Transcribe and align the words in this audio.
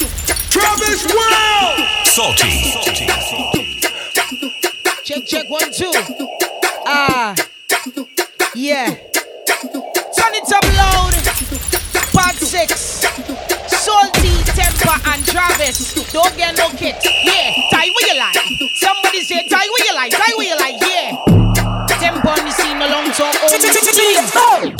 Travis 0.00 1.04
World. 1.12 1.76
Salty. 2.04 2.72
Salty. 2.72 3.06
Check, 5.04 5.26
check, 5.26 5.50
one, 5.50 5.70
two. 5.72 5.92
Ah, 6.86 7.34
yeah. 8.54 8.86
Turn 8.88 10.32
it 10.32 10.52
up 10.52 10.64
loud. 10.72 11.12
Part 12.14 12.36
six. 12.36 13.04
Salty, 13.68 14.40
Tempa, 14.56 14.96
and 15.12 15.26
Travis. 15.26 15.94
Don't 16.12 16.34
get 16.36 16.56
no 16.56 16.68
kit. 16.70 16.96
Yeah, 17.04 17.52
tie 17.70 17.90
where 17.92 18.08
you 18.08 18.18
like. 18.18 18.36
Somebody 18.80 19.20
say 19.22 19.46
tie 19.48 19.68
where 19.68 19.86
you 19.86 19.94
like. 19.94 20.12
Tie 20.12 20.32
where 20.36 20.48
you 20.48 20.56
like. 20.56 20.80
Yeah. 20.80 21.12
Tempa 22.00 22.24
on 22.24 22.44
the 22.46 22.52
scene 22.52 22.80
along 22.80 23.12
so 23.12 23.26
old. 23.26 23.52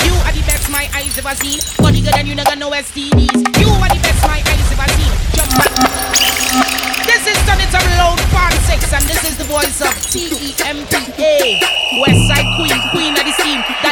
You 0.01 0.13
are 0.25 0.33
the 0.33 0.43
best 0.47 0.69
my 0.71 0.89
eyes 0.95 1.15
ever 1.19 1.35
seen. 1.35 1.59
Body 1.77 2.01
good 2.01 2.15
and 2.15 2.27
you 2.27 2.33
never 2.33 2.55
know 2.55 2.71
STDs. 2.71 3.59
You 3.59 3.69
are 3.69 3.89
the 3.89 4.00
Up 8.01 8.17
6 8.17 8.93
and 8.93 9.03
this 9.05 9.23
is 9.29 9.37
the 9.37 9.43
voice 9.43 9.79
of 9.79 9.93
T-E-M-P-A 10.09 11.59
Westside 12.01 12.49
Queen, 12.57 12.81
Queen 12.89 13.13
of 13.13 13.23
the 13.25 13.35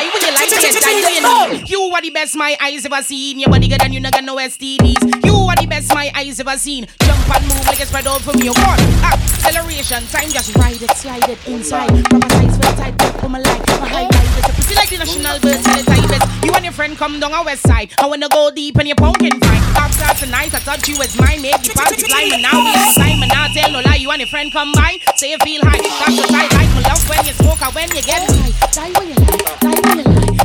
when 0.10 0.19
you 0.52 0.58
like 0.62 0.76
it, 0.76 0.82
die 0.82 1.02
when 1.02 1.14
you 1.16 1.60
need 1.60 1.70
You 1.70 1.82
are 1.94 2.02
the 2.02 2.10
best 2.10 2.36
my 2.36 2.56
eyes 2.62 2.86
ever 2.86 3.02
seen. 3.04 3.40
Your 3.40 3.50
body 3.50 3.68
good 3.68 3.82
and 3.84 3.94
you 3.94 4.00
never 4.00 4.22
know 4.22 4.36
STDs 4.38 5.26
You 5.26 5.36
are 5.36 5.56
the 5.56 5.68
best 5.68 5.94
my 5.94 6.12
eyes 6.16 6.40
ever 6.40 6.58
seen. 6.58 6.88
Jump 7.02 7.30
and 7.36 7.46
move 7.48 7.66
like 7.66 7.80
it's 7.80 7.90
spread 7.90 8.08
out 8.08 8.22
from 8.22 8.40
your 8.42 8.54
one 8.54 8.80
ah, 9.06 9.14
Acceleration, 9.46 10.06
time 10.08 10.30
just 10.30 10.56
ride 10.58 10.82
it, 10.82 10.92
slide 10.92 11.28
it 11.30 11.40
inside. 11.48 11.90
Proper 12.10 12.30
size 12.30 12.58
the 12.60 12.68
tight 12.78 12.98
grip 12.98 13.16
for 13.22 13.30
my 13.30 13.40
life 13.40 13.64
My 13.80 13.88
high 13.88 14.04
life 14.10 14.38
is 14.38 14.46
a 14.50 14.54
pretty 14.54 14.76
like 14.76 14.90
the 14.90 14.98
national 15.00 15.40
bird 15.40 15.58
to 15.64 15.70
the 15.78 15.84
tigers 15.88 16.24
You 16.44 16.52
and 16.54 16.64
your 16.66 16.74
friend 16.74 16.98
come 16.98 17.20
down 17.20 17.34
a 17.34 17.44
west 17.44 17.64
side. 17.68 17.94
I 18.00 18.06
wanna 18.08 18.30
go 18.30 18.52
deep 18.52 18.80
in 18.80 18.88
your 18.88 18.96
pumpkin 18.96 19.40
fine 19.40 19.64
After 19.78 20.26
tonight 20.26 20.54
I 20.54 20.60
thought 20.60 20.88
you 20.88 20.98
was 20.98 21.18
mine 21.20 21.42
Make 21.42 21.62
the 21.64 21.74
party 21.74 22.02
fly 22.04 22.28
but 22.30 22.42
now 22.42 22.58
we 22.64 22.72
inside 22.74 23.18
Me 23.20 23.28
now 23.28 23.48
tell 23.54 23.72
no 23.72 23.82
lie. 23.82 23.96
You 23.96 24.12
and 24.12 24.20
your 24.22 24.28
friend 24.30 24.52
come 24.52 24.72
by 24.74 24.98
Say 25.16 25.32
you 25.32 25.38
feel 25.44 25.62
high. 25.64 25.80
That's 25.82 26.18
what 26.18 26.32
I 26.34 26.46
like 26.52 26.72
My 26.76 26.82
love 26.90 27.04
when 27.10 27.26
you 27.26 27.34
smoke 27.34 27.62
or 27.62 27.72
when 27.74 27.90
you 27.96 28.02
get 28.04 28.24
high 28.28 28.54
Die 28.72 28.92
where 29.00 29.08
you 29.08 29.16
like 29.16 29.60
Die 29.62 29.80
where 29.82 29.98
you 29.98 30.04
like 30.04 30.39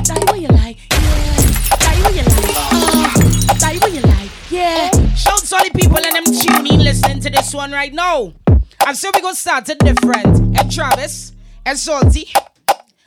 Yeah 5.26 5.36
Shout 5.36 5.52
all 5.52 5.64
the 5.64 5.70
people 5.78 5.98
and 5.98 6.14
them 6.14 6.24
tuning 6.24 6.80
listening 6.80 7.20
to 7.20 7.30
this 7.30 7.54
one 7.54 7.72
right 7.72 7.92
now 7.92 8.32
I'm 8.80 8.94
sure 8.94 9.10
we 9.14 9.20
gonna 9.20 9.34
start 9.34 9.68
it 9.68 9.78
different 9.78 10.56
Ed 10.58 10.70
Travis 10.70 11.32
Ed 11.64 11.78
Salty 11.78 12.32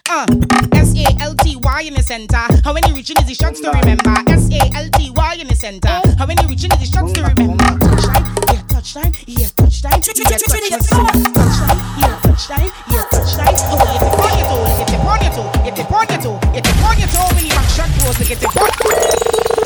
uh, 0.10 0.26
S-A-L-T-Y 0.74 1.82
in 1.82 1.94
the 1.94 2.02
center. 2.02 2.40
How 2.64 2.72
many 2.72 2.94
reaching 2.94 3.18
is 3.18 3.28
the 3.28 3.34
shots 3.34 3.60
to 3.60 3.70
remember? 3.72 4.16
S-A-L-T-Y 4.32 5.36
in 5.36 5.48
the 5.48 5.56
center. 5.56 6.00
How 6.18 6.26
many 6.26 6.48
reaching 6.48 6.72
is 6.72 6.80
the 6.80 6.86
shots 6.86 7.12
to 7.12 7.22
remember? 7.22 7.64
Touchline, 7.66 8.32
yeah, 8.48 8.72
touchline, 8.72 9.20
yeah, 9.28 9.52
touchline, 9.60 10.70
yeah, 10.72 10.80
touchline, 10.80 11.76
yeah, 12.00 12.16
touchline, 12.24 12.72
yeah, 12.88 13.04
touchline. 13.12 13.58
Oh, 13.68 13.84
you 13.92 14.00
tip 14.00 14.16
on 14.16 14.32
your 14.40 14.48
toe, 14.48 14.80
you 14.80 14.86
tip 14.88 15.04
on 15.04 15.20
your 15.20 15.32
toe, 15.36 15.52
you 15.66 15.72
tip 15.76 15.92
on 15.92 16.08
your 16.08 16.22
toe, 16.24 16.40
you 16.56 16.62
tip 16.62 16.84
on 16.88 16.98
your 16.98 17.08
toe 17.10 17.36
when 17.36 17.44
you 17.44 17.52
back 17.52 17.70
shot 17.76 17.90
close 18.00 18.18
to 18.18 18.24
get 18.24 18.40
it 18.42 19.52
on. 19.52 19.57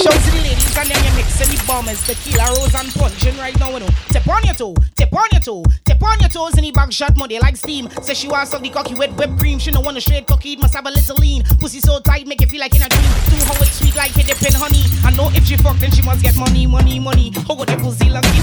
Shout 0.00 0.16
to 0.16 0.30
the 0.32 0.40
ladies 0.40 0.76
and 0.78 0.88
then 0.88 0.96
you 1.04 1.12
mix 1.12 1.36
the 1.36 1.44
bombers, 1.66 2.00
the 2.06 2.14
killer 2.24 2.48
rose 2.56 2.72
and 2.74 2.88
punching 2.96 3.36
right 3.36 3.52
now, 3.60 3.68
you 3.70 3.80
know. 3.80 3.88
Tip 4.08 4.26
on 4.28 4.42
your 4.44 4.54
toe, 4.54 4.74
tip 4.96 5.12
on 5.12 5.28
your 5.30 5.42
toe, 5.42 5.62
tip 5.84 6.02
on 6.02 6.18
your 6.20 6.30
toes 6.30 6.56
in 6.56 6.64
the 6.64 6.70
back 6.70 6.90
shot 6.90 7.14
mode, 7.18 7.28
they 7.28 7.38
like 7.38 7.54
steam. 7.54 7.84
Say 8.00 8.14
she 8.14 8.26
wants 8.26 8.50
some 8.50 8.62
the 8.62 8.70
cocky 8.70 8.94
with 8.94 9.12
whipped 9.18 9.38
cream, 9.38 9.58
she 9.58 9.70
don't 9.70 9.84
want 9.84 9.98
a 9.98 10.00
straight 10.00 10.26
cocky, 10.26 10.54
it 10.54 10.58
must 10.58 10.72
have 10.72 10.86
a 10.86 10.90
little 10.90 11.16
lean. 11.16 11.44
Pussy 11.60 11.80
so 11.80 12.00
tight, 12.00 12.26
make 12.26 12.40
you 12.40 12.46
feel 12.46 12.60
like 12.60 12.74
in 12.74 12.80
a 12.82 12.88
dream. 12.88 13.12
Do 13.28 13.36
how 13.44 13.60
it's 13.60 13.76
sweet 13.76 13.94
like 13.94 14.16
it 14.16 14.26
dip 14.26 14.40
in 14.40 14.54
honey. 14.56 14.88
I 15.04 15.10
know 15.12 15.28
if 15.36 15.44
she 15.44 15.58
fuck, 15.58 15.76
then 15.76 15.90
she 15.90 16.00
must 16.00 16.22
get 16.22 16.34
money, 16.34 16.66
money, 16.66 16.98
money. 16.98 17.32
Oh, 17.50 17.54
what 17.54 17.68
the 17.68 17.76
pussy 17.76 18.08
lucky. 18.08 18.40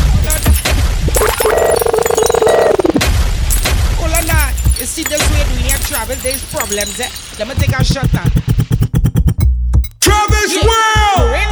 Hold 3.98 4.14
on 4.14 4.28
now. 4.28 4.50
You 4.78 4.86
see 4.86 5.02
this 5.04 5.26
way 5.34 5.44
doing 5.50 5.66
here, 5.66 5.78
Travis, 5.90 6.22
there's 6.22 6.46
problems, 6.54 7.00
eh? 7.00 7.10
Let 7.40 7.48
me 7.48 7.56
take 7.56 7.74
a 7.74 7.84
shot 7.84 8.14
now. 8.14 8.30
Travis 10.00 10.54
Yeah. 10.54 10.68
World. 10.68 11.47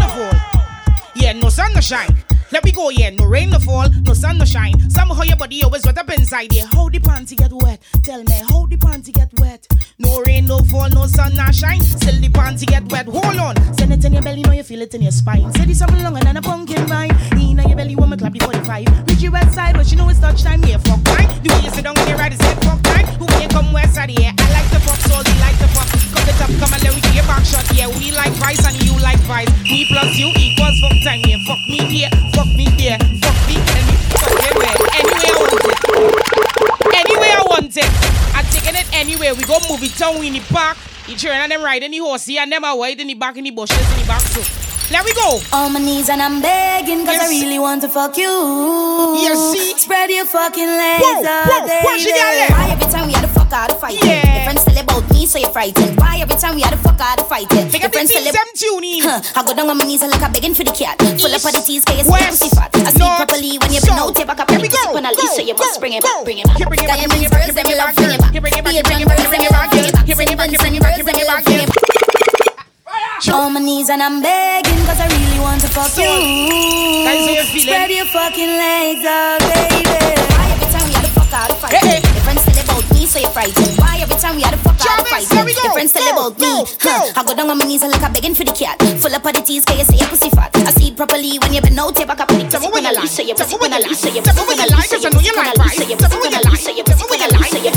No 1.42 1.42
rain 1.42 1.44
no 1.44 1.44
fall. 1.44 1.44
Yeah, 1.44 1.44
no 1.44 1.50
sun 1.50 1.74
no 1.74 1.82
shine. 1.82 2.25
Let 2.52 2.64
me 2.64 2.72
go, 2.72 2.90
yeah, 2.90 3.10
no 3.10 3.26
rain 3.26 3.50
no 3.50 3.60
fall, 3.60 3.90
no 4.04 4.14
sun 4.14 4.38
no 4.38 4.46
shine. 4.46 4.80
Somehow 4.90 5.24
your 5.24 5.36
body 5.36 5.64
always 5.64 5.86
wet 5.86 5.98
up 5.98 6.10
inside, 6.12 6.54
yeah. 6.54 6.66
How 6.72 6.90
the 6.90 7.00
panty 7.00 7.36
get 7.36 7.52
wet? 7.52 7.82
Tell 8.04 8.24
me, 8.24 8.36
how 8.50 8.66
the 8.68 8.78
panty 8.78 9.12
get 9.14 9.32
wet? 9.40 9.68
No 9.98 10.22
rain, 10.22 10.46
no 10.46 10.60
fall, 10.60 10.90
no 10.90 11.06
sun, 11.08 11.34
no 11.36 11.46
shine. 11.52 11.82
Still 11.82 12.20
the 12.22 12.30
panty 12.30 12.66
get 12.68 12.84
wet. 12.92 13.08
Hold 13.08 13.38
on. 13.38 13.56
Send 13.74 13.94
it 13.94 14.06
in 14.06 14.14
your 14.14 14.22
belly, 14.22 14.42
know 14.44 14.52
you 14.52 14.64
feel 14.64 14.82
it 14.82 14.94
in 14.94 15.02
your 15.02 15.12
spine. 15.12 15.52
Say 15.54 15.66
this 15.66 15.80
something 15.80 16.02
longer 16.04 16.22
than 16.22 16.38
a 16.38 16.42
pumpkin 16.42 16.86
vine. 16.86 17.12
In 17.34 17.58
your 17.58 17.76
belly, 17.76 17.96
woman 17.96 18.20
clap 18.20 18.34
the 18.34 18.40
45. 18.40 19.10
Reach 19.10 19.22
your 19.22 19.32
west 19.32 19.56
side, 19.56 19.76
but 19.76 19.90
you 19.90 19.98
know 19.98 20.08
it's 20.10 20.20
touch 20.20 20.44
time, 20.44 20.64
yeah, 20.64 20.78
fuck 20.78 21.04
time. 21.04 21.28
The 21.42 21.50
way 21.50 21.62
you 21.66 21.72
sit 21.72 21.84
down 21.84 21.98
on 21.98 22.08
your 22.08 22.18
right 22.18 22.32
is 22.32 22.40
head 22.42 22.64
fuck 22.64 22.82
time. 22.84 23.06
Who 23.18 23.26
you 23.42 23.48
come 23.50 23.74
west 23.74 23.96
side, 23.96 24.12
yeah. 24.12 24.34
I 24.38 24.46
like 24.54 24.70
the 24.70 24.80
fuck, 24.86 25.00
so 25.02 25.24
they 25.24 25.36
like 25.42 25.58
the 25.58 25.68
fuck. 25.74 25.88
Come 26.14 26.30
it 26.30 26.40
up, 26.40 26.52
come 26.62 26.74
and 26.74 26.84
let 26.84 26.94
me 26.94 27.02
get 27.02 27.16
your 27.16 27.26
back 27.26 27.44
shot, 27.44 27.66
yeah. 27.74 27.88
We 27.88 28.12
like 28.12 28.34
vice 28.38 28.64
and 28.68 28.78
you 28.84 28.94
like 29.02 29.20
vice. 29.26 29.50
Me 29.64 29.88
plus 29.90 30.14
you 30.16 30.30
equals 30.38 30.78
fuck 30.84 30.98
time, 31.04 31.22
yeah. 31.26 31.40
Fuck 31.48 31.62
me 31.68 31.80
here, 31.88 32.12
fuck 32.36 32.45
me 32.54 32.70
there, 32.78 33.00
fuck 33.24 33.38
me 33.48 33.58
me, 33.58 33.82
fuck 34.14 34.36
everywhere. 34.46 34.78
Anyway 34.94 35.30
I 35.32 35.40
want 35.42 35.66
it. 35.66 35.80
Anyway 36.94 37.32
I 37.32 37.44
want 37.48 37.78
it. 37.78 37.92
I'm 38.36 38.46
taking 38.52 38.76
it 38.76 38.88
anywhere. 38.94 39.34
We 39.34 39.44
go 39.44 39.58
move 39.70 39.82
it 39.84 39.96
down 39.98 40.24
in 40.24 40.34
the 40.34 40.42
park. 40.52 40.78
You 41.08 41.16
turn 41.16 41.32
and 41.34 41.52
them 41.52 41.64
riding 41.64 41.92
the 41.92 42.00
horse, 42.00 42.30
and 42.30 42.52
them 42.52 42.64
are 42.64 42.78
white 42.78 43.00
in 43.00 43.08
the 43.08 43.14
back 43.14 43.38
in 43.38 43.44
the 43.44 43.52
bushes 43.52 43.78
in 43.94 44.00
the 44.02 44.08
back 44.08 44.22
so. 44.22 44.75
Let 44.92 45.02
we 45.04 45.14
go. 45.18 45.42
On 45.52 45.74
my 45.74 45.80
knees 45.80 46.10
and 46.10 46.22
I'm 46.22 46.42
begging 46.42 47.06
cause 47.10 47.18
I 47.18 47.26
really 47.28 47.58
want 47.58 47.82
to 47.82 47.90
fuck 47.90 48.18
you. 48.18 48.30
Yes, 49.18 49.34
see? 49.50 49.74
Spread 49.82 50.12
your 50.12 50.26
fucking 50.30 50.70
legs 50.70 51.02
Whoa, 51.02 51.26
out, 51.26 51.50
whoa, 51.50 51.90
watch 51.90 52.06
it, 52.06 52.14
baby. 52.14 52.22
girl, 52.22 52.54
Why 52.54 52.70
every 52.70 52.90
time 52.94 53.08
we 53.10 53.14
had 53.18 53.26
to 53.26 53.34
fuck 53.34 53.50
out 53.52 53.74
of 53.74 53.82
fight? 53.82 53.98
Yeah. 54.06 54.22
Your 54.22 54.44
friends 54.46 54.62
tell 54.62 54.78
about 54.78 55.10
me 55.10 55.26
so 55.26 55.42
you're 55.42 55.50
frightened. 55.50 55.98
Why 55.98 56.22
every 56.22 56.38
time 56.38 56.54
we 56.54 56.62
had 56.62 56.70
to 56.70 56.78
fuck 56.78 57.02
out 57.02 57.18
of 57.18 57.28
fight? 57.28 57.50
Pick 57.50 57.82
Your 57.82 57.90
friends 57.90 58.14
tell 58.14 58.30
them 58.30 58.50
tuning. 58.54 59.02
Huh, 59.02 59.26
I 59.34 59.42
go 59.42 59.58
down 59.58 59.74
on 59.74 59.78
my 59.82 59.86
knees 59.90 60.06
and 60.06 60.12
like 60.14 60.22
I'm 60.22 60.32
begging 60.32 60.54
for 60.54 60.64
the 60.64 60.70
cat. 60.70 61.02
Full 61.02 61.34
up 61.34 61.42
of 61.42 61.50
the 61.50 61.64
teas, 61.66 61.82
cause 61.82 61.98
you 61.98 62.06
see 62.06 62.14
West, 62.14 62.46
pussy 62.46 62.54
fat. 62.54 62.70
I 62.78 62.94
north, 62.94 63.26
properly 63.26 63.58
when 63.58 63.74
you 63.74 63.82
south. 63.82 63.90
been 63.90 63.98
out, 64.06 64.14
you 64.22 64.26
back 64.30 64.38
up 64.38 64.54
Here 64.54 64.62
and 64.62 64.62
we 64.62 64.70
you 64.70 64.78
go, 64.78 64.94
a 64.94 65.02
go, 65.02 65.10
leash, 65.18 65.34
so 65.34 65.42
you 65.42 65.58
must 65.58 65.82
bring 65.82 65.98
it 65.98 66.06
back, 66.06 66.22
bring 66.22 66.38
it 66.38 66.46
back. 66.46 66.62
Bring 66.62 66.78
it 66.78 66.86
back, 66.86 67.02
bring 67.10 67.26
it 67.26 67.34
back, 67.34 67.42
girls, 67.42 67.58
here, 67.58 67.58
them 67.58 67.66
bring 67.66 67.74
it 67.74 67.82
back, 67.82 67.96
bring 67.98 68.14
it 68.14 68.22
back. 68.22 68.38
bring 68.38 68.54
it 68.54 68.62
back, 68.62 68.70
bring 68.70 68.78
it 68.78 68.86
bring 68.86 68.94
back, 68.94 69.10
it 69.10 69.10
here, 69.10 69.18
back, 69.18 69.34
bring 69.34 69.42
it 69.42 69.50
back, 69.50 69.74
bring 69.74 69.82
it 69.82 69.98
here, 70.06 70.14
bring 70.14 70.30
it 70.30 70.38
back, 70.38 70.54
back. 70.54 70.62
bring 70.62 70.78
it 70.78 70.82
back, 70.86 71.02
bring 71.02 71.18
it 71.18 71.26
back, 71.26 71.44
bring 71.44 71.66
it 71.66 71.74
back, 71.74 72.45
On 73.34 73.52
my 73.54 73.60
knees 73.60 73.90
and 73.90 74.02
I'm 74.04 74.22
begging 74.22 74.78
cause 74.86 75.00
I 75.00 75.08
really 75.08 75.40
want 75.40 75.60
to 75.62 75.68
fuck 75.68 75.88
So, 75.90 76.02
you. 76.02 77.04
guys, 77.04 77.26
you 77.28 77.44
feeling? 77.44 77.68
Spread 77.68 77.92
your 77.92 78.06
fucking 78.06 78.48
legs 78.48 79.04
out, 79.04 79.40
baby. 79.40 79.84
Why 80.32 80.46
every 80.56 80.70
time 80.72 80.86
we 80.88 80.94
had 80.94 81.04
to 81.04 81.12
fuck 81.18 81.34
out 81.34 81.50
of 81.52 81.58
fight? 81.60 81.74
Hey, 81.74 82.00
hey. 82.00 82.02
Your 82.06 82.24
friends 82.24 82.46
tell 82.46 82.64
about 82.64 82.86
me, 82.94 83.06
so 83.08 83.18
you're 83.20 83.32
frightened. 83.36 83.76
Why 83.82 83.98
every 84.00 84.16
time 84.16 84.36
we 84.38 84.44
had 84.44 84.54
to 84.54 84.62
fuck 84.62 84.78
out 84.88 85.02
of 85.02 85.08
fight? 85.08 85.26
Your 85.32 85.74
friends 85.74 85.92
tell 85.92 86.06
about 86.14 86.38
me. 86.40 86.48
go, 86.48 86.66
Huh. 86.86 87.12
I 87.18 87.24
go 87.26 87.34
down 87.36 87.50
on 87.50 87.58
my 87.58 87.66
knees 87.66 87.82
and 87.84 87.92
like 87.92 88.04
I'm 88.04 88.14
begging 88.14 88.36
for 88.36 88.44
the 88.46 88.54
cat. 88.56 88.78
Full 89.02 89.12
up 89.16 89.26
of 89.26 89.34
the 89.34 89.42
teas, 89.42 89.66
cause 89.66 89.78
you 89.80 89.86
say 89.86 89.98
your 90.00 90.08
pussy 90.12 90.30
fat. 90.30 90.52
I 90.56 90.72
see 90.72 90.88
it 90.94 90.96
properly 90.96 91.40
when 91.42 91.52
you 91.52 91.62
been 91.62 91.80
out, 91.80 91.98
you 92.00 92.06
back 92.06 92.20
up 92.22 92.30
and 92.32 92.40
you 92.44 92.48
Tell 92.48 92.62
me 92.62 92.68
pussy 92.70 92.78
when 92.78 92.86
I 92.86 92.92
leash, 92.96 93.12
so 93.12 93.22
you 93.26 93.34
Tell 93.36 93.44
pussy 93.48 93.58
me 93.58 93.62
when 93.68 93.74
I 93.74 93.80
leash, 93.84 94.00
so 94.00 94.08
you 94.12 94.22
like. 94.22 94.32
Tell 94.32 94.36
me 94.36 94.44
pussy 94.46 94.56
when 94.56 94.60
I 94.64 94.76
leash, 94.76 94.88
so 94.88 94.96
you 95.02 95.12
when 95.12 95.48
I 95.50 95.54
like 95.58 95.74
so 95.76 95.84
you 95.84 95.98
Tell 95.98 96.10
me 96.10 96.16
pussy 96.16 96.20
when 96.24 96.36
I 96.36 96.42
like. 96.46 96.62
so 96.62 96.72
you 96.72 96.84
Tell 96.86 96.96
me 96.96 97.04
pussy 97.04 97.10
when 97.10 97.24
I 97.24 97.28
like. 97.28 97.42
so 97.44 97.60
you 97.60 97.64
Tell 97.66 97.66
me 97.66 97.66
pussy 97.66 97.66
when 97.66 97.66
I 97.66 97.66
like. 97.66 97.75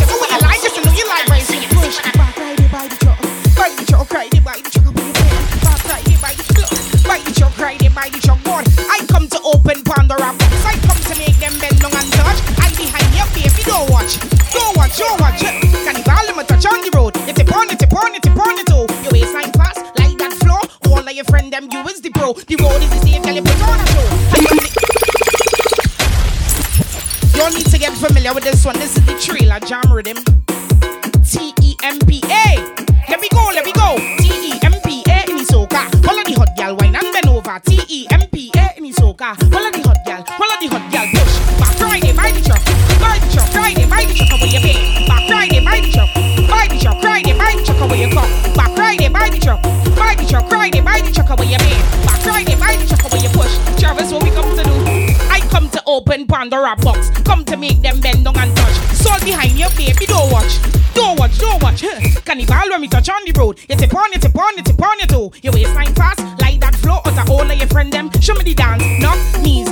Open 9.69 9.85
Pandora 9.85 10.33
box. 10.33 10.65
I 10.65 10.75
come 10.81 10.97
to 10.97 11.15
make 11.19 11.37
them 11.37 11.53
bend 11.61 11.81
down 11.81 11.93
and 11.93 12.13
touch. 12.13 12.41
I 12.57 12.73
behind 12.73 13.09
your 13.13 13.29
baby, 13.37 13.63
don't 13.65 13.91
watch. 13.91 14.19
Don't 14.53 14.77
watch, 14.77 14.97
don't 14.97 15.21
watch. 15.21 15.41
Cannibal, 15.85 16.25
let 16.25 16.37
me 16.37 16.45
touch 16.45 16.65
on 16.67 16.81
the 16.81 16.91
road. 16.97 17.17
You 17.27 17.35
tip 17.35 17.55
on 17.55 17.69
it, 17.71 17.79
tip 17.79 17.93
on 17.93 18.15
it, 18.15 18.23
tip 18.23 18.37
on 18.37 18.59
it, 18.59 18.69
oh. 18.73 18.87
Your 19.03 19.13
waistline 19.13 19.53
fast, 19.53 19.85
like 19.99 20.17
that 20.19 20.33
flow. 20.41 20.61
All 20.91 21.01
of 21.01 21.13
your 21.13 21.25
friend 21.25 21.53
them, 21.53 21.69
you 21.71 21.81
is 21.89 22.01
the 22.01 22.11
pro. 22.11 22.33
The 22.33 22.57
road 22.57 22.81
is 22.83 22.91
the 22.91 23.01
same, 23.05 23.23
girl, 23.23 23.35
you 23.35 23.43
put 23.43 23.63
on 23.63 23.81
a 23.81 23.87
show. 23.93 24.09
Need- 24.41 24.59
need 27.55 27.67
to 27.67 27.79
get 27.79 27.97
familiar 27.97 28.35
with 28.35 28.45
this 28.45 28.65
one. 28.65 28.75
This 28.77 28.95
is 28.97 29.05
the 29.07 29.15
trailer 29.19 29.59
jam 29.61 29.91
rhythm. 29.91 30.19
T 31.25 31.55
E 31.63 31.77
M 31.83 31.99
P 32.01 32.21
A. 32.25 32.61
Let 33.09 33.21
me 33.21 33.29
go, 33.33 33.51
let 33.55 33.65
me 33.65 33.73
go. 33.73 33.97
T 34.19 34.29
E 34.29 34.61
M 34.63 34.75
P 34.85 35.03
A 35.09 35.25
in 35.31 35.39
the 35.39 35.45
soca. 35.45 35.89
Follow 36.05 36.23
the 36.25 36.35
hot 36.35 36.55
gal, 36.57 36.77
wine 36.77 36.95
and 36.95 37.11
bend 37.13 37.27
over. 37.29 37.59
T 37.65 37.81
E 37.89 38.07
M 38.11 38.18
P 38.18 38.18
A 38.18 38.18
The 44.19 44.27
truck 44.27 44.41
away 44.41 44.51
you 44.51 44.59
pay. 44.59 45.07
Back 45.07 45.29
Friday, 45.31 45.63
the 45.63 45.91
truck, 45.95 46.11
the 46.11 46.79
truck. 46.83 47.01
Friday, 47.01 47.33
the 47.39 47.63
truck 47.63 47.81
away 47.81 48.03
you 48.03 48.11
come. 48.11 48.27
Back 48.59 48.75
Friday, 48.75 49.07
the 49.07 49.39
truck, 49.39 49.63
the 49.63 50.27
truck. 50.27 50.49
Friday, 50.51 50.81
the 50.81 51.13
truck 51.15 51.31
away 51.31 51.47
you 51.47 51.59
pay. 51.59 51.79
Back 52.03 52.19
Friday, 52.27 52.59
buy 52.59 52.75
the 52.75 52.87
truck 52.91 53.07
away 53.07 53.23
you 53.23 53.31
push. 53.31 53.55
Travis, 53.79 54.11
what 54.11 54.25
we 54.25 54.31
come 54.31 54.57
to 54.57 54.65
do? 54.65 54.75
I 55.31 55.39
come 55.55 55.71
to 55.71 55.81
open 55.87 56.27
Pandora 56.27 56.75
box. 56.83 57.11
Come 57.23 57.45
to 57.45 57.57
make 57.57 57.81
them 57.81 58.01
bend 58.01 58.25
down 58.25 58.37
and 58.39 58.51
touch. 58.57 58.75
Soul 58.99 59.23
behind 59.23 59.55
your 59.55 59.71
baby, 59.79 60.07
don't 60.07 60.33
watch. 60.33 60.59
Don't 60.95 61.15
watch, 61.17 61.39
don't 61.39 61.63
watch. 61.63 61.87
Cannibal 62.25 62.71
when 62.71 62.81
we 62.81 62.89
touch 62.89 63.09
on 63.09 63.23
the 63.25 63.33
road. 63.39 63.61
You 63.69 63.77
tip 63.77 63.95
on, 63.95 64.11
you 64.13 64.19
tip 64.19 64.35
on, 64.35 64.57
you 64.57 64.65
tip 64.65 64.83
on, 64.83 64.99
you 64.99 65.07
too. 65.07 65.31
Your 65.43 65.55
waistline 65.55 65.95
fast, 65.95 66.19
like 66.43 66.59
that 66.59 66.75
flow. 66.75 66.99
Of 67.07 67.31
all 67.31 67.49
of 67.49 67.57
your 67.57 67.69
friend 67.69 67.93
them. 67.93 68.11
Show 68.21 68.35
me 68.35 68.43
the 68.43 68.55
dance. 68.55 68.83
No, 68.99 69.15
six. 69.45 69.69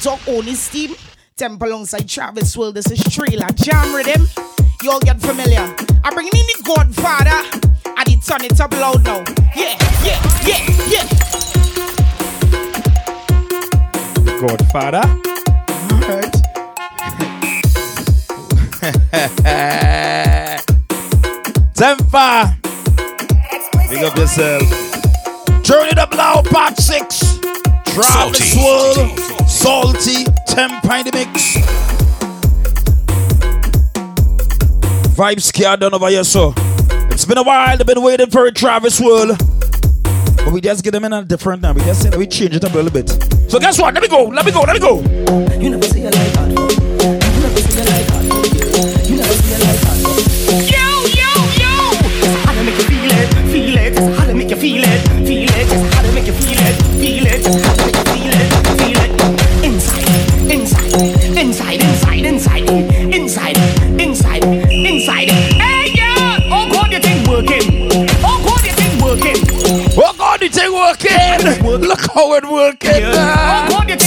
Talk, 0.00 0.20
only 0.28 0.54
steam. 0.54 0.94
Tempa 1.36 1.66
alongside 1.66 2.08
Travis 2.08 2.56
Will. 2.56 2.72
This 2.72 2.90
is 2.90 3.04
trailer 3.14 3.48
jam 3.54 3.94
rhythm. 3.94 4.26
You 4.82 4.92
all 4.92 5.00
get 5.00 5.20
familiar. 5.20 5.60
I'm 6.02 6.14
bringing 6.14 6.32
in 6.34 6.46
the 6.46 6.62
Godfather. 6.64 7.44
I 7.98 8.04
need 8.08 8.22
turn 8.22 8.42
it 8.42 8.58
up 8.58 8.72
loud 8.72 9.04
now. 9.04 9.22
Yeah, 9.54 9.76
yeah, 10.02 10.22
yeah, 10.46 10.64
yeah. 10.88 11.04
Godfather. 14.40 15.02
Tempa. 21.74 22.56
Big 23.90 24.02
up 24.02 24.16
yourself. 24.16 24.62
Turn 25.62 25.88
it 25.88 25.98
up 25.98 26.14
loud, 26.14 26.46
part 26.46 26.78
six. 26.78 27.38
Travis 27.84 28.54
Salty. 28.54 29.19
Salty, 29.70 30.24
Tempa 30.48 30.98
in 30.98 31.04
the 31.06 31.12
mix. 31.14 31.54
Vibes 35.14 35.42
scared 35.42 35.78
done 35.78 35.94
over 35.94 36.08
here, 36.08 36.24
so. 36.24 36.52
It's 37.12 37.24
been 37.24 37.38
a 37.38 37.44
while, 37.44 37.76
they've 37.76 37.86
been 37.86 38.02
waiting 38.02 38.30
for 38.30 38.46
a 38.46 38.50
Travis 38.50 39.00
World. 39.00 39.38
But 40.38 40.52
we 40.52 40.60
just 40.60 40.82
get 40.82 40.90
them 40.90 41.04
in 41.04 41.12
a 41.12 41.24
different 41.24 41.62
now. 41.62 41.72
We 41.72 41.82
just 41.82 42.02
say 42.02 42.10
that 42.10 42.18
we 42.18 42.26
change 42.26 42.56
it 42.56 42.64
up 42.64 42.72
a 42.72 42.78
little 42.78 42.90
bit. 42.90 43.10
So 43.48 43.60
guess 43.60 43.80
what? 43.80 43.94
Let 43.94 44.02
me 44.02 44.08
go, 44.08 44.24
let 44.24 44.44
me 44.44 44.50
go, 44.50 44.62
let 44.62 44.74
me 44.74 44.80
go. 44.80 44.98
You 45.60 45.70
never 45.70 45.84
see 45.84 46.02
a 46.02 46.08
out. 46.08 46.50
You 46.50 47.40
never 47.40 47.60
see 47.60 48.16
a. 48.16 48.19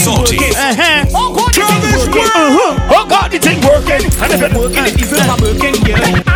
Salty. 0.04 0.36
Uh-huh. 0.36 1.06
Oh 1.14 1.34
God, 1.34 1.56
you 1.56 1.64
think 1.64 1.96
working? 1.96 2.28
Uh-huh. 2.28 2.88
Oh 2.92 3.06
God, 3.08 3.32
it 3.32 3.46
ain't 3.46 3.64
working. 3.64 4.04
And 4.20 4.32
if 4.32 4.42
it 4.42 4.52
working, 4.52 4.84
it 4.84 5.00
isn't 5.00 5.40
working, 5.40 5.74
yeah. 5.86 6.33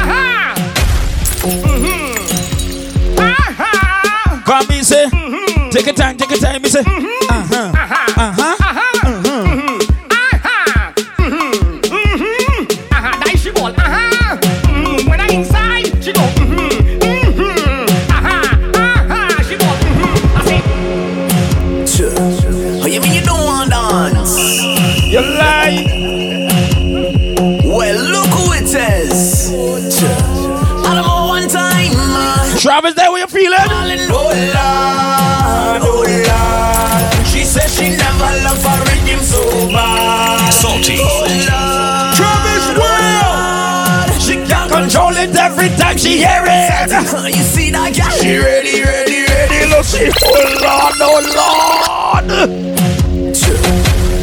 She 46.09 46.19
hear 46.19 46.45
it. 46.45 46.88
control. 46.91 47.29
You 47.29 47.43
see 47.45 47.71
that 47.71 47.93
girl? 47.93 48.11
She 48.17 48.37
ready, 48.38 48.81
ready, 48.83 49.29
ready. 49.29 49.67
Look, 49.69 49.85
she 49.85 50.09
full 50.09 50.65
on, 50.65 50.97
oh 51.05 51.21
Lord. 51.37 52.25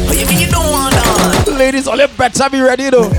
Oh, 0.08 0.12
you 0.12 0.26
mean 0.26 0.40
you 0.40 0.50
don't 0.50 0.70
want 0.70 0.94
dance? 0.94 1.48
Ladies, 1.48 1.86
all 1.86 1.98
your 1.98 2.08
better 2.08 2.50
be 2.50 2.60
ready 2.60 2.90
though. 2.90 3.10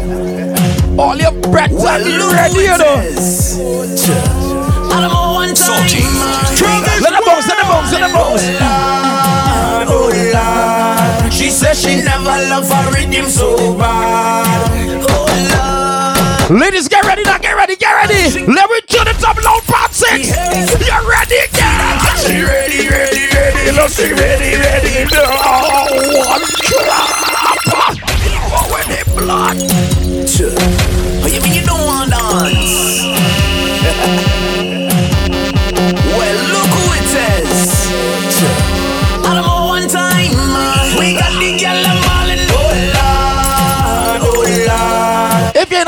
All 1.00 1.16
your 1.18 1.32
better 1.52 1.76
Well, 1.76 2.04
be 2.04 2.18
ready, 2.36 2.62
you 2.68 2.78
know. 2.78 3.00
I 4.92 5.02
don't 5.02 5.34
one 5.34 5.54
time. 5.56 5.88
Salty. 5.88 6.04
Let 7.00 7.14
the 7.14 7.22
bounce, 7.26 7.48
let 7.48 7.58
the 7.58 7.64
bounce, 7.64 7.92
let 7.94 8.02
the. 8.02 8.08
Lord, 8.18 8.42
oh 9.90 10.12
Lord. 11.24 11.34
She 11.34 11.50
says 11.50 11.80
she 11.82 11.96
never 12.04 12.36
loved 12.50 12.72
her 12.72 12.92
rhythm 12.92 13.30
so 13.30 13.78
bad. 13.78 15.06
Oh 15.10 16.50
Lord. 16.50 16.62
Ladies, 16.62 16.87
ready 17.08 17.24
now, 17.24 17.38
get 17.38 17.56
ready, 17.56 17.76
get 17.78 17.94
ready. 17.94 18.46
Let 18.46 18.70
me 18.70 18.82
turn 18.82 19.08
it 19.08 19.24
up 19.24 19.42
loud, 19.42 19.64
part 19.64 19.94
six. 19.94 20.28
You 20.28 20.36
ready, 21.08 21.40
girl? 21.56 22.00
She 22.20 22.44
ready, 22.44 22.90
ready, 22.90 23.28
ready. 23.32 23.72
Look, 23.72 23.90
she 23.92 24.12
ready, 24.12 24.58
ready. 24.60 25.06
No, 25.16 25.24
one 26.28 26.44
clap. 26.68 27.16
Oh, 28.50 28.76
in 28.82 28.88
the 28.92 29.00
blood. 29.16 29.58
Oh, 31.24 31.28
you 31.28 31.40
mean 31.42 31.54
you 31.54 31.64
don't 31.66 31.86
want 31.86 32.12
dance? 32.12 33.06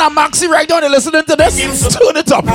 a 0.10 0.12
maxi 0.12 0.48
right 0.48 0.68
now 0.68 0.76
and 0.76 0.84
you're 0.84 0.92
listening 0.92 1.24
to 1.24 1.36
this, 1.36 1.58
turn 1.94 2.18
it 2.18 2.32
up. 2.32 2.46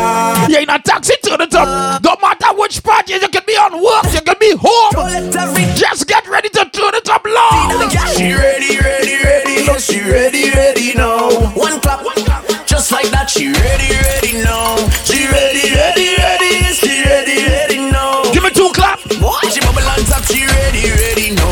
You're 0.50 0.62
in 0.62 0.70
a 0.70 0.78
taxi, 0.78 1.14
turn 1.22 1.40
it 1.40 1.54
up. 1.54 2.02
Don't 2.02 2.20
matter 2.20 2.52
which 2.56 2.82
part 2.82 3.08
you, 3.08 3.16
you 3.16 3.28
can 3.28 3.42
be 3.46 3.54
on 3.54 3.72
work, 3.82 4.12
you 4.12 4.20
can 4.20 4.36
be 4.40 4.54
home. 4.58 5.30
Just 5.76 6.06
get 6.06 6.26
ready 6.26 6.48
to 6.50 6.64
turn 6.70 6.94
it 6.94 7.08
up 7.08 7.24
loud. 7.24 7.90
She 8.16 8.32
ready, 8.32 8.78
ready, 8.78 9.22
ready. 9.22 9.66
Look, 9.66 9.78
she 9.78 10.00
ready, 10.02 10.50
ready 10.50 10.94
now. 10.94 11.30
One 11.54 11.80
clap, 11.80 12.04
one 12.04 12.16
clap. 12.24 12.44
Just 12.66 12.90
like 12.92 13.08
that, 13.10 13.30
she 13.30 13.52
ready, 13.52 13.90
ready 13.92 14.42
now. 14.42 14.76
She 15.04 15.26
ready, 15.26 15.74
ready, 15.74 16.16
ready. 16.16 16.74
She 16.74 17.02
ready, 17.04 17.46
ready 17.46 17.90
now. 17.90 18.24
Give 18.32 18.42
me 18.42 18.50
two 18.50 18.70
clap. 18.74 18.98
Boy, 19.20 19.38
she 19.50 19.60
bubble 19.60 19.86
on 19.86 20.02
top, 20.10 20.24
she 20.24 20.44
ready, 20.46 20.90
ready, 20.90 21.34
no. 21.36 21.43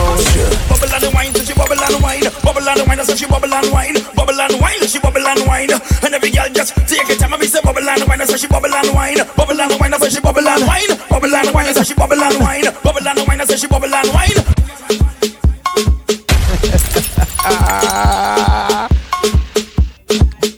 And 1.93 2.03
wine. 2.03 2.23
Bubble 2.43 2.69
and 2.69 2.89
wine, 2.89 3.05
so 3.05 3.15
she 3.15 3.27
bubble 3.27 3.53
and 3.53 3.73
wine. 3.73 3.95
Bubble 4.17 4.41
and 4.41 4.61
wine, 4.61 4.81
she 4.87 4.99
bubble 5.01 5.27
and 5.27 5.47
wine. 5.47 5.71
And 6.03 6.15
every 6.15 6.31
girl 6.31 6.49
just 6.53 6.75
take 6.89 7.09
it 7.09 7.19
time 7.19 7.33
and 7.33 7.41
be 7.41 7.47
say 7.47 7.61
bubble 7.63 7.87
and 7.87 8.03
wine, 8.09 8.27
so 8.27 8.37
she 8.37 8.47
bubble 8.47 8.73
and 8.73 8.95
wine. 8.95 9.19
Bubble 9.37 9.61
and 9.61 9.81
wine, 9.81 9.93
so 9.99 10.09
she 10.09 10.21
bubble 10.21 10.47
and 10.47 10.67
wine. 10.67 10.91
Bubble 11.09 11.35
and 11.35 11.55
wine, 11.55 11.75
so 11.75 11.83
she 11.83 11.95
bubble 11.95 12.23
and 12.23 12.41
wine. 12.41 12.65
Bubble 12.83 13.09
and 13.09 13.29
wine, 13.29 13.47
so 13.47 13.57
she 13.57 13.67
bubble 13.67 13.95
and 13.95 14.09
wine. 14.13 14.39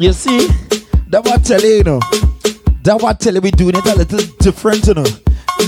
You 0.01 0.13
see, 0.13 0.49
that 1.09 1.25
what 1.25 1.45
tell 1.45 1.61
you, 1.61 1.77
you 1.77 1.85
know. 1.85 2.01
That 2.83 3.01
what 3.01 3.21
tell 3.21 3.35
you 3.35 3.41
we 3.41 3.51
doing 3.51 3.77
it 3.77 3.87
a 3.87 3.95
little 3.95 4.21
different, 4.39 4.87
you 4.87 4.95
know. 4.95 5.07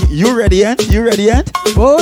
You 0.09 0.37
ready, 0.37 0.63
Aunt? 0.63 0.87
You 0.91 1.03
ready, 1.05 1.29
eh? 1.29 1.37
Aunt? 1.37 1.51
Oh 1.75 1.97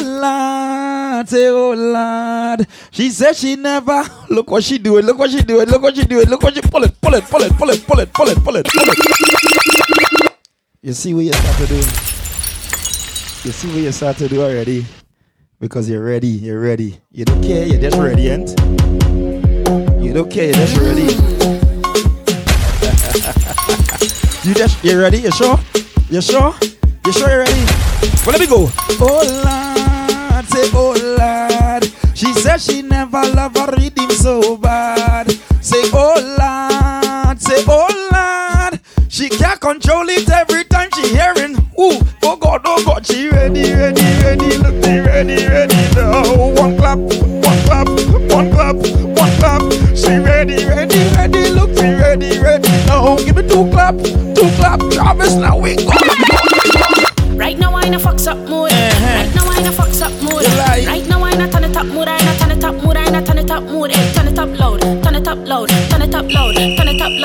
Say 1.23 1.47
oh 1.47 1.73
Lord. 1.73 2.67
She 2.91 3.09
said 3.09 3.35
she 3.35 3.55
never. 3.55 4.03
Look 4.29 4.49
what 4.51 4.63
she 4.63 4.77
doing. 4.77 5.05
Look 5.05 5.17
what 5.17 5.31
she 5.31 5.41
doing. 5.41 5.67
Look 5.67 5.81
what 5.81 5.95
she 5.95 6.03
doing. 6.05 6.27
Look 6.27 6.43
what 6.43 6.53
she 6.53 6.61
pull 6.61 6.83
it, 6.83 6.99
pull 7.01 7.13
it, 7.13 7.23
pull 7.25 7.41
it, 7.41 7.53
pull 7.57 7.69
it, 7.69 7.87
pull 7.87 7.99
it, 7.99 8.13
pull 8.13 8.29
it, 8.29 8.43
pull 8.43 8.55
it, 8.55 8.65
pull 8.65 8.85
it. 8.89 10.35
You 10.81 10.93
see 10.93 11.13
what 11.13 11.25
you 11.25 11.33
start 11.33 11.57
to 11.57 11.67
do. 11.67 11.75
You 11.75 13.51
see 13.51 13.67
what 13.67 13.77
you 13.77 13.91
start 13.91 14.17
to 14.17 14.27
do 14.27 14.41
already. 14.41 14.85
Because 15.59 15.89
you're 15.89 16.03
ready. 16.03 16.27
You're 16.27 16.59
ready. 16.59 16.99
You 17.11 17.25
don't 17.25 17.41
care. 17.41 17.65
You're 17.65 17.81
just 17.81 17.97
ready, 17.97 18.29
Aunt. 18.31 18.49
You 20.03 20.13
don't 20.13 20.29
care. 20.31 20.45
You're 20.45 20.53
just 20.53 20.77
ready. 20.77 21.07
You 24.45 24.53
just 24.53 24.83
you 24.83 25.01
ready? 25.01 25.17
You 25.21 25.31
sure? 25.31 25.57
You 26.07 26.21
sure? 26.21 26.53
You 27.03 27.11
sure 27.11 27.31
you 27.31 27.37
ready? 27.39 27.65
Well, 28.21 28.37
let 28.37 28.39
me 28.39 28.45
go. 28.45 28.69
Oh 29.01 29.25
Lord, 29.25 30.45
say 30.45 30.69
oh. 30.71 30.84
She 32.55 32.61
said 32.61 32.73
she 32.73 32.81
never 32.83 33.21
loved 33.33 33.57
a 33.57 33.65
redeem 33.65 34.09
so 34.11 34.55
bad. 34.55 35.29
Say 35.61 35.89
oh 35.91 36.15
Lord, 36.39 37.41
say 37.41 37.61
oh 37.67 38.69
Lord. 38.71 38.79
She 39.09 39.27
can't 39.27 39.59
control 39.59 40.07
it 40.07 40.29
every 40.29 40.63
time 40.63 40.87
she 40.95 41.09
hearing. 41.09 41.57
Ooh, 41.77 41.99
oh 42.23 42.37
God, 42.37 42.61
oh 42.63 42.81
God, 42.85 43.05
she 43.05 43.27
ready, 43.27 43.73
ready, 43.73 44.01
ready, 44.23 44.57
look 44.57 44.75
me 44.75 44.99
ready, 44.99 45.45
ready 45.47 45.75
now. 45.95 46.53
One 46.53 46.77
clap, 46.77 46.97
one 46.97 47.61
clap, 47.65 47.87
one 48.31 48.51
clap, 48.51 48.75
one 48.75 49.35
clap. 49.37 49.61
She 49.93 50.15
ready, 50.15 50.63
ready, 50.65 50.99
ready, 51.15 51.49
look 51.49 51.71
me 51.71 51.93
ready, 51.93 52.39
ready 52.39 52.69
now. 52.87 53.17
Give 53.17 53.35
me 53.35 53.47
two 53.49 53.69
clap, 53.71 53.97
two 53.97 54.49
clap, 54.55 54.79
Travis, 54.91 55.35
now 55.35 55.57
we 55.57 55.75
go. 55.75 55.91
Right 57.35 57.59
now 57.59 57.73
I 57.73 57.85
in 57.85 57.95
a 57.95 57.99
fucks 57.99 58.27
up 58.27 58.37
mood. 58.47 58.71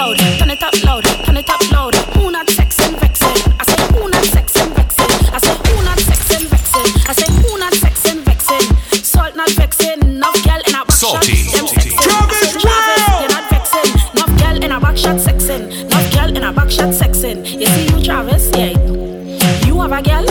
Loud. 0.00 0.16
Turn 0.38 0.50
it 0.50 0.62
up 0.62 0.74
loud. 0.84 1.04
Turn 1.24 1.36
it 1.36 1.50
up 1.50 1.60
loud. 1.72 1.94
Who 2.16 2.30
not 2.30 2.48
sex 2.48 2.78
and 2.80 2.96
vexing? 3.00 3.38
I 3.60 3.64
say 3.68 3.80
who 3.92 4.08
not 4.08 4.24
sex 4.24 4.56
and 4.56 4.72
vexing? 4.74 5.12
I 5.34 5.38
say 5.38 5.56
who 5.66 5.74
not 5.84 5.98
sex 6.00 6.22
and 6.36 6.46
vexing? 6.48 6.90
I 7.08 7.12
say 7.12 7.28
who 7.40 7.58
not 7.58 7.74
sex 7.74 7.96
and 8.10 8.20
vexing? 8.24 8.66
Salt 9.04 9.36
not 9.36 9.50
vexing. 9.50 10.00
Enough 10.02 10.42
gal 10.44 10.60
in 10.68 10.74
a 10.74 10.84
back 10.84 10.92
Salty. 10.92 11.34
shot. 11.34 11.52
Them 11.52 11.66
Salty. 11.66 11.90
sexing. 11.90 12.60
Travis, 12.60 13.20
you're 13.20 13.34
not 13.36 13.46
vexing. 13.50 13.90
Enough 14.14 14.34
gal 14.40 14.56
in 14.64 14.72
a 14.72 14.80
back 14.80 14.96
shot 14.96 15.16
sexing. 15.26 15.62
Enough 15.86 16.12
gal 16.12 16.28
in 16.36 16.44
a 16.44 16.52
back 16.52 16.70
shot 16.70 16.92
sexing. 17.00 17.38
You 17.60 17.66
see 17.66 17.86
you 17.92 18.04
Travis? 18.04 18.50
Yeah. 18.56 18.72
You 19.66 19.80
have 19.80 19.92
a 19.92 20.02
girl, 20.02 20.26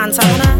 Antamina. 0.00 0.50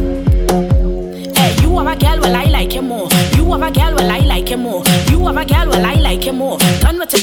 Hey, 1.34 1.56
you 1.62 1.78
have 1.78 1.86
a 1.86 1.96
girl, 1.98 2.20
well 2.20 2.36
I 2.36 2.44
like 2.44 2.72
him 2.72 2.88
more. 2.88 3.08
You 3.36 3.44
have 3.52 3.62
a 3.62 3.70
girl, 3.70 3.94
well 3.94 4.10
I 4.10 4.18
like 4.20 4.48
him 4.48 4.60
more. 4.60 4.82
You 5.10 5.26
have 5.26 5.36
a 5.36 5.44
girl, 5.44 5.68
well 5.68 5.84
I 5.86 5.94
like 5.94 6.24
him 6.24 6.36
more. 6.38 6.58
Done 6.80 6.98
with 6.98 7.14
a 7.14 7.20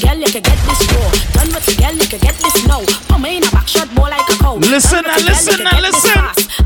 you 2.14 2.20
get 2.20 2.34
this 2.36 2.66
now. 2.66 2.80
Put 3.08 3.20
me 3.20 3.38
in 3.38 3.42
a 3.42 3.50
back 3.50 3.66
shot, 3.66 3.92
more 3.94 4.08
like 4.08 4.28
a 4.30 4.36
cow. 4.38 4.54
Listen 4.54 5.02
listen 5.26 5.58
listen. 5.82 6.20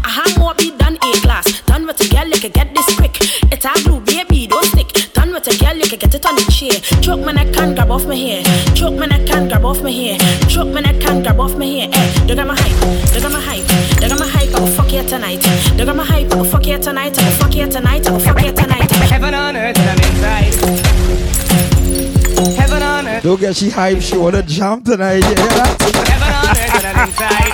I 0.05 0.11
have 0.21 0.39
more 0.39 0.55
beat 0.55 0.77
than 0.79 0.97
A 0.97 1.11
class. 1.25 1.63
Done 1.63 1.87
with 1.87 2.01
a 2.05 2.09
girl, 2.09 2.29
you 2.29 2.41
can 2.41 2.53
get 2.53 2.75
this 2.75 2.89
quick. 2.97 3.17
It's 3.53 3.65
a 3.65 3.73
blue 3.85 4.01
baby, 4.01 4.47
don't 4.47 4.65
stick. 4.67 4.89
Done 5.15 5.33
with 5.33 5.49
a 5.49 5.57
girl, 5.57 5.77
you 5.77 5.89
can 5.89 5.99
get 5.99 6.15
it 6.15 6.27
on 6.27 6.35
the 6.35 6.45
chair. 6.53 6.77
Choke 7.01 7.25
my 7.25 7.33
neck 7.33 7.57
and 7.57 7.75
grab 7.75 7.91
off 7.91 8.05
my 8.07 8.15
hair. 8.15 8.43
Choke 8.75 8.95
my 8.95 9.07
neck 9.07 9.31
and 9.31 9.49
grab 9.49 9.65
off 9.65 9.83
my 9.83 9.91
hair. 9.91 10.19
Choke 10.49 10.69
my 10.69 10.81
neck 10.81 11.03
and 11.09 11.23
grab 11.23 11.41
off 11.41 11.57
my 11.57 11.65
hair. 11.65 11.89
Eh, 11.93 12.27
they 12.27 12.35
got 12.35 12.47
my 12.47 12.55
hype. 12.55 13.13
They 13.13 13.21
got 13.21 13.33
my 13.33 13.41
hype. 13.41 13.67
They 14.01 14.09
got 14.09 14.19
my 14.19 14.29
hype. 14.29 14.55
I 14.55 14.61
will 14.61 14.67
fuck 14.67 14.93
you 14.93 15.03
tonight. 15.03 15.41
They 15.77 15.85
got 15.85 15.97
my 15.97 16.05
hype. 16.05 16.31
I 16.33 16.37
will 16.37 16.45
fuck 16.45 16.67
you 16.67 16.79
tonight. 16.79 17.19
I 17.19 17.25
will 17.25 17.37
fuck 17.41 17.55
you 17.55 17.67
tonight. 17.69 18.07
I 18.07 18.11
will 18.13 18.21
Don't 23.29 23.39
get 23.39 23.55
she 23.57 23.69
hype, 23.69 24.01
she 24.01 24.17
wanna 24.17 24.41
jump 24.41 24.87
tonight. 24.87 25.21
You 25.21 25.37
hear 25.37 25.53
that? 25.61 25.77
heaven 26.09 26.33
on 26.33 26.49
earth 26.49 26.81
and 26.81 26.87
I'm 26.89 27.05
inside. 27.13 27.53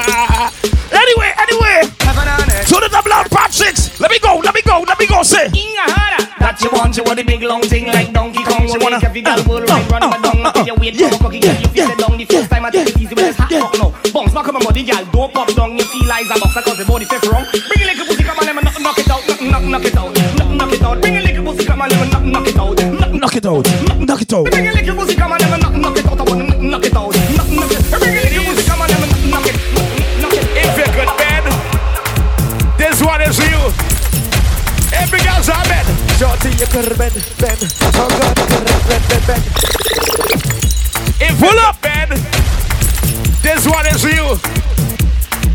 Anyway, 0.94 1.30
anyway. 1.34 1.90
Heaven 1.98 2.30
on 2.30 2.46
earth. 2.46 2.70
So 2.70 2.78
the 2.78 2.86
double 2.86 3.10
out 3.10 3.26
part 3.26 3.50
six. 3.50 3.98
Let 3.98 4.14
me 4.14 4.22
go, 4.22 4.38
let 4.38 4.54
me 4.54 4.62
go, 4.62 4.86
let 4.86 4.94
me 5.02 5.10
go. 5.10 5.26
Say. 5.26 5.50
That 5.50 6.62
you 6.62 6.70
want, 6.70 6.94
you 6.94 7.02
want 7.02 7.18
the 7.18 7.26
big 7.26 7.42
long 7.42 7.58
thing 7.66 7.90
like 7.90 8.14
Donkey 8.14 8.46
Kong. 8.46 8.70
She 8.70 8.78
wanna 8.78 9.02
every 9.02 9.18
girl 9.18 9.42
will 9.50 9.66
run, 9.66 9.82
run 9.90 10.14
my 10.14 10.18
dung. 10.22 10.46
Until 10.46 10.62
you 10.62 10.74
wait 10.78 10.94
for 10.94 11.10
a 11.10 11.18
cocky 11.18 11.42
girl, 11.42 11.58
you 11.58 11.66
feel 11.74 11.90
it 11.90 11.98
down. 11.98 12.14
The 12.22 12.26
first 12.30 12.50
time 12.54 12.62
I 12.62 12.70
take 12.70 12.94
it 12.94 12.94
easy 12.94 13.14
with 13.18 13.34
this 13.34 13.34
hot 13.34 13.50
fuck 13.50 13.74
no. 13.74 13.90
Bounce 14.14 14.30
back 14.30 14.46
on 14.46 14.54
my 14.54 14.62
body, 14.62 14.86
girl, 14.86 15.02
don't 15.10 15.34
pop 15.34 15.50
down. 15.58 15.74
You 15.74 15.82
feel 15.90 16.06
like 16.06 16.30
a 16.30 16.38
boxer 16.38 16.62
cause 16.62 16.78
the 16.78 16.86
body 16.86 17.02
fit 17.10 17.26
wrong. 17.26 17.50
Bring 17.50 17.82
a 17.82 17.86
little 17.90 18.06
pussy, 18.06 18.22
come 18.22 18.38
on, 18.38 18.46
let 18.46 18.54
me 18.54 18.62
knock, 18.62 18.78
knock 18.78 18.98
it 19.02 19.10
out, 19.10 19.26
knock, 19.26 19.42
knock, 19.42 19.64
knock 19.66 19.86
it 19.90 19.98
out, 19.98 20.14
knock, 20.38 20.50
knock 20.54 20.70
it 20.70 20.86
out. 20.86 21.00
Bring 21.02 21.18
a 21.18 21.22
little 21.26 21.42
pussy, 21.50 21.66
come 21.66 21.82
on, 21.82 21.90
let 21.90 21.98
me 21.98 22.06
knock, 22.14 22.22
knock 22.30 22.46
it 22.46 22.58
out, 22.62 22.78
knock, 22.78 23.10
Knock 23.24 23.34
it 23.34 23.46
out. 23.46 23.66
Knock 23.98 24.22
it 24.22 24.32
out. 24.32 24.46
Oh 36.76 36.82
could 36.82 36.98
bend, 36.98 37.14
bend, 39.08 39.26
bend. 39.26 39.42
If 41.20 41.38
Pull 41.38 41.58
up, 41.60 41.80
bend. 41.80 42.10
This 43.42 43.64
one 43.68 43.86
is 43.86 44.02
you. 44.02 44.73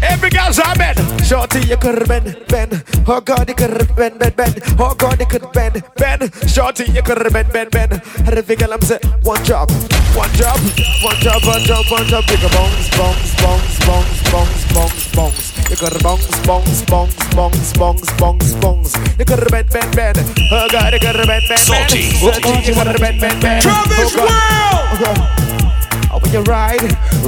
Every 0.10 0.30
girl's 0.30 0.58
a 0.60 0.74
bend. 0.78 1.00
Shorty, 1.26 1.60
you 1.68 1.78
could 1.78 2.08
bend, 2.08 2.36
bend. 2.48 2.84
Oh 3.08 3.22
God, 3.22 3.48
you 3.48 3.56
could 3.56 3.96
bend, 3.96 4.20
bend, 4.20 4.36
bend. 4.36 4.60
Oh 4.80 4.94
God, 4.96 5.20
you 5.20 5.26
could 5.26 5.52
bend, 5.54 5.84
bend. 5.96 6.34
Shorty, 6.50 6.86
you 6.92 7.02
could 7.04 7.22
bend, 7.32 7.52
bend, 7.54 7.72
bend. 7.72 8.02
And 8.26 8.30
every 8.38 8.56
girl 8.56 8.74
I'm 8.74 8.82
say, 8.82 9.00
one 9.24 9.42
drop, 9.44 9.70
one 10.16 10.30
drop, 10.34 10.58
one 11.04 11.16
drop, 11.22 11.46
one 11.46 11.64
drop, 11.64 11.86
one 11.92 12.06
drop. 12.08 12.26
You 12.30 12.38
go 12.38 12.50
bounce, 12.50 12.90
bounce, 12.98 13.36
bounce, 13.42 13.80
bounce, 13.86 14.32
bounce, 14.32 14.74
bounce, 14.74 15.16
bounce. 15.16 15.70
You 15.70 15.76
could 15.78 16.02
bounce, 16.04 16.46
bounce, 16.48 16.82
bounce, 16.86 17.34
bounce, 17.36 17.74
bounce, 17.78 18.12
bounce, 18.18 18.54
bounce. 18.56 18.96
You 19.20 19.26
could 19.26 19.52
bend, 19.52 19.70
bend, 19.70 19.96
bend. 19.96 20.18
Oh 20.52 20.68
God, 20.72 20.94
you 20.94 21.00
could 21.00 21.16
bend, 21.16 21.28
bend, 21.28 21.48
bend. 21.48 21.60
Salty. 21.60 22.02
Shorty, 22.18 22.50
you 22.68 22.74
could 22.74 23.00
bend, 23.00 23.22
bend, 23.22 23.42
bend. 23.42 23.62
Travis 23.62 24.16
Oh, 24.18 24.90
Oh, 24.92 24.98
God. 25.04 26.12
Oh, 26.12 26.20
when 26.20 26.34
you 26.34 26.42
ride, 26.42 26.82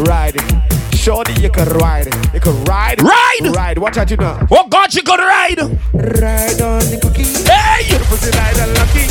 ride. 0.08 0.71
Shorty, 1.02 1.34
you 1.42 1.50
can 1.50 1.68
ride. 1.80 2.06
You 2.32 2.40
can 2.40 2.64
ride. 2.66 3.02
Ride. 3.02 3.56
Ride. 3.56 3.80
Watch 3.80 3.98
out, 3.98 4.12
you 4.12 4.18
know. 4.18 4.38
Oh 4.52 4.68
God, 4.68 4.94
you 4.94 5.02
could 5.02 5.20
ride. 5.20 5.58
Ride 5.58 6.62
on 6.62 6.86
the 6.94 7.00
cookie. 7.02 7.24
Hey! 7.42 7.90
Pussy 8.06 8.30
ride 8.38 8.60
and 8.62 8.72
lucky. 8.78 9.10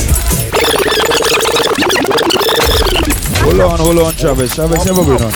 Hold 3.42 3.60
on, 3.60 3.78
hold 3.80 3.98
on, 3.98 4.12
Travis. 4.12 4.54
Travis, 4.54 4.84
here 4.84 4.94
we 4.94 5.00
on. 5.18 5.32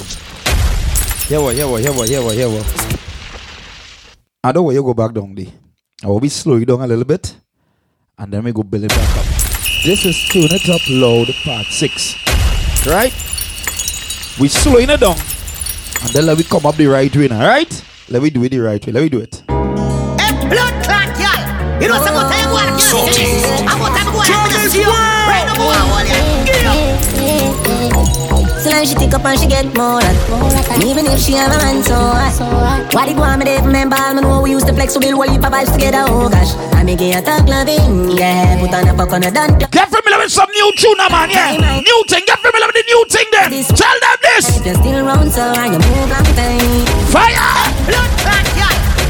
Here 1.26 1.40
what, 1.40 1.56
here 1.56 1.66
what, 1.66 1.80
here 1.82 1.92
what, 1.92 2.08
here 2.08 2.22
what, 2.22 2.34
here 2.36 2.48
what. 2.48 2.98
I 4.44 4.52
don't 4.52 4.64
want 4.64 4.76
you 4.76 4.82
go 4.84 4.94
back 4.94 5.12
down 5.12 5.34
there. 5.34 5.46
I 6.04 6.06
will 6.06 6.20
be 6.20 6.28
slow 6.28 6.54
you 6.54 6.66
down 6.66 6.82
a 6.82 6.86
little 6.86 7.04
bit. 7.04 7.34
And 8.16 8.32
then 8.32 8.44
we 8.44 8.52
go 8.52 8.62
build 8.62 8.84
it 8.84 8.90
back 8.90 9.16
up. 9.16 9.24
This 9.84 10.04
is 10.06 10.16
Tune 10.28 10.46
It 10.52 10.68
Up 10.68 10.82
Loud 10.88 11.34
Part 11.42 11.66
6. 11.66 12.86
Right? 12.86 13.12
We 14.38 14.46
slowing 14.46 14.90
it 14.90 15.00
down. 15.00 15.33
And 16.04 16.12
then 16.12 16.26
let 16.26 16.38
me 16.38 16.44
come 16.44 16.66
up 16.66 16.76
the 16.76 16.86
right 16.86 17.10
way 17.12 17.28
now, 17.28 17.40
right? 17.46 17.84
Let 18.10 18.22
me 18.22 18.30
do 18.30 18.44
it 18.44 18.50
the 18.50 18.58
right 18.60 18.84
way. 18.86 18.92
Let 18.92 19.02
me 19.02 19.08
do 19.08 19.20
it. 19.20 19.42
Hey, 19.48 20.32
blood 20.48 20.84
clot, 20.84 21.18
y'all 21.18 21.80
night 28.74 28.88
she 28.90 28.94
take 28.94 29.14
up 29.14 29.24
and 29.24 29.38
she 29.38 29.46
get 29.46 29.66
more 29.78 30.02
than 30.02 30.82
Even 30.82 31.06
if 31.06 31.20
she 31.22 31.32
have 31.38 31.54
a 31.54 31.58
man 31.62 31.82
so 31.82 31.94
hot. 31.94 32.90
What 32.92 33.08
it 33.08 33.16
want 33.16 33.38
me 33.38 33.44
there 33.46 33.62
remember 33.62 33.96
all 33.96 34.14
me 34.14 34.22
know 34.22 34.42
we 34.42 34.50
used 34.50 34.66
to 34.66 34.74
flex 34.74 34.94
So 34.94 35.00
we'll 35.00 35.16
wall 35.16 35.30
heap 35.30 35.46
of 35.46 35.52
vibes 35.54 35.72
together 35.72 36.02
oh 36.10 36.28
gosh 36.28 36.54
I 36.74 36.82
make 36.82 37.00
it 37.00 37.14
a 37.14 37.20
talk 37.22 37.46
loving 37.46 38.10
yeah. 38.18 38.58
Put 38.58 38.74
on 38.74 38.88
a 38.90 38.92
fuck 38.98 39.12
on 39.14 39.22
a 39.22 39.30
dance 39.30 39.54
Get 39.70 39.88
familiar 39.88 40.18
with 40.18 40.32
some 40.32 40.50
new 40.50 40.68
tune 40.74 40.98
man 40.98 41.30
yeah. 41.30 41.80
New 41.80 42.00
thing 42.10 42.26
get 42.26 42.38
familiar 42.42 42.66
with 42.66 42.78
the 42.78 42.84
new 42.90 43.02
thing 43.06 43.28
then. 43.30 43.50
Tell 43.78 43.98
them 44.02 44.18
this. 44.26 44.58
If 44.58 44.66
you're 44.66 44.78
still 44.82 44.98
around, 45.06 45.30
so 45.30 45.42
I 45.42 45.70
can 45.70 45.78
move 45.78 46.10
on 46.10 46.26
thing 46.34 46.66
Fire! 47.14 47.54
Blood 47.86 48.10
clot 48.26 48.44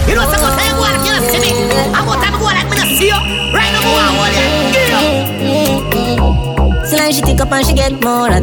You 0.09 0.15
know 0.21 0.27
some 0.29 0.45
of 0.45 0.53
them 0.61 0.77
go 0.77 0.85
and 0.85 0.99
kill 1.05 1.17
us 1.17 1.27
to 1.33 1.39
me? 1.41 1.51
Oh, 1.73 1.97
I 1.97 2.01
go 2.05 2.13
time 2.21 2.37
go 2.37 2.47
and 2.53 2.59
I'm 2.61 2.69
gonna 2.69 2.85
see 2.85 3.09
you. 3.09 3.21
Right 3.57 3.73
now 3.73 3.81
go 3.81 3.93
and 3.97 4.13
hold 4.13 4.35
you 4.37 4.94
she 7.15 7.23
take 7.23 7.41
up 7.41 7.53
and 7.53 7.65
she 7.65 7.75
get 7.75 7.93
more 8.03 8.27
hot. 8.27 8.43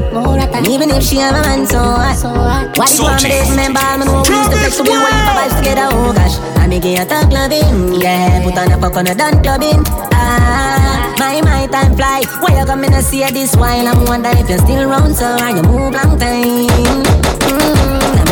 And 0.55 0.67
even 0.67 0.89
if 0.91 1.03
she 1.03 1.17
have 1.17 1.35
a 1.35 1.41
man 1.43 1.67
so 1.67 1.79
hot. 1.79 2.71
Why 2.77 2.87
the 2.87 3.03
one 3.03 3.19
day 3.19 3.43
remember 3.51 3.83
me 3.99 4.05
know 4.07 4.23
we 4.23 4.31
used 4.31 4.51
to 4.51 4.57
flex 4.57 4.77
so 4.79 4.83
we 4.83 4.95
went 4.95 5.19
for 5.27 5.35
vibes 5.35 5.55
together. 5.59 5.87
Oh 5.91 6.13
gosh, 6.15 6.39
I 6.55 6.67
make 6.67 6.85
it 6.85 6.99
a 6.99 7.05
talk 7.05 7.31
loving. 7.31 7.99
Yeah, 7.99 8.43
put 8.43 8.57
on 8.57 8.71
a 8.71 8.79
fuck 8.79 8.95
on 8.95 9.07
a 9.07 9.15
done 9.15 9.43
clubbing. 9.43 9.83
Ah, 10.15 11.13
my 11.19 11.41
my 11.41 11.67
time 11.67 11.95
fly. 11.95 12.23
Why 12.39 12.59
you 12.59 12.65
coming 12.65 12.91
to 12.91 13.01
see 13.03 13.27
this 13.31 13.55
while 13.55 13.87
I'm 13.87 14.05
wondering 14.05 14.37
if 14.37 14.47
you're 14.49 14.59
still 14.59 14.89
around 14.89 15.15
so 15.15 15.25
are 15.25 15.51
you 15.51 15.63
move 15.63 15.91
long 15.91 16.17
time? 16.17 17.40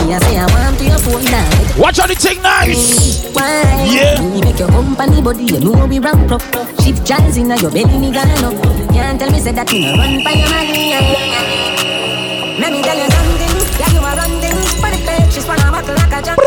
Me 0.10 0.16
I 0.16 0.20
say 0.26 0.38
I 0.42 0.46
want 0.50 0.74
to 0.80 0.86
your 0.86 0.98
phone 0.98 1.24
now. 1.26 1.46
Watch 1.78 2.00
out 2.00 2.10
the 2.10 2.16
thing 2.16 2.42
nice. 2.42 3.30
Why? 3.30 3.62
Yeah. 3.86 4.18
Me 4.20 4.42
make 4.42 4.58
your 4.58 4.68
company 4.70 5.22
body, 5.22 5.46
you 5.46 5.60
know 5.60 5.86
we 5.86 6.00
rank 6.00 6.32
up. 6.32 6.42
Shift 6.82 7.06
jazz 7.06 7.38
in 7.38 7.46
your 7.46 7.70
belly, 7.70 8.00
me 8.00 8.10
gone 8.10 8.26
up. 8.42 8.58
Can't 8.90 9.20
tell 9.20 9.30
me 9.30 9.40
say 9.40 9.52
that 9.52 9.72
you 9.72 9.86
no 9.86 9.94
run 9.94 10.24
by 10.26 10.34
your 10.34 10.50
money. 10.50 10.98
Let 12.58 12.74
me 12.74 12.82
tell 12.82 12.98
you 12.98 13.06
something, 13.06 13.54
yeah 13.78 13.94
you 13.94 14.02
a 14.02 14.10
run 14.18 14.34
things. 14.42 14.82
But 14.82 14.98
the 14.98 15.06
page 15.06 15.30
she's 15.30 15.46
wanna 15.46 15.70
buckle 15.70 15.94
like 15.94 16.10
a 16.10 16.26
jump. 16.26 16.42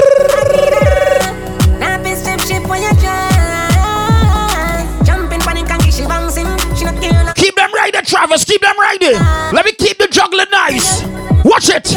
Now 1.79 2.03
be 2.03 2.19
step 2.19 2.43
ship 2.43 2.67
when 2.67 2.83
you 2.83 2.91
try. 2.99 4.83
Jumping 5.07 5.39
panic 5.39 5.71
and 5.71 5.87
she 5.87 6.03
bouncing. 6.03 6.51
She 6.75 6.83
not 6.83 6.99
care 6.99 7.33
Keep 7.37 7.55
them 7.55 7.71
riding, 7.73 8.03
Travis. 8.03 8.43
Keep 8.43 8.63
them 8.63 8.75
riding. 8.75 9.15
Let 9.55 9.65
me 9.65 9.71
keep 9.71 9.99
the 9.99 10.09
juggling 10.11 10.51
nice. 10.51 11.07
Watch 11.47 11.71
it. 11.71 11.95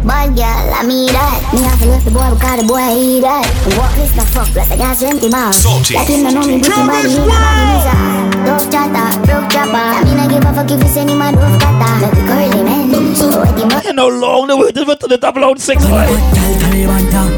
Bad 0.00 0.32
girl, 0.32 0.66
I 0.72 0.82
mean 0.86 1.12
that. 1.12 1.44
Me 1.52 1.60
have 1.60 1.78
to 1.78 1.86
left 1.86 2.04
the 2.04 2.10
boy 2.10 2.24
because 2.32 2.60
the 2.60 2.66
boy 2.66 2.80
eat 2.96 3.20
that. 3.20 3.44
Walk 3.76 3.92
this 4.00 4.12
the 4.16 4.24
fuck, 4.32 4.48
plus 4.48 4.70
I 4.72 4.76
got 4.76 4.96
20 4.96 5.28
miles. 5.28 5.60
Salty. 5.60 5.92
That 5.94 6.08
him 6.08 6.24
no 6.24 6.30
know 6.32 6.46
me, 6.48 6.56
but 6.56 6.72
him 6.72 6.88
body 6.88 7.12
in 7.20 7.28
body 7.28 7.76
is 7.76 7.84
a 7.84 8.20
Dove 8.40 8.64
chatter, 8.72 9.12
broke 9.28 9.52
chopper. 9.52 9.76
I 9.76 10.00
mean 10.04 10.16
I 10.16 10.24
give 10.24 10.40
a 10.40 10.50
fuck 10.56 10.70
if 10.72 10.80
you 10.80 10.88
send 10.88 11.10
him 11.10 11.20
a 11.20 11.28
dove 11.36 11.60
cutter. 11.60 12.00
Make 12.00 12.16
the 12.16 12.24
curly 12.24 12.64
man, 12.64 13.12
so 13.14 13.28
wet 13.28 13.52
him 13.60 13.68
up. 13.70 13.84
You 13.84 13.92
know 13.92 14.08
long 14.08 14.48
the 14.48 14.56
way 14.56 14.72
to 14.72 14.84
to 14.88 15.06
the 15.06 15.18
double 15.18 15.44
out 15.44 15.60
six. 15.60 15.84
Tell 15.84 17.29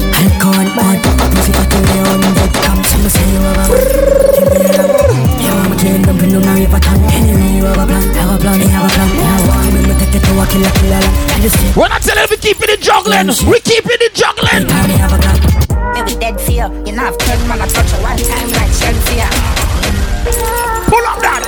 juggling, 13.23 13.51
we 13.51 13.59
keep 13.61 13.85
it 13.85 14.13
juggling. 14.13 14.67
Time 14.67 14.87
me 14.87 14.95
have 14.95 15.13
a 15.13 15.17
plan 15.17 15.39
Me 15.93 16.01
we 16.03 16.19
dead 16.19 16.39
fear. 16.41 16.67
You 16.85 16.91
know, 16.93 17.03
have 17.03 17.17
ten 17.17 17.47
man 17.47 17.61
I 17.61 17.67
touch 17.67 17.91
you 17.93 18.01
one 18.03 18.17
time 18.17 18.49
like 18.51 18.71
Shenseea. 18.71 19.27
Pull 20.87 21.05
up 21.07 21.21
that. 21.21 21.43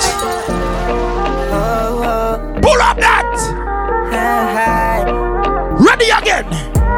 Pull 2.62 2.80
up 2.80 2.98
that. 2.98 3.36
Ready 5.78 6.10
again. 6.10 6.48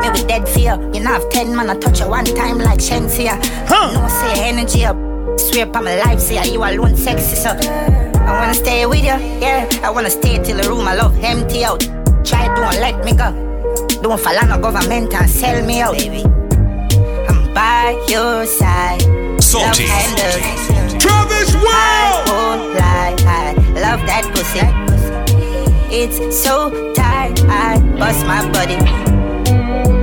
Me 0.00 0.10
we 0.10 0.26
dead 0.28 0.48
fear. 0.48 0.78
You 0.94 1.00
know, 1.00 1.14
I've 1.14 1.28
ten 1.30 1.56
man 1.56 1.70
I 1.70 1.78
touch 1.78 2.00
you 2.00 2.08
one 2.08 2.24
time 2.24 2.58
like 2.58 2.78
Shenseea. 2.78 3.38
Huh. 3.66 3.92
No 3.94 4.08
say 4.08 4.48
energy 4.48 4.84
up. 4.84 4.96
Swear 5.38 5.66
on 5.76 5.84
my 5.84 5.96
life, 6.02 6.20
say 6.20 6.52
you 6.52 6.62
alone 6.62 6.96
sexy 6.96 7.36
so. 7.36 7.50
I 7.50 8.40
wanna 8.40 8.54
stay 8.54 8.86
with 8.86 9.00
you, 9.00 9.18
yeah. 9.40 9.68
I 9.82 9.90
wanna 9.90 10.10
stay 10.10 10.42
till 10.42 10.56
the 10.56 10.68
room 10.68 10.86
I 10.86 10.94
love 10.94 11.16
empty 11.22 11.64
out. 11.64 11.80
Try 12.24 12.46
don't 12.54 12.80
let 12.80 13.04
me 13.04 13.14
go. 13.14 13.47
Don't 14.02 14.18
fall 14.20 14.38
on 14.38 14.48
no 14.48 14.58
government 14.58 15.12
and 15.14 15.28
sell 15.28 15.64
me 15.64 15.80
out, 15.80 15.94
baby. 15.96 16.22
I'm 17.28 17.52
by 17.52 17.98
your 18.08 18.46
side. 18.46 19.02
Salty. 19.42 19.84
Love 19.86 19.96
handles. 19.98 21.02
Travis 21.02 21.54
I 21.54 21.58
Wow. 21.66 22.24
won't 22.32 22.74
lie, 22.78 23.16
I 23.26 23.54
love 23.84 24.00
that 24.06 24.24
pussy. 24.32 24.62
It's 25.90 26.18
so 26.42 26.70
tight, 26.94 27.40
I 27.48 27.78
bust 27.98 28.24
my 28.26 28.46
body. 28.52 28.78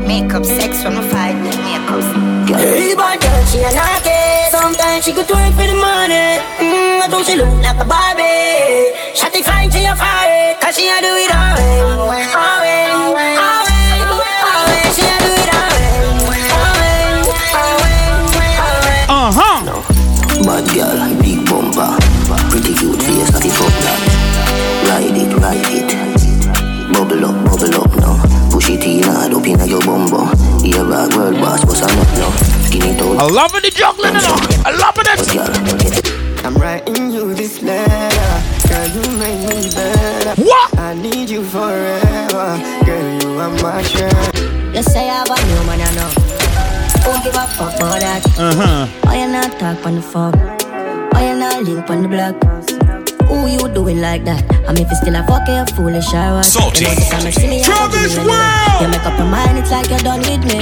Make 0.06 0.34
up 0.34 0.46
sex 0.46 0.82
from 0.84 0.98
a 0.98 1.02
fight, 1.14 1.36
makeup. 1.66 2.04
Hey, 2.50 2.94
bad 2.96 3.22
girl, 3.22 3.46
she 3.50 3.60
a 3.64 3.72
naughty. 3.74 4.52
Sometimes 4.52 5.06
she 5.06 5.14
could 5.14 5.26
twerk 5.28 5.54
for 5.56 5.68
the 5.72 5.76
money. 5.76 6.40
Mm, 6.60 7.02
I 7.02 7.08
thought 7.10 7.26
she 7.26 7.36
look 7.36 7.54
like 7.64 7.80
a 7.80 7.86
Barbie. 7.86 8.94
Shotty 9.18 9.42
fine, 9.44 9.72
she 9.72 9.86
a 9.86 9.96
fire. 9.96 10.56
Cause 10.62 10.76
she 10.76 10.88
a 10.90 11.00
do 11.02 11.12
it 11.24 11.32
all 11.34 11.56
way. 12.10 12.26
All 12.36 13.65
girl, 20.76 21.00
big 21.24 21.40
bumper, 21.48 21.96
pretty 22.52 22.76
cute 22.76 23.00
face, 23.00 23.32
not 23.32 23.44
fuck 23.48 23.76
that. 23.80 24.00
Ride 24.84 25.16
it, 25.16 25.32
ride 25.40 25.72
it. 25.72 25.92
Bubble 26.92 27.26
up, 27.26 27.36
bubble 27.48 27.76
up 27.80 27.96
now. 27.96 28.20
Push 28.52 28.70
it 28.70 28.84
in 28.84 29.04
hard 29.04 29.34
up 29.34 29.48
in 29.48 29.60
your 29.68 29.80
bumbo. 29.82 30.28
Here 30.60 30.84
back 30.84 31.16
world 31.16 31.40
boss, 31.40 31.64
what's 31.66 31.82
up 31.82 31.92
now? 32.20 32.30
Skin 32.68 32.84
it 32.84 33.02
I 33.02 33.24
out, 33.24 33.32
love 33.32 33.56
it, 33.56 33.64
the 33.64 33.72
juggling. 33.72 34.16
You 34.16 34.22
know. 34.22 34.36
I 34.68 34.72
love 34.76 35.00
it. 35.00 35.08
girl. 35.32 35.48
Get 35.80 35.98
it. 35.98 36.46
I'm 36.46 36.56
writing 36.56 37.10
you 37.10 37.34
this 37.34 37.62
letter. 37.62 38.68
Girl, 38.68 38.88
you 38.92 39.04
make 39.18 39.40
me 39.48 39.72
better. 39.72 40.42
What? 40.42 40.78
I 40.78 40.94
need 40.94 41.30
you 41.30 41.44
forever. 41.44 42.60
Girl, 42.86 43.24
you 43.24 43.40
are 43.40 43.50
my 43.64 43.82
treasure. 43.82 44.76
You 44.76 44.84
say 44.84 45.10
I 45.10 45.24
have 45.24 45.32
a 45.32 45.38
new 45.48 45.62
man, 45.68 45.80
you 45.80 45.92
know. 45.96 46.12
Don't 47.02 47.24
give 47.24 47.36
a 47.36 47.48
fuck 47.56 47.76
about 47.78 48.00
that. 48.02 48.26
Uh 48.38 48.54
huh. 48.54 48.88
Why 49.04 49.22
you 49.24 49.32
not 49.32 49.58
talk 49.58 49.86
on 49.86 49.96
the 49.96 50.02
phone? 50.02 50.55
Why 51.66 51.72
you 51.72 51.78
not 51.78 51.90
link 51.90 51.98
on 51.98 52.02
the 52.04 52.10
block? 52.10 52.36
Who 53.28 53.48
you 53.48 53.74
doing 53.74 54.00
like 54.00 54.24
that? 54.26 54.44
I'm 54.70 54.78
if 54.78 54.88
you 54.88 54.96
still 54.98 55.16
a 55.16 55.26
fuck 55.26 55.48
you 55.48 55.66
foolish 55.76 56.14
or 56.14 56.38
what? 56.38 56.46
Salty. 56.46 56.86
You 56.86 56.90
know 56.90 56.96
this 56.96 57.10
time 57.10 57.26
I 57.26 57.32
see 57.32 57.48
me, 57.48 57.62
I 57.62 57.64
Travis 57.66 58.14
do 58.14 58.22
you 58.22 58.30
anyway. 58.30 58.38
Wow. 58.38 58.82
You 58.82 58.88
make 58.90 59.02
up 59.02 59.18
your 59.18 59.28
mind, 59.28 59.58
it's 59.58 59.72
like 59.72 59.90
you're 59.90 59.98
done 60.00 60.22
with 60.22 60.46
me. 60.46 60.62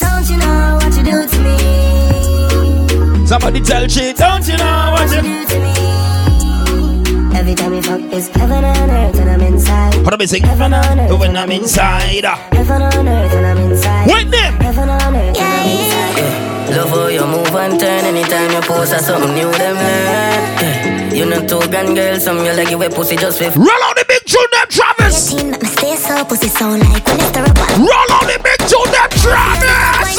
Don't 0.00 0.24
you 0.30 0.38
know 0.40 0.80
what 0.80 0.96
you 0.96 1.04
do 1.04 1.20
to 1.28 1.38
me? 1.44 3.26
Somebody 3.26 3.60
tell 3.60 3.86
she, 3.88 4.14
don't 4.14 4.48
you 4.48 4.56
know 4.56 4.96
what 4.96 5.04
What 5.04 5.22
you 5.22 5.28
you 5.28 5.44
do 5.44 5.52
to 5.52 5.58
me? 5.60 7.36
Every 7.36 7.54
time 7.54 7.72
we 7.72 7.82
fuck, 7.82 8.00
it's 8.08 8.28
heaven 8.28 8.64
on 8.64 8.90
earth 8.90 9.20
and 9.20 9.28
I'm 9.28 9.42
inside. 9.42 10.02
Put 10.02 10.14
up 10.14 10.20
a 10.20 10.26
sing. 10.26 10.42
Heaven 10.44 10.72
on 10.72 10.98
earth. 10.98 11.20
When 11.20 11.36
I'm 11.36 11.50
inside. 11.52 12.24
Heaven 12.24 12.80
on 12.80 13.06
earth 13.06 13.32
and 13.34 13.46
I'm 13.46 13.58
inside. 13.70 14.08
Wait 14.08 14.30
them. 14.30 14.54
Heaven 14.64 14.88
on 14.88 14.96
earth 14.96 15.12
and 15.12 15.14
I'm 15.14 15.28
inside. 15.28 15.55
Love 16.86 16.98
how 16.98 17.06
you 17.08 17.26
move 17.26 17.54
and 17.56 17.80
turn 17.80 18.04
anytime 18.04 18.52
you 18.52 18.60
post 18.60 18.92
or 18.92 18.98
something 18.98 19.34
new 19.34 19.50
them 19.58 19.74
learn 19.74 20.38
yeah. 20.62 21.14
You 21.14 21.26
know 21.26 21.42
two 21.42 21.58
grand 21.66 21.96
girls, 21.96 22.22
some 22.22 22.38
you 22.44 22.52
like 22.52 22.70
you 22.70 22.78
wear 22.78 22.90
pussy 22.90 23.16
just 23.16 23.38
for 23.42 23.50
Roll 23.58 23.82
on 23.90 23.94
the 23.98 24.04
big 24.06 24.22
tune, 24.22 24.46
them 24.54 24.68
Travis. 24.70 25.34
Team 25.34 25.50
that 25.50 25.62
me 25.62 25.68
stay 25.68 25.96
so 25.96 26.22
pussy 26.24 26.46
sound 26.46 26.86
like 26.86 27.02
when 27.08 27.18
it's 27.18 27.34
the 27.34 27.42
rubber. 27.42 27.66
Roll 27.82 28.10
on 28.14 28.30
the 28.30 28.38
big 28.38 28.60
tune, 28.70 28.86
them 28.94 29.10
Travis. 29.18 30.14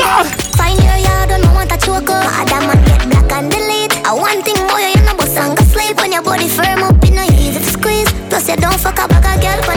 Find 0.59 0.75
your 0.83 0.99
yard, 1.07 1.29
don't 1.31 1.47
want 1.55 1.71
a 1.71 1.77
choke 1.79 2.11
up. 2.11 2.27
Other 2.35 2.59
man 2.59 2.83
get 2.83 2.99
black 3.15 3.31
and 3.31 3.47
delete. 3.47 3.95
I 4.03 4.11
one 4.11 4.43
thing 4.43 4.59
more, 4.67 4.83
you 4.83 4.99
know, 5.07 5.15
but 5.15 5.31
sang 5.31 5.55
sleep 5.71 5.95
when 6.03 6.11
your 6.11 6.23
body 6.23 6.51
firm 6.51 6.83
up, 6.83 6.99
you 7.05 7.15
know, 7.15 7.23
easy 7.31 7.63
to 7.63 7.63
squeeze. 7.63 8.11
Plus, 8.27 8.49
you 8.49 8.57
don't 8.59 8.75
fuck 8.75 8.99
up 8.99 9.07
like 9.15 9.23
a 9.23 9.39
girl 9.39 9.59
for 9.63 9.71
the 9.71 9.76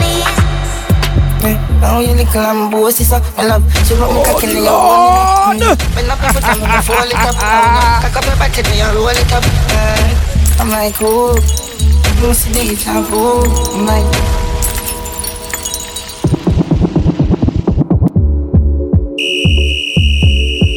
Now 1.81 1.99
you 1.99 2.13
little 2.13 2.41
and 2.41 2.71
bossy 2.71 3.03
so 3.03 3.17
I 3.37 3.47
love 3.47 3.63
She 3.87 3.95
want 3.95 4.13
me 4.13 4.23
cocky 4.23 4.47
in 4.47 4.57
your 4.57 4.65
Lord. 4.69 5.57
When 5.97 6.09
up 6.11 6.21
every 6.23 6.41
time 6.41 6.61
I 6.61 6.81
fall 6.81 7.09
it 7.09 7.15
up. 7.15 7.35
Ah, 7.41 7.41
ah, 7.41 8.05
ah. 8.05 8.09
Cock 8.13 8.17
up 8.17 8.25
your 8.29 8.37
body 8.37 8.61
then 8.61 8.77
you 8.77 8.85
roll 8.93 9.09
it 9.09 9.33
up. 9.33 9.43
I'm 10.61 10.69
like 10.69 10.95
oh 11.01 11.33
You 12.21 12.33
see 12.35 12.53
the 12.53 12.59
hit 12.59 12.87
and 12.87 13.05
oh 13.09 13.41
I'm 13.73 13.85
like 13.87 14.41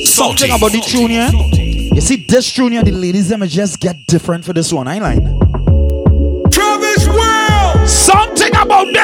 Something 0.06 0.52
about 0.52 0.72
the 0.72 0.80
tune, 0.80 1.10
yeah? 1.10 1.30
You 1.32 2.00
see, 2.00 2.24
this 2.28 2.50
tune, 2.52 2.72
yeah, 2.72 2.82
the 2.82 2.92
ladies, 2.92 3.28
them 3.28 3.46
just 3.46 3.80
get 3.80 4.06
different 4.06 4.44
for 4.44 4.52
this 4.52 4.72
one, 4.72 4.88
I 4.88 4.98
line. 4.98 5.43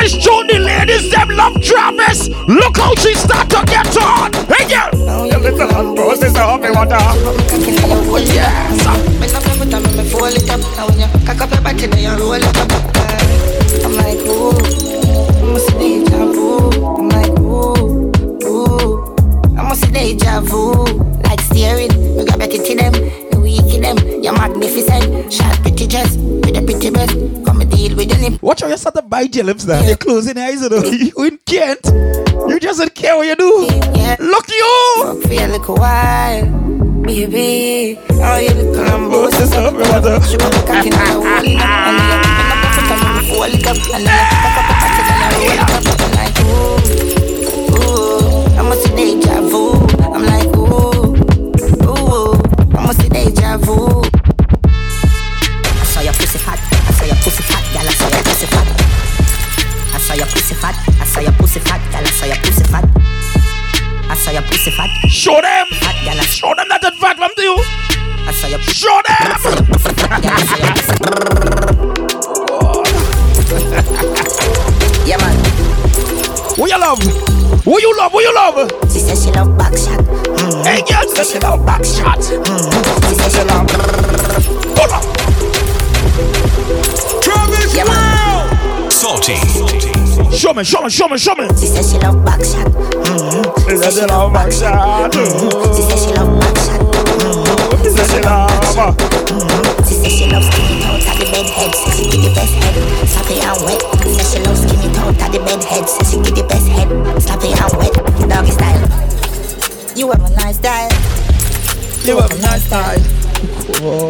About 0.01 0.09
this 0.09 0.25
tune, 0.25 0.47
the 0.47 0.59
ladies, 0.59 1.11
them 1.11 1.29
love 1.29 1.61
Travis. 1.61 2.29
Look 2.49 2.77
how 2.77 2.95
she 2.97 3.15
start 3.15 3.51
to 3.51 3.65
get 3.67 3.97
on. 3.97 4.33
Hey, 4.49 4.69
girl. 4.69 5.07
Now 5.07 5.21
oh, 5.21 5.25
you 5.25 5.39
little 5.39 5.77
and 5.77 5.97
bossy 5.97 6.29
so 6.29 6.59
me 6.59 6.71
want 6.71 6.91
to 6.91 6.99
She 6.99 7.25
want 7.25 7.37
me 7.37 7.45
cocky 7.49 7.71
in 7.71 7.89
your 7.89 7.99
oh 7.99 8.17
yes 8.17 8.87
When 9.21 9.35
up 9.35 9.47
every 9.47 9.71
time 9.71 9.85
I 9.85 10.05
fall 10.05 10.25
it 10.25 10.51
up. 10.51 10.61
Now 10.77 10.89
when 10.89 11.01
you 11.01 11.27
cock 11.27 11.41
up 11.41 11.51
your 11.51 11.63
body 11.63 11.87
then 11.87 11.99
you 11.99 12.11
roll 12.17 12.33
it 12.33 12.45
up. 12.45 12.71
I'm 13.85 13.95
like 13.97 14.19
oh 14.27 14.57
I 15.41 15.53
must 15.53 15.67
see 15.69 16.05
deja 16.05 16.25
vu 16.33 16.71
I'm 16.99 17.09
like 17.09 17.35
oh 17.41 18.11
oh 18.45 19.15
I 19.59 19.63
must 19.69 19.83
see 19.83 19.93
deja 19.93 20.41
vu 20.41 20.85
Like 21.25 21.41
steering 21.41 21.93
You 22.17 22.25
got 22.25 22.39
better 22.39 22.59
to 22.59 22.75
them 22.75 22.95
You 23.33 23.41
weak 23.41 23.67
to 23.73 23.81
them. 23.81 23.97
You're 24.23 24.33
magnificent. 24.33 25.33
Short 25.33 25.57
pretty 25.63 25.87
dress 25.87 26.17
With 26.17 26.57
a 26.57 26.63
pretty 26.63 26.91
breast 26.91 27.13
Come 27.45 27.49
and 27.49 27.50
deal 27.81 27.97
with 27.97 28.13
any. 28.13 28.39
Watch 28.43 28.61
how 28.63 28.69
you 28.69 28.77
start 28.77 28.95
to 28.97 29.03
bite 29.03 29.35
your 29.35 29.45
lips 29.45 29.65
now. 29.65 29.81
You're 29.83 29.97
closing 29.97 30.37
eyes, 30.39 30.63
you 30.63 30.69
know. 30.69 30.83
You 30.85 31.25
in 31.25 31.39
Kent. 31.47 31.81
You 32.49 32.59
just 32.61 32.79
don't 32.79 32.95
care 32.95 33.17
what 33.17 33.27
you 33.27 33.37
do. 33.37 33.69
Look 34.19 34.49
you. 34.49 35.23
Feel 35.27 35.49
like 35.51 35.69
a 35.69 35.75
while. 35.75 36.47
Baby, 37.03 37.99
oh, 38.11 38.39
you 38.39 38.55
look 38.55 38.75
Colombo. 38.77 39.23
What's 39.23 39.39
this 39.39 39.53
up, 39.53 39.75
brother? 39.75 40.21
You 40.31 40.39
want 40.39 40.55
I 55.63 55.85
saw 55.85 56.01
your 56.01 56.13
pussy 56.13 56.39
hot 56.39 56.70
saw 60.11 60.17
your 60.17 60.27
pussy 60.27 60.55
fat, 60.57 60.75
I 61.01 61.05
saw 61.05 61.21
your 61.21 61.33
pussy 61.35 61.61
fat, 61.61 61.79
girl, 61.93 62.03
I 62.03 62.11
saw 62.11 62.27
your 62.27 62.35
pussy 62.43 62.65
fat. 62.65 62.85
I 64.11 64.15
saw 64.17 64.33
your 64.33 64.43
pussy 64.43 64.73
fat. 64.73 64.91
Show 65.09 65.41
them. 65.41 65.67
Fat, 65.79 65.95
girl, 66.03 66.19
Show 66.27 66.53
them 66.53 66.67
that 66.69 66.83
that 66.83 66.97
fat 66.99 67.17
from 67.17 67.31
to 67.37 67.43
you. 67.43 67.55
I 68.27 68.33
saw 68.35 68.49
your 68.49 68.59
Show 68.59 69.01
them. 69.07 69.23
I 69.23 69.39
saw 69.39 69.55
your 69.55 69.63
pussy 69.71 69.95
fat, 69.95 70.19
girl, 70.19 70.35
I 70.35 70.43
saw 70.51 70.59
your 70.59 70.75
pussy 70.75 70.99
Yeah, 75.07 75.23
man. 75.23 75.39
Who 76.59 76.67
you 76.67 76.79
love? 76.81 76.99
Who 77.63 77.79
you 77.79 77.97
love? 77.97 78.11
Who 78.11 78.19
you 78.21 78.35
love? 78.35 78.67
She 78.91 78.99
says 78.99 79.23
she 79.23 79.31
love 79.31 79.57
back 79.57 79.79
shot. 79.79 80.03
Mm. 80.03 80.67
Hey, 80.67 80.83
girl, 80.91 81.07
say 81.07 81.23
she 81.23 81.39
love 81.39 81.65
back 81.65 81.85
shot. 81.85 82.19
Mm. 82.19 82.67
She 83.07 83.15
says 83.15 83.31
she 83.31 83.45
love. 83.47 83.71
Pull 84.75 84.91
up. 84.91 85.07
Travis 87.23 87.75
Yeah, 87.77 87.87
man. 87.87 88.91
Salty. 88.91 89.90
Show 90.29 90.53
me, 90.55 90.65
show 90.65 90.83
me, 90.83 90.91
show 90.91 91.09
me, 91.09 91.19
show 91.19 91.35
me. 91.35 91.49
She 91.57 91.67
says 91.67 91.93
she 91.93 91.99
love 91.99 92.25
back 92.25 92.41
shot. 92.45 92.67
Mm. 92.67 93.69
She 93.69 93.77
says 93.77 93.95
she 93.99 94.07
love 94.07 94.33
back 94.33 94.53
shot. 94.53 95.13
Mm. 95.13 95.77
She 95.77 95.83
says 95.83 96.05
she 96.05 96.13
love 96.13 96.41
back 96.41 96.57
shot. 96.57 96.81
Mm. 97.21 97.83
She 97.83 97.91
says 97.91 98.11
she 98.13 98.21
love. 98.23 98.51
She 99.87 99.95
says 99.95 100.13
she 100.13 100.31
loves 100.31 100.47
skinny 100.49 100.85
out 100.85 101.01
at 101.05 101.19
the 101.19 101.27
bed 101.31 101.47
head. 101.51 101.75
Says 101.75 101.97
she 101.97 102.05
give 102.11 102.23
the 102.23 102.31
best 102.35 102.55
head. 102.55 102.75
Sloppy 103.09 103.41
and 103.41 103.59
wet. 103.65 103.81
She 104.03 104.15
Says 104.15 104.33
she 104.33 104.39
loves 104.41 104.61
skinny 104.63 104.89
out 104.97 105.21
at 105.21 105.33
the 105.33 105.39
bed 105.41 105.65
head. 105.65 105.89
Says 105.89 106.11
she 106.11 106.17
give 106.23 106.35
the 106.37 106.45
best 106.49 106.69
head. 106.69 106.89
Sloppy 107.21 107.53
and 107.53 107.73
wet. 107.77 107.95
Doggy 108.29 108.53
style. 108.53 108.81
You 109.97 110.11
have 110.11 110.23
a 110.25 110.31
nice 110.37 110.57
style. 110.57 110.91
You 112.05 112.17
have 112.19 112.31
a 112.31 112.39
nice 112.41 112.69
time. 112.69 113.03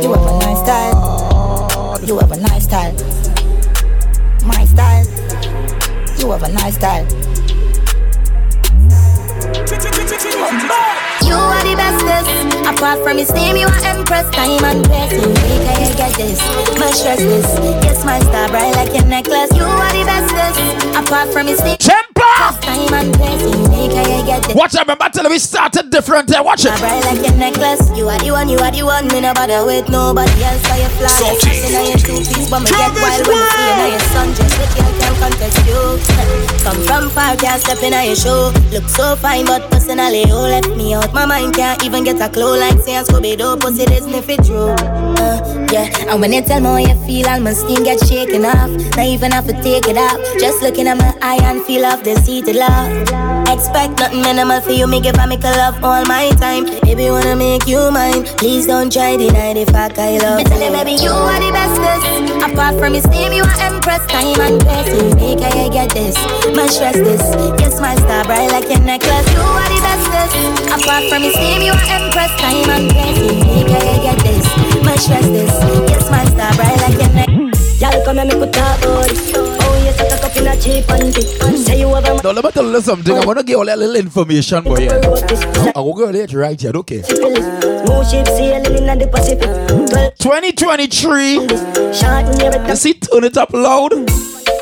You 0.02 0.12
have 0.12 0.26
a 0.26 0.38
nice 0.38 0.60
style. 0.62 1.98
You 2.04 2.18
have 2.18 2.32
a 2.32 2.36
nice 2.36 2.64
style. 2.64 2.94
My 4.46 4.64
style. 4.64 5.29
You 6.20 6.30
have 6.32 6.42
a 6.42 6.52
nice 6.52 6.74
style. 6.74 7.06
You 11.24 11.34
are 11.34 11.64
the 11.64 11.74
bestest. 11.74 12.28
Apart 12.68 13.02
from 13.02 13.16
his 13.16 13.32
name, 13.32 13.56
you 13.56 13.66
are 13.66 13.84
empress. 13.86 14.28
Time 14.30 14.62
and 14.62 14.84
place. 14.84 15.12
You 15.12 15.28
make 15.28 15.66
I 15.66 15.94
get 15.96 16.14
this. 16.18 16.38
My 16.78 16.90
stress 16.90 17.20
this. 17.20 17.46
Yes, 17.82 18.04
my 18.04 18.20
star 18.20 18.50
bright 18.50 18.76
like 18.76 18.92
your 18.94 19.06
necklace. 19.06 19.50
You 19.56 19.62
are 19.62 19.92
the 19.92 20.04
bestest. 20.04 20.60
Apart 20.94 21.32
from 21.32 21.46
his 21.46 21.62
name. 21.64 21.78
Tempa. 21.78 22.09
Time 22.62 22.94
and 22.94 23.14
place. 23.14 23.42
You 23.42 23.68
make 23.68 23.92
I 23.92 24.22
get 24.26 24.42
this. 24.44 24.54
Watch 24.54 24.74
out, 24.76 24.86
remember 24.86 25.08
till 25.12 25.28
we 25.28 25.38
started 25.38 25.90
different 25.90 26.30
here. 26.30 26.42
Watch 26.42 26.60
Star 26.60 26.74
it. 26.74 26.80
bright 26.80 27.04
like 27.04 27.26
your 27.26 27.36
necklace. 27.36 27.90
You 27.96 28.08
are 28.08 28.18
the 28.18 28.30
one, 28.30 28.48
you 28.48 28.58
are 28.58 28.70
the 28.70 28.82
one. 28.82 29.08
Me 29.08 29.20
no 29.20 29.32
bother 29.34 29.64
with 29.64 29.88
nobody 29.88 30.44
else. 30.44 30.64
I 30.66 30.88
fly. 30.98 31.08
Salty. 31.08 31.50
Assassin, 31.50 31.74
I 31.76 31.80
ain't 31.92 32.00
two 32.00 32.18
piece, 32.18 32.50
but 32.50 32.60
me 32.60 32.70
get 32.70 32.92
wild 32.96 33.26
when 33.26 33.38
me 33.38 33.48
see. 33.50 33.72
Now 33.80 33.88
your 33.88 34.04
son 34.12 34.28
just 34.34 34.54
with 34.58 34.76
you 34.76 34.90
can't 35.00 35.16
contest 35.18 35.58
you. 35.66 35.80
Come 36.60 36.80
from 36.84 37.10
far, 37.10 37.36
can't 37.36 37.60
step 37.60 37.82
in 37.82 37.92
your 37.92 38.16
show. 38.16 38.52
Look 38.72 38.88
so 38.88 39.16
fine, 39.16 39.46
but 39.46 39.70
personally, 39.70 40.24
you 40.26 40.34
left 40.34 40.68
me 40.76 40.94
out. 40.94 41.12
My 41.12 41.24
mind 41.26 41.54
can't 41.54 41.82
even 41.84 42.04
get 42.04 42.20
a 42.20 42.28
clue 42.28 42.58
like 42.58 42.78
say 42.80 43.00
Scooby 43.02 43.36
Doo. 43.38 43.56
Pussy 43.56 43.84
this 43.86 44.04
sniff 44.04 44.28
it 44.28 44.44
through. 44.44 44.76
Uh, 45.20 45.66
yeah, 45.72 45.88
and 46.08 46.20
when 46.20 46.32
you 46.32 46.42
tell 46.42 46.60
me 46.60 46.66
how 46.66 46.76
you 46.76 47.06
feel, 47.06 47.28
all 47.28 47.40
my 47.40 47.52
skin 47.52 47.82
get 47.84 48.00
shaken 48.06 48.44
off. 48.44 48.70
Not 48.96 49.06
even 49.06 49.32
have 49.32 49.46
to 49.46 49.54
take 49.62 49.88
it 49.88 49.96
off. 49.96 50.18
Just 50.38 50.62
looking 50.62 50.86
at 50.86 50.96
my 50.98 51.14
eye 51.22 51.40
and 51.42 51.62
feel 51.64 51.84
of 51.86 52.04
this 52.04 52.28
heated 52.50 52.60
love. 52.60 53.48
Expect 53.48 53.98
nothing 53.98 54.22
minimal 54.22 54.60
for 54.60 54.72
you, 54.72 54.86
me 54.86 55.00
give 55.00 55.16
a 55.16 55.26
make 55.26 55.44
a 55.44 55.50
love 55.50 55.82
all 55.84 56.04
my 56.06 56.30
time. 56.38 56.64
Baby, 56.82 57.10
wanna 57.10 57.36
make 57.36 57.66
you 57.66 57.90
mine. 57.90 58.24
Please 58.38 58.66
don't 58.66 58.92
try 58.92 59.16
deny 59.16 59.54
the 59.54 59.64
fact 59.66 59.98
I 59.98 60.18
love 60.18 60.40
you. 60.40 60.46
Tell 60.46 60.60
you, 60.60 60.70
baby, 60.70 61.02
you 61.02 61.10
are 61.10 61.40
the 61.40 61.50
bestest. 61.52 62.52
Apart 62.52 62.78
from 62.78 62.94
his 62.94 63.06
name, 63.08 63.32
you 63.32 63.42
are 63.42 63.60
empress. 63.60 64.06
Time 64.06 64.40
and 64.40 64.60
place, 64.60 64.88
you 64.94 65.14
make 65.16 65.42
I 65.42 65.68
get 65.68 65.90
this. 65.90 66.16
My 66.54 66.66
stress 66.66 66.96
this. 66.96 67.22
Yes, 67.60 67.80
my 67.80 67.94
star 67.96 68.24
bright 68.24 68.50
like 68.50 68.68
your 68.70 68.80
necklace. 68.80 69.28
You 69.32 69.40
are 69.40 69.68
the 69.68 69.80
bestest. 69.82 70.34
Apart 70.74 71.04
from 71.10 71.22
his 71.22 71.36
name, 71.36 71.62
you 71.62 71.72
are 71.72 71.88
empress. 71.90 72.32
Time 72.40 72.70
and 72.70 72.90
place, 72.90 73.18
you 73.18 73.34
make 73.44 73.70
I 73.70 73.98
get 74.02 74.18
this. 74.24 74.46
My 74.84 74.96
stress 74.96 75.26
this. 75.26 75.54
Yes, 75.90 76.10
my 76.10 76.24
star 76.24 76.52
bright 76.54 76.78
like 76.82 76.98
your 76.98 77.12
necklace. 77.12 77.80
Y'all 77.80 78.04
come 78.04 78.18
and 78.18 78.28
make 78.28 78.40
we 78.40 78.50
talk 78.50 78.78
about 78.82 79.10
it. 79.10 79.59
You 79.84 79.92
set 79.92 80.24
up 80.24 80.36
in 80.36 80.46
a 80.46 80.56
cheap 80.60 80.84
panty. 80.84 81.22
Say 81.56 81.80
you 81.80 81.94
have 81.94 82.04
a 82.04 82.22
Now 82.22 82.30
let 82.32 82.44
me 82.44 82.50
tell 82.50 82.70
you 82.70 82.80
something. 82.80 83.16
I 83.16 83.24
wanna 83.24 83.42
give 83.42 83.58
you 83.58 83.62
a 83.62 83.64
little 83.64 83.96
information, 83.96 84.64
boy. 84.64 84.78
Yeah. 84.80 84.94
wrote 85.06 85.26
this. 85.28 85.42
I 85.74 85.80
will 85.80 85.94
go 85.94 86.06
late 86.06 86.32
right 86.32 86.60
here. 86.60 86.72
Okay. 86.74 87.02
More 87.86 88.04
ships 88.04 88.30
sailing 88.36 88.76
in 88.76 88.98
the 88.98 89.08
Pacific. 89.10 89.50
2023. 90.18 91.48
shot 91.92 92.68
You 92.68 92.76
see, 92.76 92.94
turn 92.94 93.24
it 93.24 93.36
up 93.36 93.52
loud. 93.52 93.92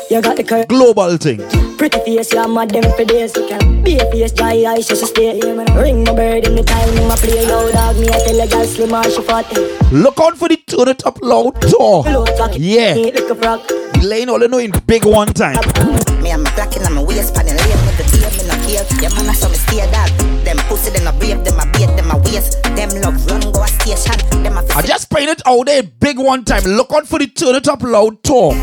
You 0.09 0.21
got 0.21 0.37
the 0.37 0.43
curve. 0.43 0.67
Global 0.67 1.17
thing. 1.17 1.37
Pretty 1.77 1.99
face, 1.99 2.33
yeah, 2.33 2.47
mad 2.47 2.71
them 2.71 2.83
for 2.97 3.05
days. 3.05 3.31
Be 3.83 3.97
a 3.99 4.11
face, 4.11 4.31
dry 4.31 4.65
eyes, 4.67 4.87
just 4.87 5.05
stay. 5.05 5.39
Ring 5.39 6.03
my 6.03 6.13
bird 6.15 6.45
in 6.47 6.55
the 6.55 6.63
time, 6.63 6.89
in 6.97 7.07
my 7.07 7.15
play. 7.15 7.47
Yo, 7.47 7.71
dog, 7.71 7.95
me, 7.99 8.09
I 8.09 8.19
tell 8.25 8.41
a 8.41 8.47
girl, 8.47 8.65
slim 8.65 8.93
or 8.93 9.03
she 9.03 9.21
fat. 9.21 9.45
Look 9.91 10.19
out 10.19 10.37
for 10.37 10.49
the 10.49 10.57
turn 10.57 10.87
it 10.89 11.05
up 11.05 11.19
loud 11.21 11.61
cock, 11.61 12.55
Yeah. 12.57 12.95
Ain't 13.99 14.09
like 14.09 14.25
a 14.25 14.29
frog. 14.29 14.29
Lane 14.29 14.29
all 14.29 14.41
you 14.41 14.47
know 14.47 14.57
in 14.57 14.71
big 14.87 15.05
one 15.05 15.27
time. 15.33 15.55
Me 16.21 16.31
and 16.31 16.43
my 16.43 16.53
blacking 16.55 16.83
on 16.83 16.93
my 16.93 17.03
waist, 17.03 17.33
panning 17.33 17.55
lane 17.55 17.79
with 17.85 17.97
the 17.97 18.03
beer, 18.11 18.29
me 18.31 18.43
no 18.47 18.55
care. 18.65 18.85
Yeah, 19.01 19.09
man, 19.15 19.29
I 19.29 19.33
saw 19.33 19.49
me 19.49 19.55
steer 19.55 19.87
dog. 19.91 20.09
Them 20.43 20.57
pussy, 20.67 20.91
them 20.91 21.07
a 21.07 21.13
brave, 21.17 21.43
them 21.43 21.59
a 21.59 21.65
bait, 21.71 21.87
them 21.95 22.11
a 22.11 22.17
waist. 22.17 22.61
Them 22.75 22.89
love 23.01 23.25
run, 23.27 23.41
go 23.51 23.63
a 23.63 23.67
station. 23.67 24.17
Them 24.43 24.57
a 24.57 24.65
I 24.75 24.81
just 24.81 25.09
playing 25.09 25.29
it 25.29 25.41
out 25.45 25.65
there 25.65 25.83
big 25.83 26.17
one 26.17 26.43
time. 26.43 26.63
Look 26.63 26.91
out 26.93 27.07
for 27.07 27.19
the 27.19 27.27
turn 27.27 27.55
it 27.55 27.67
up 27.67 27.81
loud 27.83 28.23
tour. 28.23 28.53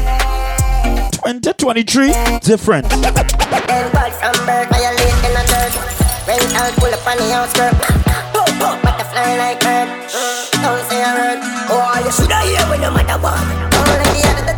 2023 1.26 2.12
different. 2.40 2.88
Them 2.90 3.02
bad 3.02 4.12
from 4.14 4.36
birth, 4.46 4.68
violate 4.70 5.24
in 5.24 5.34
a 5.34 5.42
dirt. 5.46 5.74
Rain 6.26 6.42
out, 6.56 6.72
pull 6.76 6.92
up 6.92 7.06
on 7.06 7.16
the 7.18 7.32
outskirt. 7.34 7.74
Boom, 8.32 8.50
boom, 8.58 8.76
butterfly 8.82 9.36
like 9.36 9.60
bird. 9.60 9.88
Don't 10.62 10.82
say 10.88 11.02
a 11.02 11.10
word. 11.14 11.38
Oh, 11.68 12.02
you 12.04 12.10
shoulda 12.12 12.38
hear 12.42 12.62
when 12.70 12.80
no 12.80 12.90
matter 12.90 13.18
what. 13.22 13.38
All 13.74 13.90
of 13.90 13.98
the 14.06 14.22
other 14.26 14.55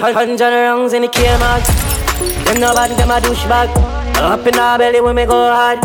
Hundred 0.00 0.40
rounds 0.40 0.92
in 0.94 1.02
the 1.02 1.08
K 1.08 1.22
mag. 1.38 1.62
Them 2.46 2.60
no 2.60 2.72
bad, 2.74 2.90
them 2.98 3.10
a 3.10 3.20
douchebag. 3.20 3.68
Up 4.16 4.46
in 4.46 4.58
our 4.58 4.78
belly 4.78 5.00
when 5.00 5.16
we 5.16 5.24
go 5.26 5.50
hard. 5.52 5.80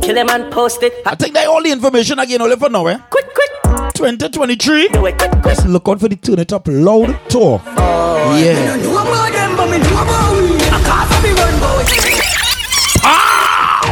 Kill 0.00 0.14
them 0.14 0.30
and 0.30 0.50
post 0.52 0.82
it. 0.82 0.94
I 1.04 1.14
think 1.14 1.34
that 1.34 1.46
all 1.46 1.62
the 1.62 1.70
information 1.70 2.18
again 2.18 2.40
only 2.40 2.56
for 2.56 2.70
now, 2.70 2.86
eh? 2.86 2.98
Quick, 3.10 3.26
quick. 3.34 3.50
2023. 3.94 4.88
Do 4.88 5.04
it 5.06 5.18
quick, 5.18 5.30
quick. 5.30 5.44
Just 5.44 5.66
look 5.66 5.88
out 5.88 6.00
for 6.00 6.08
the 6.08 6.16
turn 6.16 6.38
it 6.38 6.52
up 6.52 6.66
loud 6.68 7.18
tour. 7.28 7.60
oh, 7.76 8.38
Yeah. 8.42 8.76
know 8.76 8.92
about 8.96 9.32
them, 9.32 9.56
but 9.56 9.66
me 9.70 9.78
know 9.78 10.02
about 10.02 10.32
we. 10.32 10.56
I 10.56 10.80
can't 10.80 11.08
for 11.10 11.20
me 11.22 11.30
run, 11.36 11.54
boy. 11.60 11.84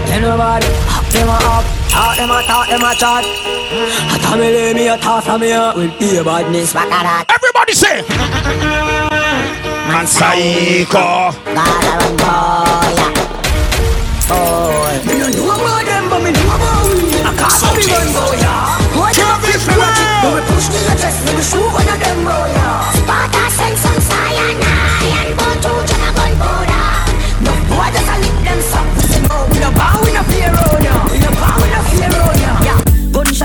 Tell 0.08 0.20
nobody, 0.22 0.66
them 1.12 1.28
up, 1.28 1.64
talk 1.98 2.16
them 2.16 2.30
a 2.30 2.38
talk 2.46 2.68
them 2.68 2.82
a 2.82 2.94
chat. 2.94 3.24
I 3.26 4.18
tell 4.22 4.38
me 4.38 4.48
lay 4.54 4.72
me 4.72 4.88
a 4.88 4.96
toss 4.98 5.24
from 5.26 5.40
me 5.40 5.52
up 5.52 5.76
with 5.76 5.90
the 5.98 6.22
badness. 6.24 6.74
Everybody 6.76 7.74
say. 7.74 8.06
Man 9.90 10.06
psycho. 10.06 11.34
Gotta 11.58 11.92
run, 11.98 12.14
boy. 12.22 12.94
Boy. 14.30 14.94
Me 15.06 15.14
no 15.18 15.26
know 15.26 15.50
about 15.58 15.82
them, 15.90 16.04
but 16.10 16.20
me 16.22 16.30
know 16.30 16.54
about 16.54 16.86
we. 16.86 17.18
I 17.18 17.34
can't 17.34 17.58
for 17.58 17.74
me 17.74 17.84
run, 17.90 18.08
boy. 18.14 18.38
We 20.22 20.40
push 20.46 20.66
me 20.70 21.42
shoot 21.42 21.66
one 21.66 21.88
of 21.88 21.98
them, 21.98 22.18
boy. 22.22 22.54
Sparta 22.94 23.42
some 23.58 24.00
cyanide 24.06 24.77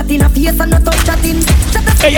latina 0.04 0.28
fiesta, 0.28 0.66
nuestro 0.66 0.93
Pang, 2.04 2.12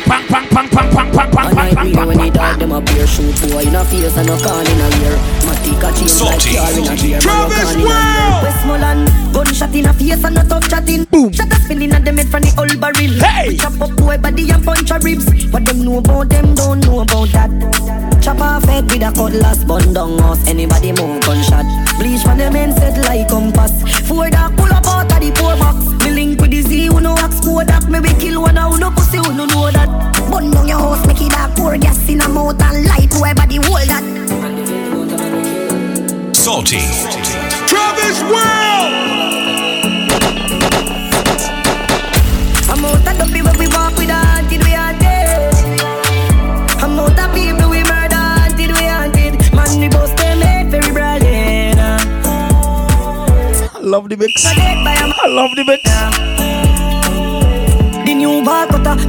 pang, 0.00 0.24
pang, 0.26 0.48
pang, 0.48 0.68
pang, 0.70 0.88
pang, 0.90 1.12
pang, 1.12 1.30
pang, 1.30 1.54
pang, 1.54 1.76
agree 1.76 1.92
pang, 1.92 2.08
when 2.08 2.16
pang, 2.16 2.24
they 2.24 2.30
dog 2.30 2.58
them 2.58 2.72
a 2.72 2.80
beer 2.80 3.06
shoot 3.06 3.36
boy 3.52 3.60
in 3.60 3.74
a 3.74 3.84
face 3.84 4.16
and 4.16 4.26
no 4.26 4.36
can 4.38 4.66
in 4.66 4.80
a 4.80 4.88
ear. 5.04 5.18
Matika 5.44 5.92
change 5.92 6.16
like 6.16 6.40
Salty. 6.40 6.56
car 6.56 6.72
in 6.72 6.88
a 6.88 6.96
gear. 6.96 7.20
Travis 7.20 7.74
a. 7.74 7.82
Brown. 7.82 8.42
Westmoreland, 8.42 9.10
gunshot 9.34 9.74
in 9.74 9.84
a 9.84 9.92
face 9.92 10.24
and 10.24 10.34
no 10.34 10.42
tough 10.48 10.66
chatting. 10.70 11.04
Boom. 11.04 11.32
Shut 11.32 11.52
up 11.52 11.60
spinning 11.60 11.92
at 11.92 12.02
them 12.02 12.16
head 12.16 12.28
from 12.28 12.40
the 12.40 12.54
old 12.56 12.80
barrel. 12.80 13.12
Hey. 13.20 13.56
Chop 13.58 13.78
up 13.78 13.94
boy 13.96 14.16
body 14.16 14.50
and 14.50 14.64
punch 14.64 14.90
a 14.90 14.98
ribs. 15.00 15.28
What 15.52 15.66
them 15.66 15.84
know 15.84 15.98
about 15.98 16.30
them 16.30 16.54
don't 16.54 16.80
know 16.80 17.00
about 17.00 17.28
that. 17.36 17.52
Chop 18.22 18.40
off 18.40 18.64
head 18.64 18.84
with 18.90 19.02
a 19.02 19.12
cutlass, 19.12 19.64
bun 19.64 19.92
down 19.92 20.18
us. 20.20 20.48
Anybody 20.48 20.92
move 20.92 21.20
gunshot. 21.20 21.68
Bleach 22.00 22.22
from 22.22 22.38
them 22.38 22.72
set 22.72 22.96
like 23.04 23.28
compass. 23.28 23.84
Four 24.08 24.30
dark 24.30 24.56
pull 24.56 24.72
up 24.72 24.86
out 24.86 25.12
of 25.12 25.20
the 25.20 25.30
poor 25.36 25.54
box. 25.60 25.95
Me 26.76 26.82
link 26.82 26.92
with 26.92 26.92
the 26.92 26.92
Z, 26.92 26.94
who 26.94 27.00
no 27.00 27.14
wax 27.14 27.40
Kodak. 27.40 27.88
Me 27.88 28.00
we 28.00 28.12
kill 28.20 28.42
one, 28.42 28.56
who 28.56 28.78
no 28.78 28.90
pussy, 28.90 29.16
who 29.16 29.32
no 29.34 29.46
know 29.46 29.70
that. 29.70 29.88
Bun 30.30 30.50
down 30.50 30.68
your 30.68 30.78
house, 30.78 31.06
make 31.06 31.22
it 31.22 31.30
dark, 31.30 31.54
pour 31.56 31.76
gas 31.78 32.08
in 32.08 32.20
a 32.20 32.28
mouth 32.28 32.60
and 32.60 32.84
light 32.86 33.12
whoever 33.12 33.46
the 33.46 33.56
hold 33.64 33.88
that. 33.88 34.04
Salty. 36.36 36.80
Travis 37.66 38.20
World! 38.22 38.92
I'm 42.68 42.84
out 42.84 43.06
of 43.08 43.16
the 43.18 43.24
people 43.32 43.54
we 43.58 43.66
walk 43.68 43.96
with 43.96 44.10
until 44.10 44.62
we 44.64 44.74
are. 44.74 44.94
I'm 46.82 46.98
out 46.98 47.18
of 47.18 47.34
people 47.34 47.70
we 47.70 47.82
murder 47.84 48.24
until 48.44 48.72
we 48.76 48.86
haunted. 48.86 49.34
Man, 49.54 49.80
we 49.80 49.88
both 49.88 50.14
them 50.16 50.40
head 50.40 50.70
very 50.70 50.92
bright. 50.92 51.22
I 53.74 53.80
love 53.80 54.08
the 54.08 54.16
mix. 54.16 54.44
I 54.44 55.26
love 55.28 55.54
the 55.56 55.64
mix. 55.64 56.45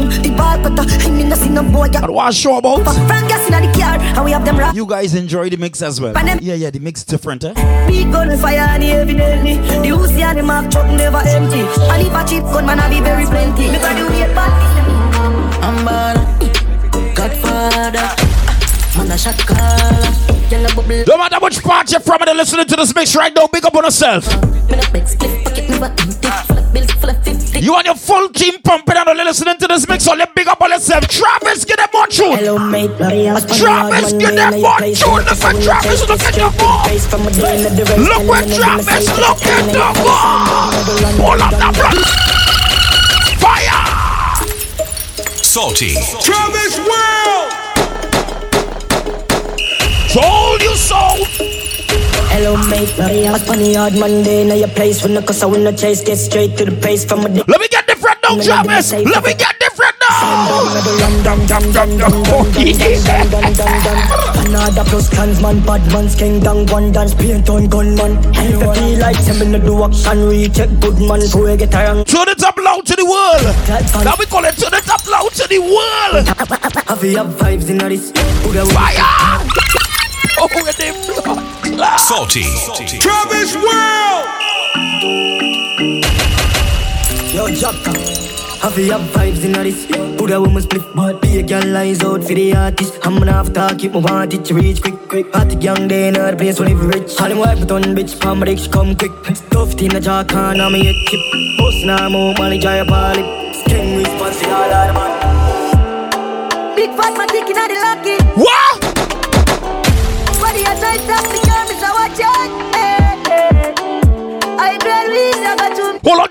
The 0.08 0.34
ball 0.36 0.58
cutter, 0.58 0.70
the 0.70 0.76
ball 0.76 0.86
cutter. 0.86 1.08
I 1.08 1.12
mean, 1.12 1.72
boy. 1.72 1.89
But 1.89 2.10
what 2.10 2.34
show 2.34 2.58
about? 2.58 2.84
Frank 2.84 3.30
gas 3.30 3.46
in 3.48 3.54
the 3.54 3.78
car, 3.78 3.98
and 4.00 4.26
we 4.26 4.32
have 4.32 4.46
them 4.46 4.58
rock. 4.58 4.76
You 4.76 4.86
guys 4.86 5.13
enjoy 5.15 5.50
the 5.50 5.58
mix 5.58 5.82
as 5.82 6.00
well. 6.00 6.13
Yeah, 6.41 6.54
yeah, 6.56 6.70
the 6.70 6.80
mix 6.80 7.02
is 7.02 7.06
different, 7.06 7.43
eh? 7.43 7.54
Big 7.88 8.12
gun 8.12 8.38
fire 8.38 8.60
and 8.60 8.84
evidently 8.84 9.56
The 9.56 9.89
Uzi 9.89 10.22
and 10.22 10.38
the 10.38 10.43
Mark 10.43 10.70
truck 10.70 10.86
never 10.88 11.17
empty 11.17 11.62
And 11.62 12.08
if 12.08 12.13
a 12.13 12.28
cheap 12.28 12.43
gun 12.43 12.65
man 12.65 12.80
I 12.80 12.89
be 12.89 13.00
very 13.02 13.26
plenty 13.26 13.72
Because 13.72 13.96
the 13.98 14.06
weight 14.10 14.36
back 14.36 14.78
I'm 15.67 15.84
bad. 15.84 16.17
Godfather. 17.15 18.08
Man, 18.98 19.12
a 19.12 19.17
shot 19.17 19.38
caller. 19.46 20.48
Yellow 20.50 20.74
bubble. 20.76 21.04
No 21.08 21.17
matter 21.17 21.39
which 21.41 21.62
part 21.62 21.91
you're 21.91 22.00
from, 22.00 22.22
and 22.22 22.38
listening 22.38 22.65
to 22.67 22.76
this 22.76 22.96
mix 22.96 23.15
right 23.15 23.34
now, 23.36 23.48
big 23.48 23.65
up 23.65 23.76
on 23.76 23.84
yourself. 23.84 24.26
Me 26.74 26.82
no 27.62 27.65
big 27.65 27.65
split 27.65 27.65
pocket 27.65 27.65
never 27.65 27.65
empty. 27.65 27.65
Full 27.65 27.65
of 27.65 27.65
bills, 27.65 27.65
full 27.65 27.65
of 27.65 27.65
fifty. 27.65 27.65
You 27.65 27.76
and 27.76 27.86
your 27.86 27.96
full 27.96 28.30
team 28.30 28.62
pumping 28.62 28.98
and 28.98 29.10
only 29.10 29.24
listening 29.24 29.58
to 29.58 29.67
this 29.67 29.88
mix, 29.88 30.04
so 30.04 30.13
let 30.13 30.36
big 30.36 30.48
up 30.48 30.62
on 30.62 30.70
yourself. 30.72 31.08
Travis, 31.08 31.65
get 31.65 31.78
them 31.78 31.89
more 31.93 32.08
tune. 32.08 32.38
Hello 32.38 32.58
mate, 32.58 32.98
Travis, 32.98 34.13
get 34.13 34.36
them 34.36 34.62
more 34.62 34.80
tune. 34.80 35.17
Look 35.17 35.28
at 35.28 35.62
Travis, 35.62 36.08
look 36.08 36.22
at 36.22 36.38
your 36.38 36.52
ball. 36.52 36.86
Look 37.98 38.28
where 38.28 38.46
Travis, 38.46 39.08
look 39.17 39.41
at 39.46 39.65
the 39.72 39.93
ball. 40.04 40.72
Pull 41.17 41.41
up 41.41 41.52
the 41.52 41.72
front. 41.78 42.06
Fire! 43.39 43.82
Salty. 45.43 45.93
Travis 46.22 46.78
World! 46.80 47.52
Told 50.10 50.62
you 50.62 50.76
so. 50.76 51.66
Hello 52.38 52.54
mate, 52.69 52.93
Maria 53.00 53.34
Funny 53.50 53.73
hard 53.73 53.97
Monday 53.97 54.45
Now 54.45 54.54
your 54.54 54.67
place 54.67 55.02
when 55.02 55.15
the 55.15 55.23
cause 55.23 55.41
I 55.41 55.50
the 55.50 55.71
chase 55.73 56.04
Get 56.04 56.17
straight 56.17 56.56
to 56.58 56.65
the 56.65 56.71
pace 56.86 57.04
from 57.04 57.26
a 57.26 57.30
day 57.30 57.41
Let 57.47 57.60
me 57.60 57.67
get 57.67 57.88
different 57.88 58.21
now, 58.21 58.38
Travis. 58.38 58.93
Let 58.93 59.26
me 59.26 59.34
get 59.34 59.58
different 59.58 59.95
now. 59.97 60.69
Another 64.45 64.84
plus 64.86 65.10
clansman, 65.10 65.65
bad 65.65 65.82
man's 65.91 66.13
king 66.13 66.39
down 66.39 66.67
one 66.67 66.91
dance, 66.91 67.15
paint 67.15 67.50
on 67.50 67.69
gunman. 67.69 68.19
If 68.36 68.52
you 68.52 68.60
feel 68.73 69.00
like 69.00 69.15
seven 69.15 69.54
to 69.54 69.60
do 69.60 69.84
action, 69.84 70.28
we 70.28 70.47
check 70.50 70.69
good 70.80 71.00
man, 71.00 71.21
so 71.21 71.43
we 71.43 71.58
get 71.58 71.73
around. 71.73 72.06
Turn 72.06 72.30
it 72.30 72.43
up 72.43 72.58
loud 72.58 72.86
to 72.86 72.95
the 72.95 73.06
world. 73.06 74.06
Now 74.06 74.13
we 74.19 74.28
call 74.28 74.45
it 74.45 74.56
turn 74.58 74.76
it 74.76 74.88
up 74.88 75.06
loud 75.10 75.32
to 75.41 75.47
the 75.47 75.60
world. 75.60 76.28
Have 76.88 77.04
you 77.04 77.17
have 77.17 77.34
vibes 77.34 77.69
in 77.69 77.80
this? 77.80 78.12
Fire! 78.12 79.41
Oh, 80.39 80.71
they 80.78 80.91
blood. 80.91 81.46
Salty. 81.78 82.42
Salty. 82.42 82.98
Travis 82.98 83.54
World! 83.56 84.26
Yo, 87.32 87.48
Jacka. 87.54 87.94
Have 88.62 88.80
you 88.80 88.92
have 88.92 89.02
vibes 89.12 89.46
in 89.46 89.52
this? 89.52 89.86
Put 90.18 90.32
a 90.32 90.42
woman 90.42 90.63
split, 90.63 90.82
but 90.96 91.22
be 91.22 91.38
a 91.38 91.44
girl 91.44 91.78
eyes 91.78 92.04
out 92.04 92.24
for 92.24 92.34
the 92.34 92.56
artist. 92.56 92.98
I'm 93.04 93.20
gonna 93.20 93.32
have 93.32 93.54
to 93.54 93.76
keep 93.78 93.94
my 93.94 94.00
want 94.00 94.34
it 94.34 94.44
to 94.46 94.56
reach 94.56 94.82
quick, 94.82 95.08
quick. 95.08 95.32
Hot 95.36 95.62
young 95.62 95.88
day, 95.88 96.10
not 96.10 96.32
the 96.32 96.38
place 96.38 96.60
where 96.60 96.70
live 96.70 96.84
rich. 96.84 97.22
All 97.22 97.30
them 97.30 97.38
wipe 97.38 97.60
it 97.60 97.72
on 97.72 97.84
bitch, 97.84 98.20
palm 98.20 98.42
rich, 98.42 98.72
come 98.72 98.96
quick. 98.96 99.12
Stuffed 99.36 99.80
in 99.80 99.90
the 99.90 100.00
jar, 100.00 100.26
can 100.26 100.60
I'm 100.60 100.74
a 100.74 100.80
chip. 100.80 101.20
Boss 101.60 101.84
now, 101.86 102.10
more 102.10 102.34
money, 102.40 102.60
try 102.60 102.78
a 102.78 102.86
poly. 102.86 103.22
King 103.66 103.98
response, 103.98 104.44
all 104.46 104.74
out 104.74 104.94
man. 104.96 105.07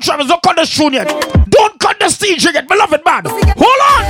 To 0.01 0.13
Hold 0.13 0.17
on, 0.19 0.21
Travis, 0.27 0.29
don't 0.29 0.43
cut 0.43 0.57
the 0.57 0.67
tune 0.67 0.93
yet. 0.93 1.09
Don't 1.49 1.79
cut 1.81 1.99
the 1.99 2.09
stage 2.09 2.45
yet, 2.45 2.69
beloved 2.69 3.05
man. 3.05 3.25
Hold 3.27 3.83
on. 3.83 4.05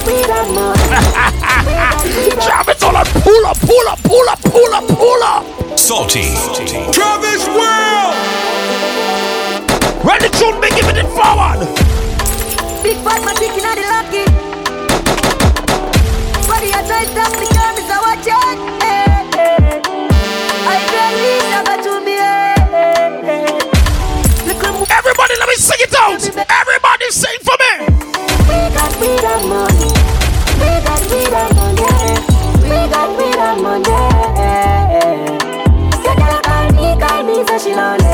Travis, 2.40 2.82
hold 2.82 2.96
on. 2.96 3.04
Pull 3.22 3.46
up, 3.46 3.56
pull 3.60 3.88
up, 3.88 4.02
pull 4.02 4.28
up, 4.28 4.40
pull 4.42 4.74
up, 4.74 4.86
pull 4.88 5.22
up. 5.22 5.44
Salty. 5.78 6.34
Travis 6.92 7.46
World! 7.48 8.14
When 10.04 10.18
the 10.20 10.28
tune 10.36 10.60
be 10.60 10.68
giving 10.70 10.96
it 10.96 11.06
forward. 11.12 11.60
Big 12.82 12.96
fat 13.04 13.22
man, 13.24 13.34
dick 13.36 13.52
in 13.52 13.64
the 13.64 13.74
lucky. 13.88 14.24
Body 16.48 16.70
a 16.70 16.82
tight 16.88 17.16
up, 17.16 17.32
the 17.36 17.46
girl 17.54 17.76
is 17.78 17.88
a 17.88 17.90
watch 18.00 18.28
out. 18.28 18.58
I 20.62 20.64
dread 20.88 21.14
we 21.20 21.30
never 21.50 21.76
to 21.82 21.92
me. 22.04 22.49
Sing 25.70 25.86
it 25.86 25.94
out. 25.94 26.18
Everybody 26.50 27.06
sing 27.10 27.38
for 27.46 27.56
me. 27.62 27.72
We 28.48 28.58
got 28.74 28.90
freedom 28.98 29.40
money. 29.48 29.90
We 30.58 30.70
got 30.82 31.00
freedom 31.06 31.48
money. 31.56 31.86
We 32.66 32.78
got 32.90 33.08
freedom 33.14 33.56
money. 33.62 33.96
Say 36.02 36.14
girl 36.16 36.40
call 36.42 36.66
me, 36.74 36.86
call 37.00 37.22
me, 37.22 37.46
say 37.46 37.58
she 37.58 37.74
lonely. 37.74 38.12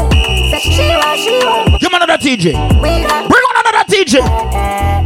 Say 0.51 0.61
she 0.61 0.89
want, 1.01 1.19
she 1.19 1.35
want. 1.45 1.81
Give 1.81 1.91
me 1.91 1.97
another 1.97 2.19
TJ. 2.19 2.47
We 2.83 2.91
got 3.07 3.29
Bring 3.31 3.45
on 3.49 3.57
another 3.65 3.85
TJ. 3.93 5.06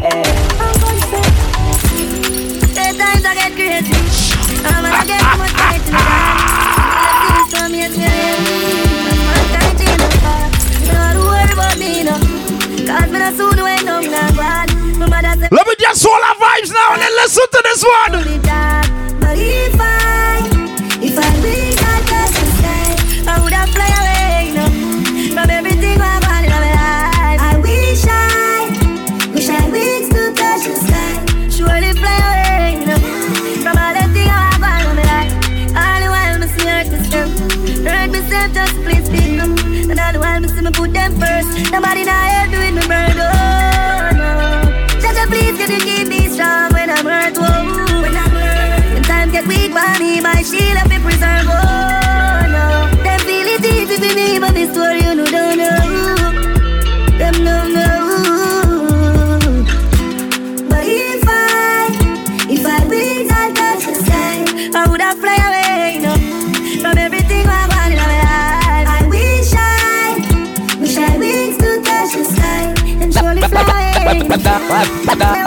Let 15.51 15.67
me 15.67 15.75
just 15.79 16.05
hold 16.05 16.23
our 16.23 16.35
vibes 16.37 16.73
now 16.73 16.93
and 16.95 17.03
then 17.03 17.13
listen 17.23 17.47
to 17.53 17.61
this 17.65 17.85
one. 17.85 18.13
Wish 74.71 75.09
I 75.09 75.40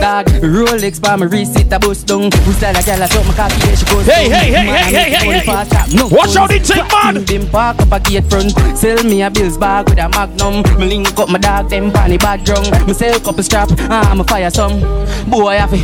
Dog, 0.00 0.26
Rolex 0.26 1.00
by 1.02 1.16
my 1.16 1.26
wrist, 1.26 1.58
it 1.58 1.72
a 1.72 1.78
bust 1.78 2.06
down. 2.06 2.30
Who 2.30 2.52
style 2.52 2.76
a 2.76 2.82
gal, 2.82 3.02
I 3.02 3.08
took 3.08 3.26
my 3.26 3.34
coffee, 3.34 3.66
yeah, 3.66 3.74
she 3.74 3.84
goes 3.86 4.06
Hey, 4.06 4.28
hey, 4.28 4.50
hey, 4.52 4.66
hey, 4.66 4.92
hey, 4.94 5.10
hey, 5.10 5.38
hey. 5.40 5.96
No 5.96 6.06
Watch 6.08 6.36
out, 6.36 6.52
it 6.52 6.64
take, 6.64 6.86
man. 6.92 7.24
Them 7.24 7.48
park 7.50 7.80
up 7.80 7.92
a 7.92 7.98
gate 7.98 8.24
front. 8.30 8.52
Sell 8.78 9.02
me 9.02 9.22
a 9.22 9.30
bills 9.30 9.58
bag 9.58 9.88
with 9.88 9.98
a 9.98 10.08
magnum. 10.08 10.62
Me 10.78 10.86
link 10.86 11.18
up 11.18 11.28
my 11.28 11.38
dog, 11.38 11.68
them 11.68 11.90
panny 11.90 12.16
bad 12.16 12.44
drunk. 12.44 12.70
Me 12.86 12.94
sell 12.94 13.18
couple 13.18 13.42
strap, 13.42 13.68
ah, 13.90 14.10
I'm 14.10 14.20
a 14.20 14.24
fire 14.24 14.50
some. 14.50 14.80
Boy, 15.28 15.58
I 15.58 15.66
fi. 15.66 15.78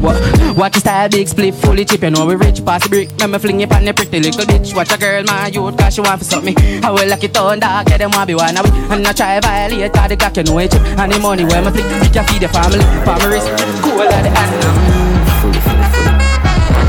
What? 0.00 0.56
Watch 0.56 0.74
your 0.74 0.80
style, 0.80 1.08
big 1.08 1.28
split, 1.28 1.54
fully 1.54 1.84
chip. 1.84 2.02
You 2.02 2.10
know 2.10 2.26
we 2.26 2.36
rich, 2.36 2.64
pass 2.64 2.82
the 2.82 2.88
brick. 2.88 3.10
Let 3.20 3.30
me 3.30 3.38
fling 3.38 3.60
it 3.60 3.72
on 3.72 3.84
the 3.84 3.92
pretty 3.92 4.20
little 4.20 4.44
bitch. 4.44 4.74
Watch 4.74 4.92
a 4.92 4.98
girl, 4.98 5.22
my 5.24 5.48
youth, 5.48 5.76
cause 5.76 5.94
she 5.94 6.00
want 6.00 6.18
for 6.18 6.24
something. 6.24 6.56
I 6.82 6.90
will 6.90 7.08
lock 7.08 7.22
it 7.22 7.36
on 7.36 7.60
dog, 7.60 7.86
get 7.86 7.98
them 7.98 8.10
want 8.12 8.28
be 8.28 8.34
one 8.34 8.56
of. 8.56 8.66
And 8.90 9.06
I 9.06 9.12
try 9.12 9.38
violate, 9.40 9.92
cause 9.92 10.08
the 10.08 10.16
cock 10.16 10.36
you 10.36 10.44
know 10.44 10.58
it 10.58 10.72
chip. 10.72 10.82
And 10.82 11.12
the 11.12 11.18
money 11.18 11.44
where 11.44 11.62
me 11.62 11.70
flick, 11.70 11.84
you 12.04 12.10
can 12.10 12.24
feed 12.26 12.42
the 12.42 12.48
family. 12.48 12.84
For 13.04 13.12
my 13.20 13.26
wrist, 13.28 13.48
cool 13.84 14.00
like 14.00 14.24
the 14.24 14.32
hand. 14.32 14.64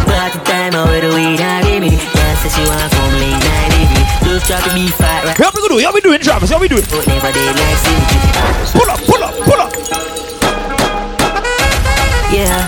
Party 0.07 0.39
time 0.47 0.73
out 0.73 0.87
with 0.87 1.03
the 1.03 1.11
weed 1.11 1.41
I 1.41 1.61
give 1.67 1.81
me. 1.83 1.91
Yeah, 1.91 2.35
say 2.39 2.49
she 2.55 2.63
want 2.63 2.87
come 2.87 3.13
link 3.19 3.35
night 3.43 3.75
baby. 3.75 3.99
Just 4.23 4.47
drop 4.47 4.63
the 4.63 4.71
beef 4.73 4.95
fat 4.95 5.25
right. 5.27 5.35
How 5.35 5.51
we 5.53 5.59
gonna 5.59 5.75
do? 5.75 5.85
How 5.85 5.91
we 5.93 5.99
doing, 5.99 6.21
Travis? 6.21 6.49
How 6.49 6.59
we 6.59 6.67
doing? 6.67 6.87
But 6.87 7.05
never 7.07 7.31
did 7.35 7.55
like 7.59 7.79
symmetry. 7.83 8.19
Pull 8.71 8.89
up, 8.89 8.99
pull 9.03 9.23
up, 9.27 9.35
pull 9.43 9.59
up. 9.59 9.71
Yeah. 12.31 12.63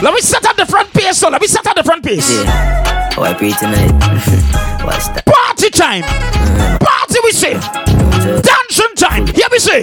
Let 0.00 0.14
me 0.14 0.20
set 0.20 0.46
up 0.46 0.54
the 0.54 0.66
front 0.66 0.92
pace, 0.92 1.18
so 1.18 1.28
let 1.28 1.40
me 1.40 1.48
set 1.48 1.66
up 1.66 1.74
the 1.74 1.82
front 1.82 2.04
pace. 2.04 2.30
Yeah. 2.30 3.14
Oh, 3.18 3.22
I 3.24 3.34
pray 3.34 3.50
tonight. 3.50 3.90
What's 4.86 5.08
that? 5.08 5.26
Party 5.26 5.70
time. 5.70 6.02
Party, 6.78 6.97
we 7.24 7.32
say. 7.32 7.52
Dancing 7.52 8.94
time. 8.96 9.26
Here 9.26 9.48
we 9.50 9.58
say. 9.58 9.82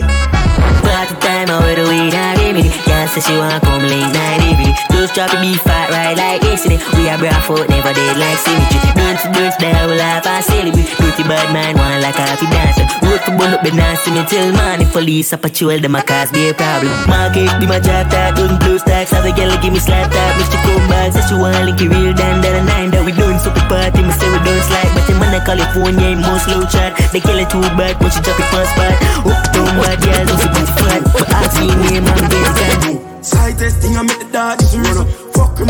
I. 5.06 5.14
Just 5.14 5.14
drop 5.14 5.30
the 5.30 5.38
beef 5.38 5.62
fat 5.62 5.94
right 5.94 6.18
like 6.18 6.42
yesterday. 6.42 6.82
We 6.98 7.06
are 7.14 7.18
bra 7.22 7.38
foot, 7.46 7.70
never 7.70 7.94
did 7.94 8.18
like 8.18 8.42
symmetry. 8.42 8.82
Don't 8.98 9.22
you 9.22 9.30
don't 9.38 9.54
there, 9.62 9.86
we 9.86 9.94
laugh 10.02 10.26
and 10.26 10.42
celebrate. 10.42 10.90
Pretty 10.98 11.22
bad 11.30 11.54
man, 11.54 11.78
one 11.78 12.02
like 12.02 12.18
a 12.18 12.26
happy 12.26 12.50
dancer. 12.50 12.90
Road 13.06 13.22
to 13.30 13.32
burn 13.38 13.54
up 13.54 13.62
the 13.62 13.70
dance 13.70 14.02
to 14.06 14.10
me 14.10 14.26
till 14.26 14.50
morning. 14.58 14.90
Police 14.90 15.30
a 15.34 15.38
patrol, 15.38 15.78
them 15.78 15.94
a 15.94 16.02
cause 16.02 16.34
be 16.34 16.50
a 16.50 16.58
problem. 16.58 16.90
Market 17.06 17.54
be 17.62 17.70
my 17.70 17.78
job, 17.78 18.10
that 18.10 18.34
don't 18.34 18.58
blue 18.58 18.82
stacks. 18.82 19.14
Have 19.14 19.30
a 19.30 19.32
girl 19.38 19.54
give 19.62 19.78
me 19.78 19.78
slap 19.78 20.10
that. 20.10 20.32
Mr. 20.42 20.58
Come 20.66 20.90
back, 20.90 21.14
say 21.14 21.22
she 21.30 21.38
want 21.38 21.54
link 21.62 21.78
it 21.78 21.86
real 21.86 22.18
than 22.18 22.42
that 22.42 22.58
a 22.58 22.64
nine. 22.66 22.90
That 22.90 23.06
we 23.06 23.14
done 23.14 23.38
so 23.38 23.54
the 23.54 23.62
party, 23.70 24.02
me 24.02 24.10
say 24.10 24.26
we 24.26 24.42
don't 24.42 24.64
slide. 24.66 24.90
But 24.98 25.06
in 25.06 25.22
man 25.22 25.38
California, 25.46 26.18
it 26.18 26.22
most 26.26 26.50
low 26.50 26.66
chat. 26.66 26.98
They 27.14 27.22
kill 27.22 27.38
it 27.38 27.54
too 27.54 27.62
bad, 27.78 28.02
when 28.02 28.10
she 28.10 28.26
drop 28.26 28.42
it 28.42 28.50
first 28.50 28.74
spot. 28.74 28.98
Up 29.22 29.38
down 29.54 29.70
bad, 29.78 30.02
yeah, 30.02 30.26
don't 30.26 30.42
see 30.42 30.50
pretty 30.50 30.74
flat. 30.82 31.02
But 31.14 31.30
ask 31.30 31.62
me 31.62 31.70
name, 31.94 32.10
I'm 32.10 33.15
busy 33.26 33.38
can 33.38 33.56
Side 33.56 33.58
testing, 33.58 33.98
I 33.98 34.04
make 34.04 34.20
the 34.20 34.26
dog 34.32 34.60
just 34.60 34.76
run 34.76 34.98
up. 34.98 35.08
Fuck 35.34 35.60
him, 35.60 35.68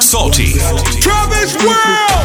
Salty. 0.00 0.52
Travis 1.00 1.56
World. 1.64 2.24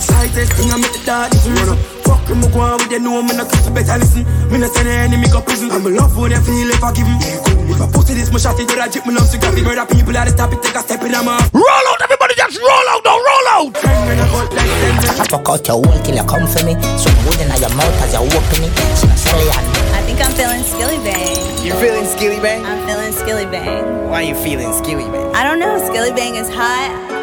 Side 0.00 0.32
testing, 0.32 0.70
I 0.70 0.76
make 0.80 0.92
the 0.92 1.02
dog 1.04 1.32
just 1.32 1.46
run 1.48 1.68
up. 1.68 1.78
Fuck 2.04 2.28
him, 2.28 2.40
go 2.52 2.60
on 2.60 2.78
with 2.78 2.90
you 2.90 3.00
know 3.00 3.22
me 3.22 3.36
not 3.36 3.50
to 3.50 3.70
better 3.70 3.98
listen. 3.98 4.24
Me 4.50 4.58
not 4.58 4.70
send 4.70 4.88
the 4.88 4.92
enemy 4.92 5.28
go 5.28 5.40
prison. 5.42 5.70
I'm 5.70 5.86
a 5.86 5.90
love 5.90 6.14
for 6.14 6.28
them 6.28 6.42
feel 6.42 6.70
if 6.70 6.82
I 6.82 6.92
give 6.92 7.06
him. 7.06 7.47
If 7.68 7.80
I 7.80 7.86
pussy 7.92 8.14
this, 8.14 8.32
my 8.32 8.38
shot 8.38 8.58
it, 8.58 8.70
I 8.72 8.88
jip 8.88 9.06
me 9.06 9.14
love 9.14 9.30
to 9.30 9.38
grab 9.38 9.54
it. 9.56 9.64
Murder 9.64 9.86
people 9.86 10.12
that 10.12 10.28
stop 10.28 10.52
it, 10.52 10.62
take 10.62 10.74
a 10.74 10.80
step 10.80 11.02
in 11.04 11.14
a 11.14 11.22
mouth. 11.22 11.52
Roll 11.52 11.86
out, 11.92 12.00
everybody, 12.00 12.34
just 12.34 12.56
roll 12.56 12.88
out, 12.88 13.04
now 13.04 13.20
roll 13.20 13.48
out. 13.52 13.76
I 13.76 15.24
fuck 15.28 15.48
out 15.48 15.66
your 15.68 15.82
wall 15.82 15.98
till 16.00 16.16
you 16.16 16.24
come 16.24 16.46
for 16.48 16.64
me. 16.64 16.72
So 16.96 17.12
I'm 17.12 17.18
wooden 17.28 17.50
at 17.52 17.60
your 17.60 17.74
mouth 17.76 18.00
as 18.00 18.16
you 18.16 18.24
open 18.24 18.64
it. 18.64 18.72
She 18.96 19.06
not 19.06 19.18
sell 19.20 19.40
it 19.40 19.52
I 19.92 20.02
think 20.08 20.20
I'm 20.24 20.32
feeling 20.32 20.62
skilly 20.64 20.98
bang. 21.04 21.66
You 21.66 21.74
feeling 21.76 22.06
skilly 22.06 22.40
bang? 22.40 22.64
I'm 22.64 22.86
feeling 22.88 23.12
skilly 23.12 23.44
bang. 23.46 24.08
Why 24.08 24.22
you 24.22 24.34
feeling 24.34 24.72
skilly 24.72 25.04
bang? 25.04 25.34
I 25.34 25.44
don't 25.44 25.60
know, 25.60 25.76
skilly 25.84 26.12
bang 26.12 26.36
is 26.36 26.48
hot. 26.48 27.18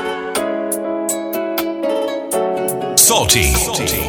Salty. 2.99 3.53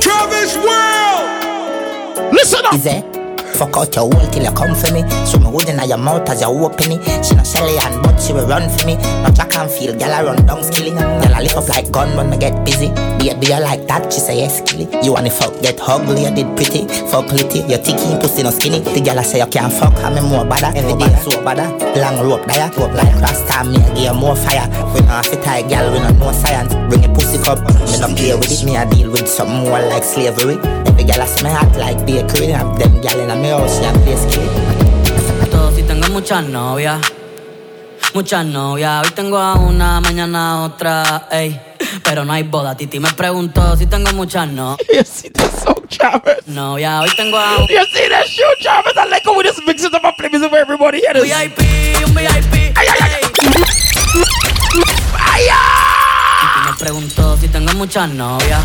Travis 0.00 0.56
World. 0.56 2.32
Listen 2.32 2.64
up. 2.66 3.15
Fuck 3.56 3.76
out 3.78 3.94
your 3.96 4.08
wall 4.10 4.30
till 4.30 4.44
you 4.44 4.52
come 4.52 4.74
for 4.74 4.92
me. 4.92 5.00
So 5.24 5.38
me 5.38 5.48
wooden 5.50 5.80
at 5.80 5.88
your 5.88 5.96
mouth 5.96 6.28
as 6.28 6.42
you 6.42 6.48
open 6.48 6.92
it. 6.92 7.24
She 7.24 7.34
not 7.34 7.46
sell 7.46 7.66
it 7.66 7.82
and 7.84 8.02
but 8.02 8.18
she 8.20 8.34
will 8.34 8.46
run 8.46 8.68
for 8.68 8.86
me. 8.86 8.96
No 8.96 9.32
track 9.34 9.54
and 9.56 9.70
feel, 9.70 9.96
girl 9.98 10.12
I 10.12 10.22
run 10.22 10.44
down 10.44 10.62
skilly. 10.62 10.90
Girl 10.90 11.34
I 11.34 11.40
lift 11.40 11.56
up 11.56 11.68
like 11.68 11.90
gun 11.90 12.14
when 12.16 12.28
me 12.28 12.36
get 12.36 12.64
busy. 12.66 12.88
Baby 13.26 13.50
you 13.50 13.58
like 13.58 13.90
that, 13.90 14.06
she 14.12 14.22
say 14.22 14.38
yes 14.38 14.62
skilly. 14.62 14.86
You 15.02 15.10
wanna 15.10 15.34
fuck, 15.34 15.50
get 15.58 15.82
ugly, 15.82 16.22
you 16.22 16.30
did 16.30 16.46
pretty. 16.54 16.86
Fuck 17.10 17.26
litty, 17.34 17.66
you 17.66 17.74
ticky, 17.74 18.14
pussy 18.22 18.46
no 18.46 18.54
skinny. 18.54 18.78
The 18.86 19.02
girl 19.02 19.18
I 19.18 19.26
say 19.26 19.42
you 19.42 19.50
can't 19.50 19.66
fuck, 19.66 19.98
I'm 19.98 20.14
more 20.30 20.46
bada. 20.46 20.70
Every 20.70 20.94
day 20.94 21.10
so 21.18 21.34
bada. 21.42 21.66
Long 21.98 22.22
rope 22.22 22.46
there, 22.46 22.70
rope 22.78 22.94
like 22.94 23.10
cross 23.18 23.42
time, 23.50 23.74
me 23.74 23.82
I 23.82 23.90
give 23.98 24.06
you 24.06 24.14
more 24.14 24.38
fire. 24.38 24.70
We 24.94 25.02
not 25.10 25.26
fit 25.26 25.42
tight, 25.42 25.66
girl, 25.66 25.90
we 25.90 25.98
not 25.98 26.14
know 26.22 26.30
science. 26.30 26.70
Bring 26.86 27.02
a 27.02 27.10
pussy 27.10 27.42
cup, 27.42 27.58
me 27.66 27.98
not 27.98 28.14
play 28.14 28.30
with 28.38 28.46
it. 28.46 28.62
Me 28.62 28.78
I 28.78 28.86
deal 28.86 29.10
with 29.10 29.26
something 29.26 29.66
more 29.66 29.82
like 29.90 30.06
slavery. 30.06 30.62
Every 30.86 31.02
girl 31.02 31.26
I 31.26 31.50
hot 31.50 31.74
like 31.74 31.98
bakery. 32.06 32.54
Have 32.54 32.78
them 32.78 32.94
girl 33.02 33.18
in 33.18 33.26
my 33.26 33.48
house, 33.50 33.74
she 33.74 33.90
a 33.90 33.90
play 34.06 34.14
skilly. 34.14 34.46
Todo 35.50 35.74
si 35.74 35.82
tengo 35.82 36.06
muchas 36.14 36.46
novias, 36.46 37.02
muchas 38.14 38.46
novias. 38.46 39.02
Hoy 39.02 39.10
tengo 39.18 39.36
a 39.36 39.58
una, 39.58 40.00
mañana 40.00 40.62
a 40.62 40.64
otra, 40.70 41.26
ey. 41.32 41.65
Pero 42.04 42.24
no 42.24 42.32
hay 42.32 42.42
boda. 42.44 42.76
Titi 42.76 42.98
me 43.00 43.10
preguntó 43.12 43.76
si 43.76 43.86
tengo 43.86 44.12
muchas 44.12 44.48
no. 44.48 44.76
You 44.92 45.02
see 45.04 45.30
the 45.30 45.42
song, 45.62 45.86
Travis? 45.88 46.46
No, 46.46 46.78
ya 46.78 47.00
hoy 47.00 47.10
tengo 47.16 47.36
a. 47.38 47.58
You 47.68 47.84
see 47.92 48.08
that 48.08 48.26
show, 48.26 48.44
Travis? 48.60 48.96
I 48.96 49.04
like 49.08 49.24
how 49.24 49.36
we 49.36 49.42
just 49.44 49.60
mix 49.66 49.82
it 49.84 49.94
up 49.94 50.04
and 50.04 50.14
play 50.16 50.28
music 50.30 50.50
for 50.50 50.58
everybody. 50.58 51.00
Here. 51.00 51.14
VIP, 51.14 51.60
un 52.06 52.14
VIP. 52.14 52.72
Ay, 52.76 52.86
ay, 52.88 52.98
ay. 53.02 54.26
Ay, 55.18 55.42
Titi 56.40 56.70
me 56.70 56.76
preguntó 56.78 57.36
si 57.36 57.48
tengo 57.48 57.72
muchas 57.74 58.08
novias. 58.10 58.62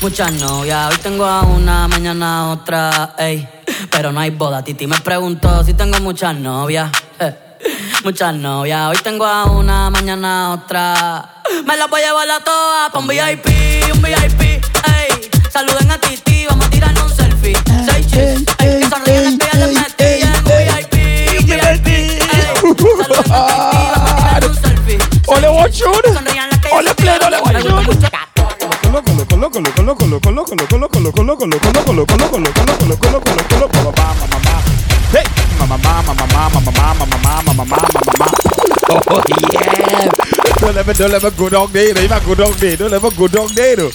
Muchas 0.00 0.32
novias, 0.32 0.90
hoy 0.92 0.98
tengo 1.02 1.24
a 1.24 1.42
una, 1.42 1.88
mañana 1.88 2.40
a 2.40 2.50
otra, 2.50 3.14
ey. 3.18 3.48
Pero 3.90 4.12
no 4.12 4.20
hay 4.20 4.30
boda. 4.30 4.62
Titi 4.62 4.86
me 4.86 4.98
preguntó 5.00 5.64
si 5.64 5.74
tengo 5.74 5.98
muchas 6.00 6.36
novias. 6.36 6.90
eh. 7.18 7.47
Muchas 8.04 8.32
novias, 8.34 8.88
hoy 8.88 8.96
tengo 9.02 9.26
a 9.26 9.44
una, 9.46 9.90
mañana 9.90 10.46
a 10.46 10.50
otra. 10.52 11.42
Me 11.66 11.76
la 11.76 11.86
voy 11.88 12.00
a 12.00 12.06
llevar 12.06 12.30
a 12.30 12.40
todas 12.44 12.90
pa' 12.90 12.98
un 13.00 13.08
VIP, 13.08 13.46
un 13.92 14.00
VIP, 14.00 14.40
ey. 14.40 15.30
Saluden 15.52 15.90
a 15.90 15.98
Titi, 15.98 16.46
vamos 16.46 16.66
a 16.66 16.70
tirarnos 16.70 17.02
un 17.04 17.16
selfie. 17.16 17.56
Seis 17.84 18.06
chis, 18.06 18.46
ey. 18.60 18.80
Y 18.80 18.88
sonríen 18.88 19.24
las 19.24 19.34
que 19.34 19.48
ya 19.50 19.58
les 19.58 19.74
metí 19.74 20.04
en 20.22 20.28
un 20.28 20.44
VIP, 20.44 20.94
un 21.40 21.46
VIP, 21.46 21.86
ey. 21.88 22.20
Saluden 22.60 23.10
a 23.10 23.24
Titi, 23.24 23.34
vamos 23.94 24.12
a 24.12 24.16
tirarnos 24.16 24.50
un 24.50 24.62
selfie. 24.62 24.98
Ole. 25.26 25.72
Sonrían 26.14 26.50
las 26.50 26.58
que 26.60 26.68
Ole 26.70 26.94
play, 26.94 27.18
ole 27.26 27.36
one 27.38 27.62
tune. 27.62 28.08
Loco, 28.92 29.12
loco, 29.12 29.36
loco, 29.36 29.60
loco, 29.60 30.06
loco, 30.06 30.06
loco, 30.06 30.56
loco, 30.56 30.56
loco, 30.56 30.56
loco, 30.56 31.04
loco, 31.08 32.38
loco, 32.38 32.68
loco, 32.86 33.32
loco, 33.58 33.82
loco, 33.82 34.77
Hey, 35.10 35.24
mamá, 35.58 35.78
mamá, 35.78 36.02
mamá, 36.02 36.50
mamá, 36.50 36.50
mamá, 36.50 36.94
mamá, 36.94 37.42
mamá, 37.42 37.64
mamá, 37.64 37.78
mamá. 38.06 38.28
Oh 38.90 39.22
yeah. 39.52 40.08
Don't 40.60 40.76
ever, 40.76 40.92
don't 40.94 41.14
ever 41.14 41.30
go 41.30 41.48
down 41.48 41.72
there. 41.72 41.96
If 41.96 42.12
I 42.12 42.20
go 42.24 42.34
down 42.34 42.52
there, 42.58 42.76
don't 42.76 42.92
ever 42.92 43.10
go 43.10 43.28
down 43.28 43.48
there. 43.54 43.76
though. 43.76 43.90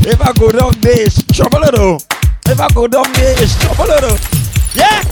If 0.00 0.20
I 0.20 0.32
go 0.32 0.50
down 0.52 0.72
there, 0.80 1.06
it's 1.06 1.22
trouble, 1.32 1.60
though. 1.72 1.98
If 2.46 2.60
I 2.60 2.68
go 2.74 2.86
down 2.86 3.12
there, 3.14 3.34
it's 3.42 3.56
trouble, 3.60 3.86
though. 3.86 4.16
Yeah. 4.74 5.02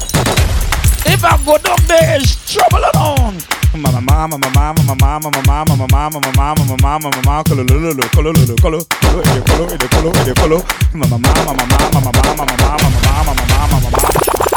If 1.09 1.25
I 1.25 1.37
go 1.45 1.59
down 1.59 1.79
there, 1.87 2.16
it's 2.21 2.37
trouble 2.53 2.85
on. 2.97 3.37
Mama, 3.77 4.01
mama, 4.01 4.38
mama, 4.38 4.51
mama, 4.55 4.95
mama, 4.95 5.31
mama, 5.31 5.40
mama, 5.47 5.87
mama, 5.87 6.21
mama, 6.33 6.76
mama, 6.76 6.76
mama, 6.83 7.11
mama, 7.24 7.45
colo, 7.45 7.62
lolo, 7.64 7.93
lolo, 7.93 8.09
colo, 8.14 8.33
lolo, 8.33 8.57
colo, 8.61 8.78
colo, 9.01 9.20
ede, 9.20 9.43
colo, 9.45 9.64
ede, 9.74 9.89
colo, 9.89 10.11
ede, 10.20 10.35
colo. 10.35 10.64
Mama, 10.93 11.18
mama, 11.18 11.55
mama, 11.55 11.66
mama, 11.93 12.01
mama, 12.01 12.22
mama, 12.24 12.45
mama, 12.45 12.91
mama, 13.07 13.35
mama, 13.35 13.68
mama, 13.68 13.91
mama. 13.91 14.55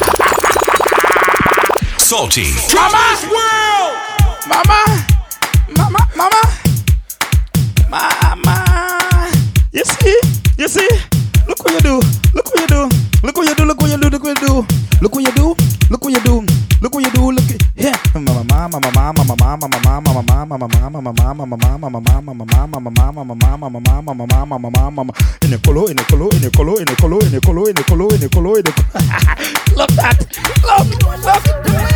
Salty. 2.10 2.42
Mama! 2.74 3.22
Mama! 4.50 4.82
Mama! 5.78 6.00
Mama! 6.18 6.42
Mama! 7.88 9.30
You 9.72 9.86
see? 9.86 10.20
You 10.58 10.68
see? 10.68 10.90
Look 11.48 11.64
what 11.64 11.72
you 11.72 11.82
do. 11.82 12.02
Look 12.34 12.48
what 12.48 12.62
you 12.62 12.66
do. 12.66 12.90
Look 13.22 13.38
what 13.38 13.48
you 13.48 13.54
do. 13.54 13.64
Look 13.64 13.80
what 13.80 13.92
you 13.92 13.98
do. 14.00 14.10
Look 14.10 14.24
what 14.24 14.34
you 14.34 14.42
do. 14.42 14.66
Look 15.02 15.14
what 15.14 15.24
you 15.24 15.32
do. 15.34 15.56
Look 15.92 16.04
what 16.04 16.12
you 16.12 16.20
do. 16.22 16.46
Look 16.82 16.96
what 16.96 17.06
you 17.06 17.12
do. 17.12 17.32
Look 17.32 17.52
at 17.52 17.62
yeah. 17.76 17.96
Mama, 18.16 18.44
mama, 18.44 18.80
mama, 18.82 19.24
mama, 19.24 19.36
mama, 19.38 19.70
mama, 19.86 20.24
mama, 20.24 20.24
mama, 20.24 20.68
mama, 20.68 21.14
mama, 21.14 21.46
mama, 21.46 21.46
mama, 21.46 22.02
mama, 22.02 22.26
mama, 22.26 22.90
mama, 22.90 23.70
mama, 23.86 24.26
mama, 24.26 24.58
mama, 24.58 24.90
mama. 24.90 25.14
In 25.44 25.52
the 25.52 25.60
colo, 25.64 25.86
in 25.86 25.96
the 25.96 26.04
colo, 26.06 26.30
in 26.30 26.42
the 26.42 26.50
colo, 26.50 26.76
in 26.78 26.86
the 26.86 26.96
colo, 26.96 27.20
in 27.20 27.32
the 27.32 27.40
colo, 27.40 27.68
in 27.68 27.76
the 27.76 27.84
colo, 27.84 28.10
in 28.10 28.20
the 28.20 28.30
colo, 28.30 28.56
in 28.56 28.64
the. 28.64 29.59
Look 29.80 29.96
that. 29.96 30.12
look, 30.68 30.92
look. 31.24 31.44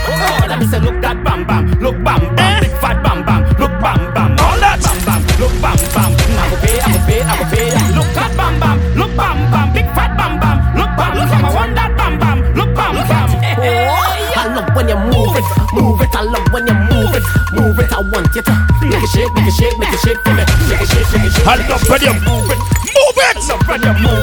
Oh, 0.07 0.47
let 0.47 0.55
me 0.55 0.65
say, 0.71 0.79
look 0.79 1.03
that 1.03 1.19
bam 1.19 1.43
bam, 1.43 1.67
look 1.84 1.99
bam 1.99 2.31
bam, 2.31 2.39
eh? 2.39 2.59
big 2.63 2.71
fat 2.79 3.03
bam 3.03 3.27
bam, 3.27 3.43
look 3.59 3.75
bam 3.84 3.99
bam. 4.15 4.39
All 4.39 4.55
that 4.55 4.79
bam 4.79 4.95
bam, 5.03 5.19
look 5.36 5.51
bam 5.59 5.75
bam. 5.91 6.15
I'm 6.15 6.47
a 6.47 6.57
pay, 6.63 6.79
I'm 6.79 6.95
a 6.95 6.99
pay, 7.03 7.19
I'm 7.27 7.43
a 7.43 7.45
pay. 7.51 7.75
Look 7.91 8.07
that 8.15 8.31
bam 8.39 8.55
bam, 8.55 8.79
look 8.95 9.11
bam 9.19 9.36
bam, 9.51 9.67
big 9.75 9.84
fat 9.91 10.15
bam 10.15 10.39
bam, 10.39 10.63
look 10.79 10.95
bam 10.95 11.11
bam. 11.27 11.43
I 11.43 11.49
want 11.51 11.75
that 11.75 11.91
bam 11.99 12.15
bam, 12.23 12.38
look 12.55 12.71
bam 12.71 12.95
bam. 13.03 13.27
Oh, 13.59 14.39
I 14.39 14.47
love 14.47 14.71
when 14.79 14.88
you 14.88 14.99
move 15.03 15.36
it, 15.36 15.43
move 15.75 15.99
it. 15.99 16.15
I 16.15 16.23
love 16.23 16.47
when 16.55 16.63
you 16.63 16.77
move 16.88 17.11
it, 17.19 17.23
move 17.51 17.75
it. 17.84 17.91
I 17.91 17.99
want 17.99 18.31
you 18.31 18.47
to 18.47 18.53
make 18.79 19.03
a 19.03 19.07
shake, 19.11 19.27
make 19.36 19.43
a 19.43 19.51
shake, 19.51 19.75
make 19.75 19.91
a 19.91 19.99
shake 19.99 20.23
for 20.23 20.31
me. 20.31 20.47
Shake 20.71 20.79
a 20.79 20.88
shake, 20.88 21.07
shake 21.11 21.27
a 21.27 21.31
shake. 21.36 21.51
I 21.51 21.59
love 21.67 21.84
when 21.91 21.99
you 21.99 22.15
move 22.23 22.47
it, 22.47 22.59
move 22.63 23.19
it. 23.19 23.36
I 23.36 23.43
love 23.43 23.59
when 23.67 23.84
you 23.84 23.91
move 23.99 24.22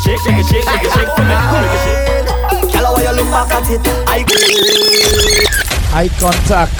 it, 0.00 0.06
shake, 0.06 0.20
shake 0.24 0.38
it, 0.38 0.46
shake, 0.46 0.64
make 0.64 0.84
it 0.84 0.92
shake 0.92 1.12
for 1.12 1.24
me. 1.24 1.34
Make 1.36 1.76
it 1.76 1.80
shake. 1.84 2.72
Girl, 2.72 2.94
when 2.94 3.04
you 3.04 3.12
look 3.20 3.28
back 3.28 3.52
at 3.52 3.68
it, 3.68 3.80
I 4.08 4.24
Eye 5.92 6.08
contact. 6.16 6.72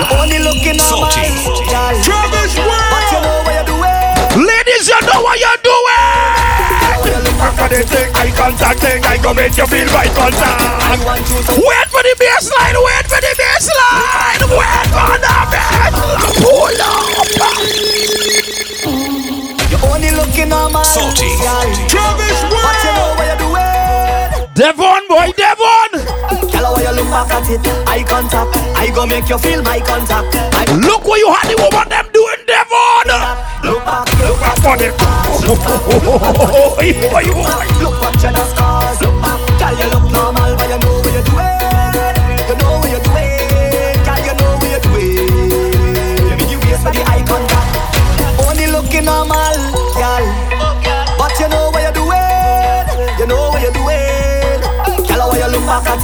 You're 0.00 0.12
only 0.16 0.38
looking 0.38 0.78
at 0.78 0.86
Salty. 0.86 1.20
my 1.20 2.00
Travis 2.04 2.54
But 2.56 3.04
you 3.12 3.20
know 3.20 3.42
what 3.44 3.52
you're 3.52 3.68
doing. 3.68 4.46
Ladies, 4.46 4.88
you 4.88 5.00
know 5.04 5.20
what 5.20 5.36
you're 5.40 5.60
doing. 5.60 6.48
Back 7.40 7.56
for 7.56 7.68
the 7.72 7.82
thing, 7.84 8.12
eye 8.14 8.32
contact 8.36 8.80
thing, 8.80 9.02
I 9.04 9.16
go 9.16 9.32
make 9.32 9.56
you 9.56 9.66
feel 9.66 9.86
my 9.92 10.06
contact. 10.12 10.60
Wait 11.04 11.88
for 11.88 12.02
the 12.04 12.14
baseline, 12.20 12.76
wait 12.76 13.06
for 13.08 13.20
the 13.20 13.32
baseline, 13.40 14.44
wait 14.48 14.88
for 14.92 15.16
the 15.18 15.48
baseline. 15.50 16.36
Pull 16.40 16.80
up. 19.16 19.19
You're 19.80 19.94
only 19.96 20.10
looking 20.12 20.52
at 20.52 20.68
my 20.72 20.82
Salty. 20.84 21.32
Travis 21.88 22.40
But 22.52 22.76
you 22.84 22.92
know 22.92 23.16
what 23.16 23.26
you're 23.26 23.40
doing. 23.40 24.52
Devon, 24.54 25.02
boy, 25.08 25.32
Devon. 25.40 26.04
Girl, 26.52 26.74
when 26.76 26.84
you 26.84 26.92
look 27.00 27.08
back 27.08 27.32
at 27.32 27.48
it, 27.48 27.64
eye 27.88 28.04
contact. 28.04 28.52
I 28.76 28.90
go 28.94 29.06
make 29.06 29.28
you 29.28 29.38
feel 29.38 29.62
my 29.62 29.80
contact. 29.80 30.36
I 30.52 30.64
Look 30.84 31.04
what 31.04 31.18
you 31.18 31.32
had 31.32 31.48
the 31.48 31.56
woman 31.56 31.88
them 31.88 32.06
doing, 32.12 32.44
Devon. 32.46 33.08
look 33.64 33.84
back, 33.84 34.04
look 34.20 34.38
back 34.40 34.64
on 34.68 34.80
it. 34.84 34.92
Look 37.80 38.00
back 38.00 38.12
to 38.20 38.28
the 38.28 38.44
scars. 38.52 39.00
Look 39.00 39.16
back, 39.22 39.40
girl, 39.58 39.74
you 39.80 39.88
look 39.90 40.12
normal, 40.12 40.56
but 40.56 40.68
you 40.68 40.78
know 40.78 40.92
what 41.00 41.12
you're 41.12 41.24
doing. 41.24 41.49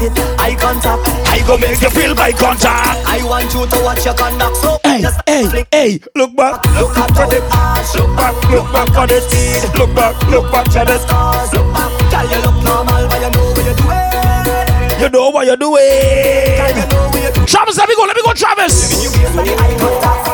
Look 0.01 0.15
back 0.15 0.19
at 0.19 0.19
it, 0.19 0.41
eye 0.41 0.57
contact. 0.61 1.09
I 1.29 1.41
go 1.47 1.57
make 1.59 1.81
you 1.81 1.91
feel 1.91 2.15
my 2.15 2.33
contact. 2.33 3.07
I 3.07 3.21
want 3.25 3.53
you 3.55 3.67
to 3.67 3.79
watch 3.85 4.05
your 4.05 4.15
conduct. 4.15 4.57
So 4.57 4.79
Hey, 4.85 5.01
just 5.03 5.21
hey, 5.27 5.47
flick. 5.49 5.69
hey, 5.73 6.01
look 6.15 6.37
back. 6.37 6.65
Look 6.77 6.97
at 6.97 7.15
the 7.31 7.41
ass. 7.53 7.95
Look 7.97 8.17
back, 8.17 8.35
look 8.51 8.73
back 8.73 8.97
on 8.97 9.09
the 9.09 9.21
speed. 9.21 9.79
Look 9.79 9.95
back, 9.95 10.15
look 10.31 10.51
back 10.53 10.65
to 10.67 10.81
the 10.85 10.97
Cause 11.09 11.53
look 11.55 11.73
back, 11.75 11.91
girl, 12.11 12.27
you 12.31 12.39
look 12.45 12.59
normal, 12.65 13.09
but 13.09 13.21
you 13.21 13.31
know 13.31 13.47
what 13.53 13.65
you're 13.65 13.77
doing. 13.77 15.01
You 15.01 15.09
know 15.11 15.31
what 15.31 15.47
you're 15.47 15.57
Girl, 15.57 15.77
doing. 15.77 16.77
you 16.77 16.87
know 16.89 17.09
what 17.09 17.23
you're 17.23 17.33
doing. 17.33 17.47
Travis, 17.47 17.77
let 17.79 17.89
me 17.89 17.95
go, 17.97 18.05
let 18.05 18.17
me 18.17 18.23
go, 18.23 18.33
Travis. 18.33 19.03
You 19.05 19.11
waste 19.11 19.33
for 19.35 19.43
the 19.45 19.55
eye 19.55 19.77
contact. 19.79 20.33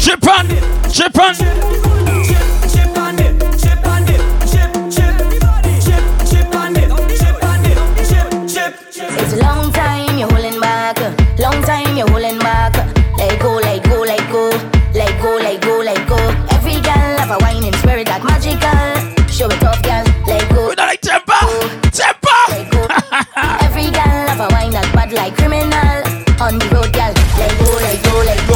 Chip 0.00 0.24
on 0.28 0.46
it, 0.50 2.19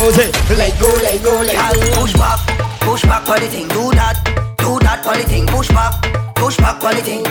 Goes 0.04 0.18
it. 0.18 0.36
Let 0.50 0.78
go, 0.78 0.88
let 1.00 1.22
go, 1.24 1.32
let 1.40 1.56
go. 1.74 2.02
Push 2.02 2.12
back, 2.12 2.38
push 2.80 3.02
back 3.04 3.24
for 3.24 3.38
thing. 3.38 3.68
Do 3.68 3.88
that, 3.96 4.20
do 4.58 4.78
that 4.80 5.00
for 5.02 5.16
thing. 5.16 5.46
Push 5.46 5.68
back, 5.68 5.96
push 6.34 6.58
back 6.58 6.78
for 6.78 6.92
thing. 7.00 7.24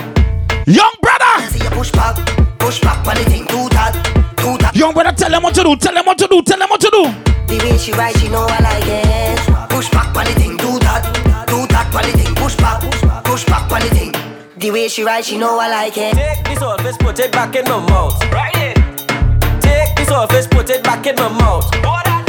Young 0.66 0.96
brother, 1.00 1.52
See 1.52 1.64
you 1.64 1.70
push 1.70 1.92
back, 1.92 2.18
push 2.58 2.82
back 2.82 3.06
for 3.06 3.14
the 3.14 3.30
thing. 3.30 3.46
Do 3.46 3.70
that, 3.78 3.94
do 4.38 4.58
that. 4.58 4.76
young 4.76 4.92
brother, 4.92 5.12
tell 5.12 5.30
them 5.30 5.44
what 5.44 5.54
to 5.54 5.62
do, 5.62 5.76
tell 5.76 5.94
them 5.94 6.04
what 6.04 6.18
to 6.18 6.28
do, 6.28 6.42
tell 6.42 6.58
them 6.58 6.68
what 6.68 6.82
to 6.82 6.90
do. 6.90 7.04
The 7.46 7.62
way 7.62 7.78
she 7.78 7.92
ride, 7.92 8.18
she 8.18 8.28
know 8.28 8.48
I 8.50 8.58
like 8.58 8.90
it. 8.90 9.70
Push 9.70 9.92
back 9.92 10.10
for 10.10 10.26
the 10.26 10.34
thing. 10.34 10.58
Do 10.58 10.80
that, 10.80 11.06
do 11.46 11.68
that 11.70 11.94
for 11.94 12.02
thing. 12.02 12.34
Push 12.34 12.56
back, 12.56 12.82
push 13.24 13.46
back 13.46 13.70
for 13.70 13.78
the 13.86 13.94
thing. 13.94 14.14
The 14.58 14.72
way 14.72 14.88
she 14.88 15.04
ride, 15.04 15.26
she 15.26 15.38
know 15.38 15.60
I 15.60 15.70
like 15.70 15.98
it. 15.98 16.16
Take 16.16 16.44
this 16.46 16.58
surface, 16.58 16.98
put 16.98 17.20
it 17.20 17.32
back 17.32 17.56
in 17.56 17.66
my 17.66 17.78
mouth. 17.86 18.18
Right 18.34 18.58
it. 18.58 19.62
Take 19.62 19.96
this 19.96 20.08
surface, 20.08 20.48
put 20.48 20.72
it 20.72 20.84
back 20.84 21.06
in 21.06 21.14
my 21.18 21.30
mouth. 21.30 21.70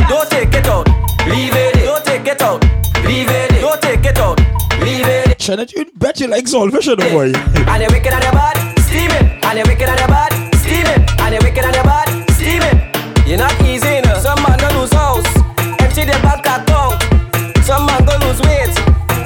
Don't 0.09 0.29
take 0.31 0.55
it 0.55 0.67
out. 0.67 0.89
Leave 1.29 1.55
it. 1.55 1.75
Don't 1.85 2.05
take 2.05 2.27
it 2.27 2.43
out. 2.43 2.63
Leave 3.05 3.29
it. 3.31 3.61
Don't 3.61 3.81
take 3.81 4.05
it 4.05 4.19
out. 4.19 4.39
Leave 4.81 5.07
it. 5.07 5.29
in. 5.29 5.39
Shannon, 5.39 5.67
you 5.77 5.87
bet 5.97 6.21
you 6.21 6.27
like 6.29 6.45
saltfish, 6.47 6.89
oh 6.89 6.93
you 6.93 6.97
know, 6.97 7.11
boy. 7.11 7.33
And 7.71 7.83
you're 7.83 7.91
wicked 7.91 8.13
on 8.13 8.23
your 8.23 8.33
body, 8.33 8.61
steaming. 8.83 9.27
And 9.45 9.59
you're 9.59 9.67
wicked 9.67 9.89
on 9.89 9.99
your 9.99 10.09
body, 10.09 10.37
steaming. 10.63 11.03
And 11.21 11.31
you're 11.35 11.43
wicked 11.43 11.65
on 11.65 11.75
your 11.75 11.85
body, 11.85 12.25
steaming. 12.33 12.79
You're 13.27 13.39
not 13.39 13.55
easy, 13.65 14.01
no. 14.05 14.19
Some 14.21 14.41
man 14.43 14.59
go 14.59 14.69
lose 14.81 14.93
house, 14.93 15.25
empty 15.81 16.05
their 16.05 16.21
bank 16.21 16.45
account. 16.45 17.01
Some 17.65 17.87
man 17.87 18.05
go 18.05 18.17
lose 18.25 18.41
weight, 18.45 18.73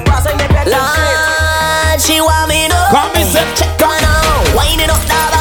passing 0.07 0.37
their 0.37 0.47
petrol 0.47 0.79
straight. 0.95 1.19
Lord, 1.19 1.99
she 1.99 2.21
want 2.21 2.47
me 2.47 2.67
to 2.71 2.79
Come 2.91 3.11
and 3.15 3.27
say, 3.27 3.43
check 3.59 3.81
on 3.83 3.99
out, 4.03 4.55
winding 4.55 4.89
up 4.89 5.03
that 5.11 5.38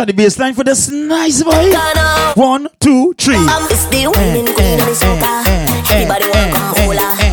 up 0.00 0.06
that 0.06 0.16
body. 0.16 0.28
Watch 0.28 0.38
out 0.38 0.38
the 0.38 0.42
baseline 0.42 0.54
for 0.54 0.64
this 0.64 0.90
nice 0.90 1.42
boy. 1.42 1.50
Check 1.50 1.74
on 1.74 1.98
out. 1.98 2.36
One, 2.36 2.68
two, 2.80 3.14
three. 3.14 3.36
Um, 3.36 3.66
it's 3.70 3.86
the 3.86 4.06
winning 4.06 4.54
queen 4.54 4.78
eh, 4.78 4.84
eh, 4.84 4.90
eh, 4.90 4.94
soca. 4.94 5.90
Anybody 5.90 6.28
wanna 6.28 6.52
come 6.52 6.76
hold 6.76 7.27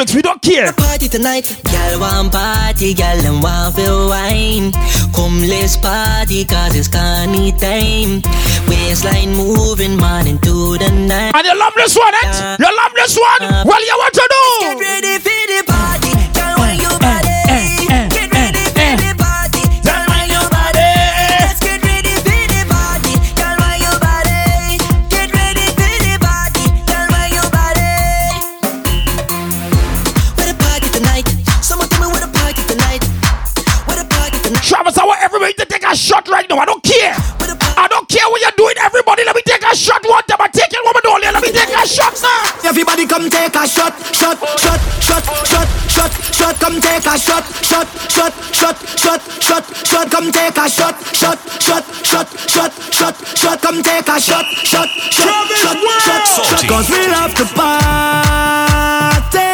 on. 0.00 0.06
We 0.14 0.22
don't 0.22 0.40
care. 0.42 0.72
Party 0.72 1.08
tonight. 1.08 1.60
Girl 1.64 2.00
want 2.00 2.32
party, 2.32 2.94
girl 2.94 3.20
and 3.20 3.42
want 3.42 3.76
feel 3.76 4.08
wine. 4.08 4.72
Come 5.14 5.40
let's 5.42 5.76
party 5.76 6.44
cause 6.44 6.74
it's 6.76 6.88
carny 6.88 7.52
time. 7.52 8.22
Waistline 8.68 9.34
moving 9.34 9.96
morning 9.96 10.38
to 10.38 10.78
the 10.78 10.90
night. 10.90 11.34
And 11.34 11.46
you 11.46 11.58
love 11.58 11.74
this 11.76 11.96
one, 11.96 12.14
eh? 12.14 12.56
You 12.58 12.76
love 12.76 12.92
this 12.94 13.18
one? 13.18 13.66
Well, 13.66 13.84
you 13.84 13.96
want 13.98 14.14
to 14.14 14.28
do? 14.30 14.44
Get 14.60 14.80
ready 14.80 15.18
for 15.18 15.46
the 15.46 15.64
party. 15.66 15.79
Everybody 42.70 43.04
come 43.04 43.28
take 43.28 43.56
a 43.56 43.66
shot, 43.66 43.98
shot, 44.14 44.38
shot, 44.56 44.78
shot, 45.02 45.24
shot, 45.44 45.66
shot, 45.90 46.12
shot. 46.32 46.54
Come 46.60 46.80
take 46.80 47.04
a 47.04 47.18
shot, 47.18 47.42
shot, 47.66 47.88
shot, 48.08 48.32
shot, 48.54 48.76
shot, 48.94 49.20
shot, 49.42 49.66
shot. 49.84 50.08
Come 50.08 50.30
take 50.30 50.56
a 50.56 50.70
shot, 50.70 50.94
shot, 51.12 51.38
shot, 51.58 51.84
shot, 52.06 52.28
shot, 52.46 52.72
shot, 52.94 53.16
shot. 53.36 53.60
Come 53.60 53.82
take 53.82 54.06
a 54.06 54.20
shot, 54.20 54.46
shot, 54.62 54.88
shot, 55.10 55.48
shot, 55.50 55.76
shot, 56.06 56.26
shot. 56.46 56.62
Cause 56.70 56.88
we 56.88 57.08
love 57.10 57.34
to 57.34 57.44
party, 57.58 59.50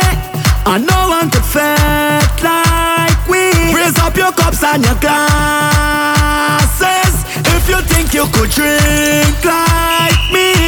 and 0.67 0.85
no 0.87 1.09
one 1.09 1.31
could 1.31 1.47
fake 1.47 2.43
like 2.45 3.29
we. 3.29 3.49
Raise 3.73 3.97
up 3.97 4.15
your 4.15 4.33
cups 4.33 4.63
and 4.63 4.85
your 4.85 4.97
glasses 5.01 6.37
if 7.49 7.67
you 7.67 7.81
think 7.89 8.13
you 8.13 8.27
could 8.27 8.51
drink 8.51 9.43
like 9.43 10.26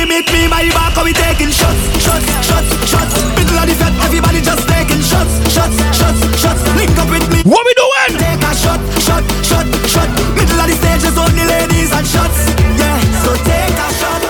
make 0.09 0.33
me 0.33 0.49
my 0.49 0.65
back, 0.73 0.97
we 1.05 1.13
taking 1.13 1.53
shots, 1.53 1.79
shots, 2.01 2.25
shots, 2.41 2.69
shots. 2.89 3.13
Middle 3.37 3.61
of 3.61 3.69
the 3.69 3.77
fed, 3.77 3.93
everybody 4.01 4.41
just 4.41 4.65
taking 4.65 5.05
shots, 5.05 5.37
shots, 5.53 5.77
shots, 5.93 6.21
shots. 6.41 6.61
Link 6.75 6.97
up 6.97 7.13
with 7.13 7.29
me. 7.29 7.45
What 7.45 7.63
we 7.69 7.75
doing? 7.77 8.17
Take 8.17 8.41
a 8.41 8.53
shot, 8.57 8.81
shot, 9.05 9.23
shot, 9.45 9.69
shot. 9.85 10.09
Middle 10.33 10.59
of 10.59 10.67
the 10.67 10.77
stage 10.81 11.05
is 11.05 11.17
only 11.21 11.45
ladies 11.45 11.93
and 11.93 12.07
shots. 12.09 12.41
Yeah, 12.81 12.99
so 13.21 13.37
take 13.45 13.77
a 13.77 13.89
shot. 14.01 14.23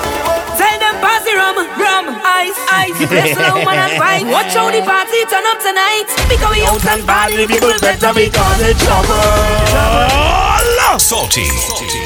Tell 0.59 0.77
them 0.83 0.97
pass 0.99 1.23
the 1.23 1.35
rum, 1.39 1.57
rum, 1.79 2.07
ice, 2.27 2.59
ice. 2.75 2.99
Bless 3.07 3.39
the 3.39 3.47
woman 3.55 3.79
and 3.79 3.95
fight. 4.03 4.27
Watch 4.27 4.59
how 4.59 4.69
the 4.75 4.83
party 4.83 5.23
turn 5.31 5.47
up 5.47 5.63
tonight. 5.63 6.11
Because 6.27 6.51
we 6.51 6.67
out 6.67 6.83
and 6.91 7.07
party, 7.07 7.47
people 7.47 7.71
better 7.79 8.11
be 8.13 8.27
causing 8.29 8.77
trouble. 8.83 9.23
Trouble. 9.71 10.29
Salty. 10.99 11.45
Salty. 11.45 11.98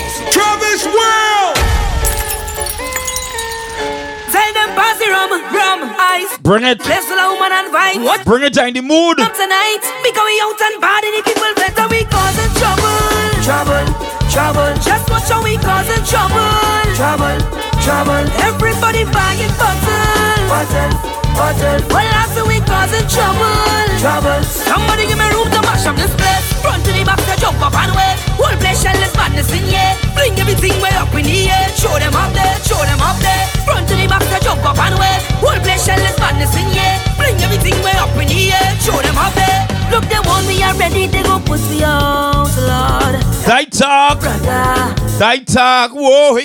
The 5.02 5.08
rum, 5.10 5.30
rum, 5.50 5.80
ice. 5.98 6.38
Bring 6.38 6.64
it. 6.64 6.78
Bless 6.78 7.06
the 7.10 7.16
woman 7.18 7.50
and 7.52 7.68
fight. 7.74 7.98
Watch 8.00 8.24
Bring 8.24 8.42
it 8.46 8.56
in 8.56 8.74
the 8.74 8.82
mood. 8.82 9.18
up 9.18 9.34
tonight. 9.34 9.82
Because 10.06 10.26
we 10.26 10.36
out 10.46 10.60
and 10.62 10.76
bad, 10.80 11.02
the 11.02 11.22
people 11.26 11.50
better 11.58 11.86
be 11.90 12.02
causing 12.06 12.52
trouble. 12.60 12.98
Trouble, 13.42 13.86
trouble. 14.30 14.70
Just 14.82 15.04
watch 15.10 15.28
how 15.28 15.42
we 15.42 15.56
causing 15.58 16.02
trouble. 16.06 16.46
Trouble, 16.94 17.38
trouble. 17.82 18.22
Everybody 18.46 19.02
buying 19.10 19.52
bottle. 19.58 20.38
Bottle, 20.46 20.92
bottle. 21.34 21.80
Well, 21.88 22.12
after 22.14 22.44
we 22.46 22.60
causing 22.64 23.06
trouble. 23.08 23.88
Trouble. 24.00 24.42
Somebody 24.44 25.06
give 25.06 25.18
me 25.18 25.28
room 25.32 25.48
to 25.50 25.60
mash 25.62 25.86
up 25.86 25.96
this 25.96 26.12
place. 26.14 26.46
Front 26.62 26.84
to 26.86 26.92
the 26.92 27.04
back 27.04 27.18
to 27.18 27.34
jump 27.40 27.60
up 27.60 27.74
and 27.74 27.90
away. 27.90 28.14
Whole 28.38 28.56
place 28.58 28.82
shell 28.82 28.96
is 28.96 29.14
madness 29.16 29.50
in 29.50 29.64
here. 29.66 29.94
Bring 30.14 30.34
everything 30.38 30.74
way 30.80 30.94
up 30.94 31.12
in 31.14 31.24
the 31.26 31.50
air. 31.50 31.68
Show 31.74 31.94
them 31.98 32.14
up 32.14 32.32
there, 32.32 32.54
show 32.62 32.78
them 32.86 33.02
up 33.02 33.18
there. 33.18 33.44
Front 33.66 33.88
to 33.88 33.94
the 33.94 34.06
back 34.06 34.22
to 34.22 34.38
jump 34.44 34.64
up 34.64 34.78
and 34.78 34.94
away. 34.94 35.16
Whole 35.42 35.58
place 35.62 35.84
shell 35.84 35.98
is 35.98 36.16
madness 36.18 36.54
in 36.54 36.68
here. 36.70 36.96
Bring 37.18 37.36
everything 37.42 37.76
way 37.82 37.96
up 37.98 38.14
in 38.14 38.28
the 38.28 38.52
air. 38.54 38.68
Show 38.78 38.98
them 39.02 39.18
up 39.18 39.34
there. 39.34 39.66
Look, 39.90 40.06
they 40.08 40.20
want 40.24 40.46
me 40.46 40.62
already. 40.62 41.06
They 41.06 41.22
go 41.22 41.38
push 41.40 41.62
me 41.68 41.82
out, 41.84 42.48
Lord. 42.56 43.20
Tight 43.44 43.72
talk. 43.72 44.20
Brother. 44.20 44.94
Tight 45.18 45.46
talk. 45.46 45.90
Whoa. 45.92 46.38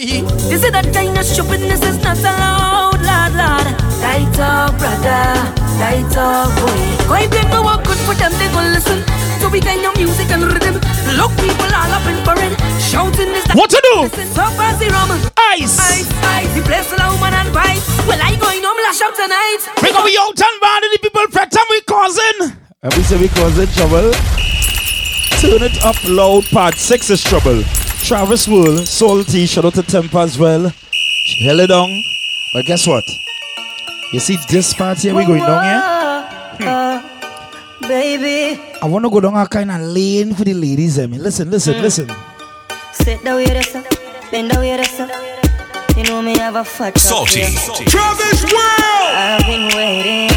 This 0.50 0.64
is 0.64 0.72
that 0.72 0.92
kind 0.94 1.18
of 1.18 1.24
stupidness 1.24 1.82
is 1.84 2.02
not 2.04 2.18
allowed, 2.18 3.02
lad, 3.02 3.34
lad. 3.36 3.87
Tight 4.02 4.30
talk, 4.34 4.78
brother. 4.78 5.24
Tight 5.78 6.08
talk, 6.12 6.50
boy. 6.60 7.08
Going 7.08 7.30
play 7.30 7.46
no 7.50 7.64
work 7.64 7.84
good 7.86 7.98
for 8.06 8.16
them, 8.16 8.32
they 8.38 8.50
gon' 8.54 8.74
listen. 8.74 9.04
So 9.40 9.50
we 9.50 9.60
kind 9.62 9.86
of 9.86 9.96
music 9.98 10.30
and 10.32 10.44
rhythm. 10.44 10.76
Look, 11.18 11.32
people 11.38 11.72
all 11.72 11.94
up 11.94 12.06
in 12.10 12.18
for 12.26 12.38
it. 12.38 12.54
Shouting 12.82 13.32
is 13.34 13.46
What 13.54 13.70
to 13.70 13.80
do? 13.82 14.02
Listen, 14.10 14.28
so 14.34 14.44
pass 14.58 14.80
the 14.80 14.90
rum. 14.90 15.12
Ice. 15.38 15.78
Ice, 15.80 16.10
ice. 16.24 16.52
The 16.56 16.62
place 16.64 16.90
the 16.90 16.98
woman 16.98 17.34
and 17.34 17.50
fight. 17.54 17.82
Well, 18.08 18.20
I 18.22 18.36
going 18.36 18.64
home 18.64 18.78
lash 18.86 19.02
out 19.02 19.16
tonight. 19.16 19.62
Because 19.82 20.04
we 20.04 20.18
out 20.18 20.40
and 20.40 20.58
bad 20.62 20.84
and 20.84 20.94
the 20.94 21.00
people 21.02 21.28
fret 21.30 21.54
and 21.56 21.68
we 21.70 21.82
causing. 21.82 22.58
And 22.84 22.94
we 22.94 23.04
say 23.04 23.18
we 23.20 23.30
causing 23.30 23.68
trouble. 23.78 24.12
Turn 25.42 25.62
it 25.62 25.78
up 25.86 25.98
loud, 26.10 26.46
part 26.52 26.76
six 26.76 27.10
is 27.10 27.22
trouble. 27.24 27.62
Travis 28.02 28.48
World, 28.48 28.88
Salty, 28.88 29.46
shout 29.46 29.66
out 29.66 29.76
to 29.76 29.82
Tempa 29.84 30.24
as 30.24 30.38
well. 30.38 30.72
She 30.92 31.46
held 31.46 31.60
it 31.60 31.68
down. 31.68 31.90
But 32.54 32.66
guess 32.66 32.88
what? 32.88 33.04
You 34.14 34.20
see 34.20 34.38
this 34.50 34.74
part 34.74 35.00
here 35.00 35.14
we 35.16 35.26
going 35.26 35.42
down 35.44 35.64
here? 35.64 36.68
Uh, 36.68 37.02
baby, 37.88 38.60
I 38.82 38.86
want 38.88 39.04
to 39.06 39.10
go 39.12 39.20
down 39.20 39.36
a 39.36 39.48
kind 39.48 39.70
of 39.72 39.82
lane 39.82 40.34
for 40.34 40.44
the 40.44 40.54
ladies. 40.54 40.98
I 41.00 41.08
mean, 41.08 41.22
listen, 41.22 41.52
listen, 41.52 41.76
Mm. 41.76 41.82
listen. 41.82 42.08
sit 42.94 43.24
down 43.24 43.40
here, 43.40 43.62
sir. 43.64 43.84
Bend 44.32 44.50
down 44.52 44.64
here, 44.64 44.84
sir. 44.84 45.10
You 45.98 46.04
know 46.04 46.22
me 46.22 46.38
have 46.38 46.56
a 46.56 46.64
fat 46.64 46.94
cock 46.94 47.02
Salty. 47.04 47.42
here. 47.42 47.88
Travis 47.92 48.42
World. 48.48 49.12
I've 49.18 49.46
been 49.46 49.68
waiting. 49.76 50.32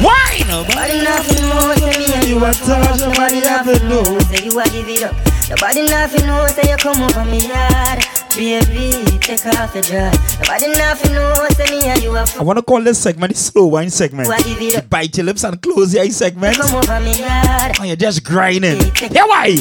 Why? 0.00 0.42
Nobody 0.48 1.02
nothing 1.04 1.44
more 1.48 1.74
say 1.76 1.92
me 1.98 2.06
and 2.14 2.28
you 2.28 2.38
are 2.44 2.52
touch. 2.54 3.00
Nobody 3.00 3.40
nothing 3.40 3.88
know 3.88 4.02
say 4.30 4.44
you 4.44 4.58
are 4.58 4.68
give 4.72 4.88
it 4.88 5.02
up. 5.04 5.14
Nobody 5.50 5.82
nothing 5.86 6.26
know 6.26 6.46
say 6.48 6.70
you 6.70 6.76
come 6.78 7.02
over 7.02 7.24
me 7.24 7.46
yard. 7.48 8.00
Baby, 8.36 9.18
take 9.20 9.46
off 9.46 9.74
your 9.74 9.82
dress. 9.84 10.38
Nobody 10.40 10.66
nothing 10.72 11.14
know 11.14 11.34
me 11.70 11.86
and 11.86 12.02
you 12.02 12.10
are 12.16 12.26
I 12.36 12.42
want 12.42 12.58
to 12.58 12.64
call 12.64 12.82
this 12.82 12.98
segment 12.98 13.32
the 13.32 13.38
slow 13.38 13.66
wine 13.66 13.90
segment. 13.90 14.28
Why 14.28 14.38
give 14.38 14.60
it 14.60 14.74
The 14.74 14.82
bite 14.82 15.16
your 15.16 15.26
lips 15.26 15.44
and 15.44 15.62
close 15.62 15.94
your 15.94 16.02
eyes 16.02 16.16
segment. 16.16 16.56
come 16.56 16.74
over 16.74 16.98
me 16.98 17.20
yard. 17.20 17.76
Oh, 17.78 17.84
you're 17.84 17.94
just 17.94 18.24
grinding. 18.24 18.80
Yeah, 19.12 19.24
why? 19.26 19.54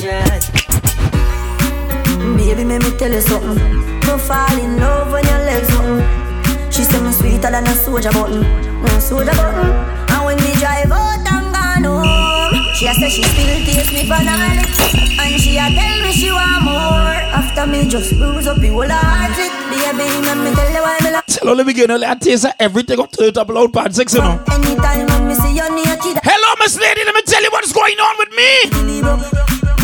Baby, 2.36 2.64
make 2.64 2.82
me 2.82 2.98
tell 2.98 3.12
you 3.12 3.22
something. 3.22 4.00
Don't 4.02 4.20
fall 4.20 4.58
in 4.58 4.80
love 4.80 5.12
when 5.12 5.24
your 5.24 5.40
legs 5.46 5.70
open. 5.78 6.72
She 6.72 6.82
say 6.82 7.00
me 7.00 7.12
sweeter 7.12 7.52
than 7.52 7.68
a 7.68 7.76
soldier 7.76 8.12
button, 8.12 8.42
no 8.82 9.00
soldier 9.00 9.38
button. 9.38 9.70
And 10.10 10.26
when 10.26 10.38
we 10.38 10.52
drive 10.58 10.92
out 10.92 11.22
and 11.22 11.54
gone 11.54 11.84
home, 11.84 12.74
she 12.74 12.88
a 12.88 12.94
say 12.96 13.10
she 13.10 13.22
still 13.22 13.66
taste 13.66 13.94
me 13.94 14.08
for 14.08 14.16
her 14.16 14.66
and 15.22 15.40
she 15.40 15.58
a 15.58 15.70
tell 15.70 16.02
me 16.02 16.12
she 16.12 16.32
want 16.32 16.64
more. 16.64 17.13
After 17.34 17.66
me 17.68 17.90
just 17.90 18.12
bruise 18.18 18.48
up 18.48 18.58
the 18.58 18.68
whole 18.70 18.88
heart, 18.88 19.38
it 19.38 19.52
baby, 19.70 20.06
let 20.26 20.38
me 20.38 20.54
tell 20.54 20.70
you 20.72 20.82
why 20.82 20.98
me 21.04 21.12
like. 21.12 21.26
Tell 21.26 21.50
all 21.50 21.56
the 21.56 21.66
beginner, 21.66 21.98
let 21.98 22.22
taste 22.22 22.46
everything 22.60 23.00
up 23.00 23.12
to 23.12 23.26
the 23.26 23.32
top 23.32 23.50
loud 23.50 23.74
part 23.74 23.94
six, 23.94 24.14
you 24.14 24.22
know. 24.22 24.38
Anytime 24.52 25.08
when 25.08 25.28
me 25.28 25.36
see 25.36 25.56
you 25.58 25.68
naked, 25.76 26.22
Hello, 26.24 26.50
Miss 26.60 26.78
Lady, 26.80 27.04
let 27.04 27.16
me 27.16 27.22
tell 27.24 27.42
you 27.42 27.50
what's 27.52 27.74
going 27.74 27.98
on 28.00 28.16
with 28.22 28.32
me. 28.38 28.70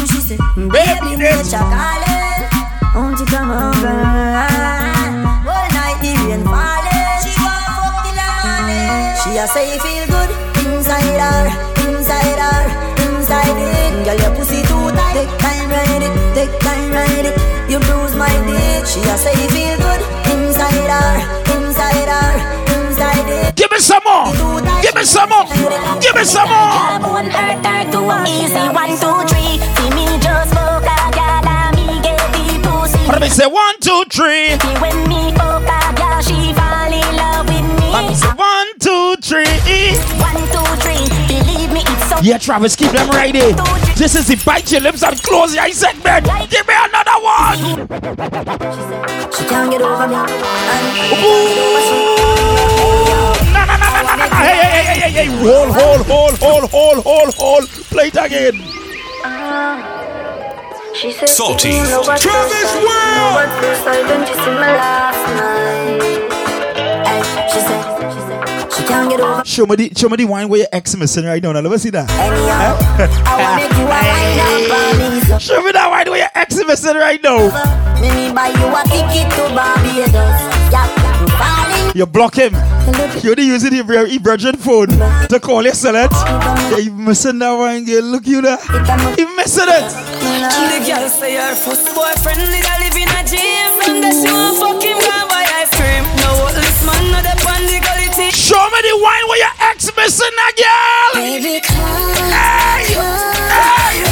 she 0.05 0.21
say, 0.21 0.37
mm, 0.37 0.69
baby, 0.71 1.17
me 1.17 1.25
a 1.25 1.41
chocolate, 1.41 2.45
won't 2.93 3.19
you 3.19 3.25
come 3.25 3.49
over? 3.49 3.97
All 5.49 5.67
night 5.73 5.97
the 6.05 6.13
rain 6.29 6.43
falling, 6.45 7.17
she 7.25 7.33
want 7.41 7.65
fuck 7.81 8.05
the 8.05 8.13
morning. 8.45 9.17
She 9.25 9.41
a 9.41 9.45
say 9.49 9.73
feel 9.81 10.05
good 10.05 10.29
inside 10.69 11.17
her, 11.17 11.49
inside 11.89 12.37
her, 12.37 12.61
inside 13.09 13.57
it. 13.57 14.05
Girl, 14.05 14.17
your 14.21 14.35
pussy 14.37 14.61
too 14.69 14.85
tight. 14.93 15.13
Take 15.17 15.33
time, 15.41 15.69
ride 15.69 16.03
it, 16.05 16.13
take 16.37 16.53
time. 16.61 16.88
You 17.69 17.77
bruise 17.79 18.15
my 18.15 18.33
dick. 18.49 18.85
She 18.87 18.99
a 19.01 19.15
say 19.15 19.35
feel 19.53 19.77
good 19.77 20.01
inside 20.33 20.89
her, 20.89 21.11
inside 21.53 22.09
her, 22.09 22.29
inside 22.73 23.29
it. 23.29 23.55
Give 23.55 23.69
me 23.69 23.77
some 23.77 24.01
more. 24.03 24.33
Give 24.81 24.95
me 24.95 25.03
some 25.03 25.29
more. 25.29 25.45
Give 26.01 26.15
me 26.15 26.23
some 26.23 26.49
more. 26.49 27.13
One 27.13 27.29
earth 27.29 27.91
two, 27.91 28.09
easy. 28.25 28.65
One, 28.73 28.89
two, 28.97 29.21
three. 29.29 29.61
See 29.77 29.89
me 29.93 30.05
just 30.17 30.53
fuck 30.53 30.81
a 30.81 31.11
gal 31.13 31.45
and 31.45 31.75
me 31.77 32.01
get 32.01 32.17
the 32.33 32.57
pussy. 32.65 32.97
Do 33.05 33.19
we 33.21 33.29
say? 33.29 33.45
One, 33.45 33.75
two, 33.81 34.03
three. 34.09 34.57
When 34.81 34.97
me 35.07 35.31
fuck 35.37 35.61
a 35.61 35.93
gal, 35.93 36.21
she 36.21 36.53
fall 36.57 36.89
in 36.89 37.15
love 37.21 37.45
with 37.45 37.67
me. 37.79 37.91
Let 37.93 38.09
me 38.09 38.15
say 38.15 38.33
one, 38.33 38.67
two, 38.79 39.15
three. 39.21 39.93
One, 40.17 40.41
two, 40.49 40.65
three. 40.81 41.48
Believe 41.69 41.85
me, 41.85 41.93
it's 41.93 42.09
so. 42.09 42.17
Yeah, 42.21 42.37
Travis, 42.37 42.75
keep 42.75 42.91
them 42.91 43.09
ready. 43.11 43.53
This 43.95 44.15
is 44.15 44.27
the 44.27 44.41
bite 44.45 44.71
your 44.71 44.81
lips 44.81 45.03
and 45.03 45.21
close 45.21 45.53
your 45.53 45.63
eyes 45.63 45.77
segment. 45.77 46.25
Give 46.49 46.67
me 46.67 46.73
another 46.73 47.19
one. 47.21 47.57
She 49.31 49.45
can't 49.45 49.69
get 49.71 49.81
over 49.81 50.07
me. 50.07 50.15
No, 53.53 53.65
no, 53.65 53.75
no, 53.77 53.87
no, 53.89 54.01
no, 54.01 54.15
no. 54.15 54.25
Hey, 54.35 54.55
hey, 54.57 54.71
hey, 54.71 54.83
hey, 54.83 54.99
hey, 54.99 55.11
hey. 55.11 55.27
Hold, 55.27 55.69
hold, 55.75 56.01
hold, 56.07 56.39
hold, 56.39 56.69
hold, 56.69 57.03
hold, 57.03 57.33
hold. 57.35 57.69
Play 57.89 58.07
it 58.07 58.17
again. 58.17 58.61
Uh-huh. 59.23 59.99
She 60.95 61.11
said 61.11 61.29
Salty. 61.29 61.71
she 61.71 61.77
know 61.83 62.01
what 62.01 62.19
Travis 62.19 62.51
first 62.51 62.75
night, 62.75 63.15
know 63.15 63.31
what 63.35 63.49
first 63.61 63.85
night 63.85 64.05
when 64.09 64.25
she 64.27 64.33
see 64.33 64.49
me 64.49 64.55
last 64.57 65.21
night. 65.37 66.01
Ay, 67.05 67.21
she 67.21 67.29
said, 67.29 67.49
she 67.51 67.59
said, 67.59 67.83
she 67.98 67.98
can't 68.89 69.09
get 69.09 69.19
over 69.21 69.45
Show 69.45 69.65
me 69.65 69.75
the, 69.75 69.91
show 69.95 70.09
me 70.09 70.17
the 70.17 70.25
wine 70.25 70.49
where 70.49 70.59
your 70.59 70.67
ex 70.71 70.95
missing 70.97 71.25
right 71.25 71.41
now. 71.41 71.51
Now, 71.51 71.61
let 71.61 71.71
me 71.71 71.77
see 71.77 71.89
that. 71.91 72.09
anyhow. 72.09 72.75
I 73.25 73.37
wanna 73.37 73.61
make 73.61 73.77
you 73.77 73.85
a 73.85 73.89
wine 73.89 74.39
up 74.41 74.71
on 74.73 75.13
me, 75.15 75.21
so 75.21 75.37
Show 75.39 75.61
me 75.63 75.71
that 75.71 75.89
wine 75.89 76.09
where 76.09 76.19
your 76.19 76.29
ex 76.35 76.55
missing 76.65 76.97
right 76.97 77.21
now. 77.23 77.37
me 78.01 78.09
me 78.11 78.33
buy 78.33 78.49
you 78.49 78.67
a 78.67 78.81
ticket 78.89 79.29
to 79.37 79.43
Barbados. 79.53 80.41
Yeah, 80.73 81.21
you 81.21 81.27
falling. 81.37 81.97
You 81.97 82.05
block 82.05 82.35
him. 82.35 82.53
You 83.23 83.31
only 83.31 83.43
using 83.45 83.71
the 83.71 83.83
Ibra- 83.83 84.19
Virgin 84.21 84.55
phone 84.57 84.87
to 85.29 85.39
call 85.39 85.63
you 85.63 85.73
select. 85.73 86.13
Yeah, 86.13 86.77
you 86.77 86.91
missing 86.93 87.39
that 87.39 87.53
wine, 87.53 87.85
girl. 87.85 88.03
Look 88.03 88.25
you 88.27 88.41
there. 88.41 88.57
You 89.17 89.35
missing 89.35 89.65
it. 89.69 89.85
The 89.89 90.79
girl 90.85 91.09
say 91.09 91.35
her 91.35 91.55
first 91.55 91.93
boyfriend 91.95 92.41
is 92.41 92.65
a 92.65 92.75
live 92.81 92.97
a 92.97 93.21
gym. 93.25 93.69
From 93.81 94.01
the 94.01 94.11
she 94.11 94.29
want 94.31 94.57
fuck 94.57 94.83
Show 98.31 98.61
me 98.69 98.79
the 98.81 98.97
wine 99.01 99.25
where 99.27 99.39
your 99.39 99.53
ex 99.71 99.89
missing 99.95 100.29
that 100.37 100.53
girl. 100.57 101.21
Baby, 101.21 101.61
come, 101.65 101.77
Hey, 102.29 102.93
come, 102.93 103.25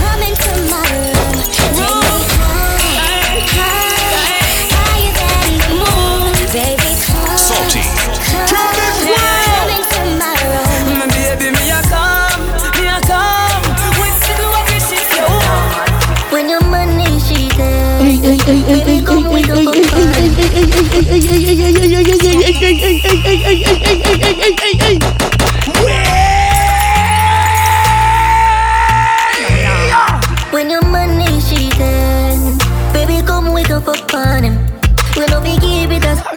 come 0.01 0.21
into 0.25 0.51
my 0.73 0.81
room. 0.89 1.37
Take 1.53 1.77
me 1.77 2.17
high, 2.37 3.45
high, 3.53 4.65
higher 4.73 5.13
than 5.17 5.53
the 5.61 5.69
moon. 5.77 6.33
Baby, 6.49 6.91
come, 7.05 7.37
Salty. 7.37 7.81
come, 8.49 8.73
come 8.73 9.69
into 9.69 10.01
my 10.17 10.33
room. 10.49 10.97
My 10.97 11.05
baby, 11.13 11.53
me 11.53 11.65
a 11.69 11.79
come, 11.85 12.41
me 12.81 12.89
a 12.89 12.97
come. 13.05 13.61
We 14.01 14.07
still 14.17 14.49
what 14.49 14.65
we 14.69 14.77
shit 14.81 15.05
you. 15.13 15.29
When 16.33 16.49
your 16.49 16.63
money 16.65 17.05
she 17.21 17.49
there. 17.53 18.01
Baby, 18.01 19.05
come 19.05 19.29
with 19.29 19.45
the 19.45 19.61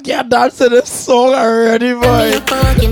I 0.00 0.02
can't 0.02 0.30
dance 0.30 0.56
to 0.56 0.70
this 0.70 0.88
song 0.88 1.34
already, 1.34 1.92
boy. 1.92 2.00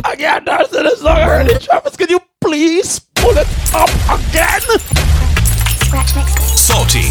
I 0.04 0.14
can't 0.18 0.44
dance 0.44 0.68
to 0.68 0.82
this 0.82 1.00
song 1.00 1.16
already. 1.16 1.58
Travis, 1.58 1.96
can 1.96 2.10
you 2.10 2.20
please 2.38 2.98
pull 3.14 3.30
it 3.30 3.48
up 3.72 3.88
again? 4.12 4.60
Salty. 6.54 7.08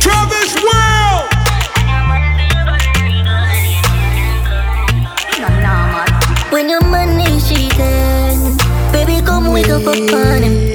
Travis 0.00 0.52
World. 0.56 1.30
When 6.50 6.68
your 6.68 6.80
money 6.80 7.38
she 7.38 7.68
can 7.68 8.56
Baby 8.90 9.24
come 9.24 9.52
with 9.52 9.70
up 9.70 9.82
upon 9.82 10.42
him 10.42 10.65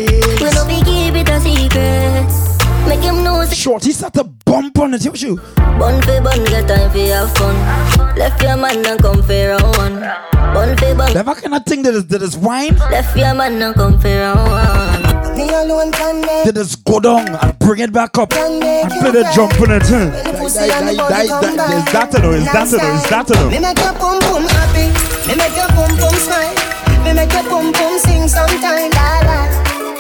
him 3.66 3.74
know 3.74 3.80
say 3.80 3.91
start 3.91 4.14
to 4.14 4.24
bump 4.24 4.78
on 4.80 4.93
it, 4.93 5.05
you 5.05 5.36
Bun 5.55 6.01
fi 6.03 6.20
bun 6.20 6.43
get 6.45 6.68
time 6.68 6.89
fi 6.91 7.07
have 7.07 7.32
fun 7.38 7.55
Left 8.18 8.41
your 8.41 8.57
man 8.57 8.86
and 8.86 8.99
come 9.01 9.24
fi 9.24 9.47
round 9.47 9.78
one 9.78 9.99
Bun 10.53 10.78
fi 10.78 10.93
bun 10.93 11.14
Never 11.14 11.36
can 11.36 11.53
I 11.53 11.59
think 11.59 11.86
that 11.86 11.93
is, 11.93 12.07
that 12.07 12.22
is 12.22 12.38
wine. 12.38 12.76
Left 12.78 13.16
your 13.18 13.34
man 13.34 13.62
and 13.62 13.76
come 13.76 13.99
fi 13.99 14.20
round 14.20 14.49
one 14.49 15.38
Me 15.38 15.49
alone 15.49 15.91
can 15.91 16.22
make 16.22 16.45
That 16.45 16.57
is 16.57 16.76
go 16.76 16.99
down 16.99 17.28
and 17.30 17.59
bring 17.59 17.80
it 17.80 17.93
back 17.93 18.18
up 18.18 18.34
and 18.34 18.62
play 18.91 19.12
the 19.12 19.30
jump 19.34 19.59
on 19.62 19.72
it. 19.72 19.84
Huh? 19.84 20.39
pussy 20.39 20.72
and 20.72 20.89
the 20.89 20.97
body 20.97 21.28
come 21.28 21.55
back. 21.55 21.88
Is 21.88 21.93
that 21.93 22.12
to 22.12 22.20
know? 22.22 22.32
Is 22.32 22.45
that 22.45 22.68
to 22.70 22.78
know? 22.78 22.93
Is 22.95 23.09
that 23.09 23.28
to 23.28 23.34
know? 23.36 23.49
Me 23.49 23.59
make 23.59 23.78
your 23.78 23.93
pum 23.93 24.20
pum 24.22 24.43
happy. 24.43 24.88
Me 25.28 25.36
make 25.36 25.55
your 25.55 25.68
pum 25.70 25.89
pum 25.97 26.16
smile. 26.16 26.70
Me 27.04 27.14
make 27.14 27.34
your 27.34 27.43
pum 27.43 27.74
pum 27.74 27.97
sing 27.99 28.28
sometime. 28.28 28.91
La 28.91 29.20
la 29.26 29.47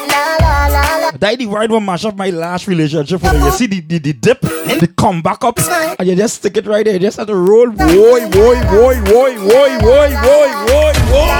la 0.07 0.37
la 0.39 0.67
la 0.67 0.97
la. 0.97 1.11
That 1.17 1.37
the 1.39 1.45
right 1.47 1.69
one 1.69 1.85
mash 1.85 2.05
up 2.05 2.15
my 2.15 2.29
last 2.29 2.67
relationship 2.67 3.21
for 3.21 3.33
you 3.33 3.51
see 3.51 3.67
the, 3.67 3.79
the, 3.81 3.97
the 3.99 4.13
dip, 4.13 4.41
the 4.41 4.87
come 4.97 5.21
back 5.21 5.43
up, 5.43 5.59
and 5.99 6.07
you 6.07 6.15
just 6.15 6.35
stick 6.35 6.57
it 6.57 6.65
right 6.67 6.85
there. 6.85 6.93
You 6.93 6.99
just 6.99 7.17
have 7.17 7.27
to 7.27 7.35
roll. 7.35 7.69
Boy, 7.71 8.29
boy, 8.29 8.61
boy, 8.69 9.01
boy, 9.01 9.35
boy, 9.41 9.77
boy, 9.79 9.79
boy, 9.81 10.09
boy, 10.21 10.93
boy. 11.09 11.33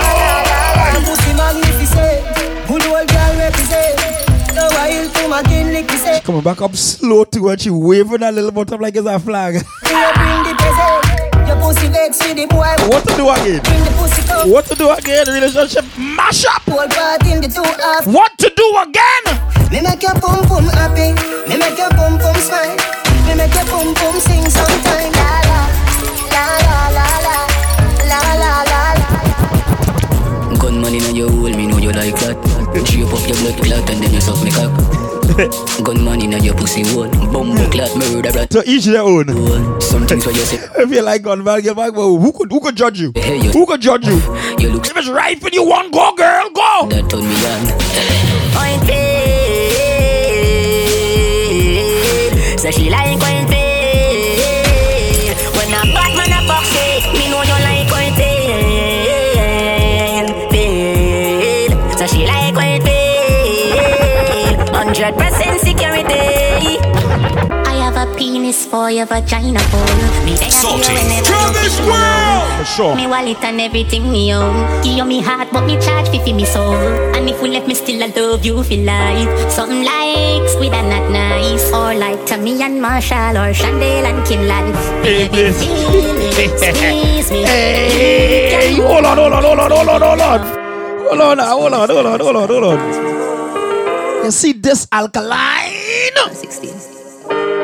The 0.94 1.02
pussy 1.06 1.34
magnificent. 1.38 2.20
Good 2.68 2.86
old 2.88 3.08
girl 3.08 3.34
represent. 3.38 3.96
No 4.56 4.68
while 4.68 5.10
to 5.10 5.28
my 5.30 5.44
kin 5.44 5.74
lick 5.74 5.88
the 5.88 5.98
say. 5.98 6.20
Coming 6.22 6.42
back 6.42 6.62
up 6.62 6.76
slow 6.76 7.24
too, 7.24 7.50
and 7.50 7.62
she 7.62 7.70
waving 7.70 8.20
that 8.20 8.34
little 8.34 8.52
bottom 8.52 8.82
like 8.82 8.96
it's 8.96 9.08
a 9.08 9.20
flag. 9.20 9.64
Pussy 11.72 11.88
vex 11.88 12.20
with 12.20 12.36
the 12.36 12.46
boy. 12.48 12.76
What 12.92 13.08
to 13.08 13.16
do 13.16 13.30
again? 13.30 13.62
Bring 13.64 13.84
the 13.84 13.92
pussy 13.96 14.22
come. 14.28 14.50
What 14.52 14.66
to 14.66 14.76
do 14.76 14.92
again? 14.92 15.26
Relationship 15.28 15.86
mash 15.98 16.46
up. 16.46 16.64
Whole 16.68 16.88
part 16.88 17.26
in 17.26 17.40
the 17.42 17.48
two 17.48 17.64
half. 17.64 18.06
What 18.08 18.38
to 18.40 18.52
do 18.56 18.68
again? 18.84 19.24
Me 19.72 19.80
make 19.80 20.04
your 20.04 20.16
pum 20.20 20.44
pum 20.48 20.66
happy. 20.66 21.16
Me 21.48 21.56
make 21.58 21.78
your 21.78 21.90
pum 21.92 22.20
pum 22.20 22.36
smile. 22.36 22.76
Me 23.28 23.36
make 23.36 23.54
your 23.56 23.66
pum 23.72 23.94
pum 23.96 24.20
sing 24.20 24.44
sometime. 24.50 25.12
La 25.16 25.40
la 25.48 25.62
la 26.92 27.08
la 27.08 27.08
la 27.24 27.38
la 28.10 28.20
la 28.36 28.64
la 28.64 28.71
la 30.72 30.80
la. 30.80 30.82
Gunman 30.90 30.96
in 31.10 31.16
your 31.16 31.30
hole, 31.30 31.50
me 31.50 31.68
know 31.68 31.78
you 31.78 31.92
like 31.92 32.16
that. 32.20 32.38
Shape 32.88 33.14
up 33.14 33.28
your 33.28 33.38
blood 33.38 33.58
clot 33.64 33.90
and 33.90 34.04
then 34.04 34.14
you 34.14 34.22
suck 34.22 34.42
me 34.44 34.52
cock. 34.52 34.72
Gunman 35.84 36.22
in 36.22 36.44
your 36.44 36.54
pussy 36.56 36.84
hole, 36.94 37.10
bumbo 37.32 37.70
clot 37.70 37.96
murderer. 37.98 38.46
To 38.48 38.64
each 38.70 38.86
their 38.86 39.02
own. 39.02 39.28
Some 39.82 40.06
things 40.08 40.26
where 40.26 40.36
you 40.36 40.42
say, 40.46 40.60
If 40.78 40.92
you 40.92 41.02
like 41.02 41.22
gun 41.24 41.44
man, 41.44 41.62
get 41.62 41.76
back. 41.76 41.94
Well, 41.94 42.18
who 42.18 42.32
could 42.32 42.52
who 42.52 42.60
could 42.60 42.76
judge 42.76 43.00
you? 43.00 43.12
Hey, 43.16 43.38
you- 43.42 43.52
Who 43.52 43.66
could 43.66 43.82
judge 43.82 44.06
you? 44.08 44.20
you 44.60 44.70
look 44.70 44.86
If 44.88 44.96
it's 44.98 45.10
right 45.10 45.40
for 45.40 45.50
you, 45.52 45.64
one 45.64 45.90
go, 45.92 46.14
girl, 46.16 46.50
go. 46.54 46.88
that 46.90 47.10
turn 47.10 47.22
me 47.22 47.46
on. 47.46 47.68
Point 48.54 48.84
fade. 48.88 49.72
So 52.60 52.70
she 52.72 52.90
like 52.90 53.20
point 53.20 53.50
a 68.52 68.54
penis 68.54 68.66
for 68.66 68.92
your 68.92 69.06
vagina 69.06 69.60
hole. 69.72 70.26
Me 70.26 70.36
there 70.36 70.52
Salty. 70.52 70.94
Travis 71.24 71.80
World. 71.80 72.60
For 72.60 72.66
sure. 72.66 72.96
me 72.96 73.08
wallet 73.08 73.44
and 73.44 73.62
everything 73.62 74.12
me 74.12 74.34
own. 74.34 74.84
Give 74.84 74.98
you 74.98 75.06
me 75.06 75.22
heart, 75.22 75.50
but 75.52 75.66
me 75.66 75.80
charge 75.80 76.10
fifty 76.10 76.34
me 76.34 76.46
soul. 76.46 76.76
And 77.16 77.30
if 77.30 77.42
we 77.42 77.50
left 77.50 77.68
me 77.68 77.74
still, 77.74 78.04
I 78.04 78.08
love 78.08 78.46
you 78.46 78.64
for 78.64 78.76
life. 78.76 79.52
Something 79.52 79.84
like 79.84 80.48
squid 80.50 80.74
and 80.74 80.90
not 80.90 81.10
nice, 81.12 81.72
or 81.74 81.94
like 81.96 82.26
Tommy 82.26 82.62
and 82.62 82.82
Marshall, 82.82 83.38
or 83.38 83.54
Chandel 83.54 84.06
and 84.06 84.26
Kinlan. 84.28 84.74
Baby, 85.04 85.52
feel 85.54 86.40
it, 86.40 86.60
squeeze 86.60 87.32
me. 87.32 87.44
Hey, 87.44 88.76
hold 88.76 89.06
on, 89.06 89.18
hold 89.18 89.34
on, 89.34 89.44
hold 89.44 89.60
on, 89.60 89.72
hold 89.72 89.90
on, 89.90 90.02
hold 90.02 90.22
on. 90.22 90.42
Hold 91.12 91.22
on, 91.22 91.38
hold 91.40 91.74
on, 91.74 91.90
hold 91.90 92.06
on, 92.06 92.20
hold 92.20 92.36
on, 92.36 92.48
hold 92.48 92.64
on. 92.64 92.80
You 94.24 94.32
see 94.32 94.54
this 94.54 94.88
alkaline? 94.92 95.82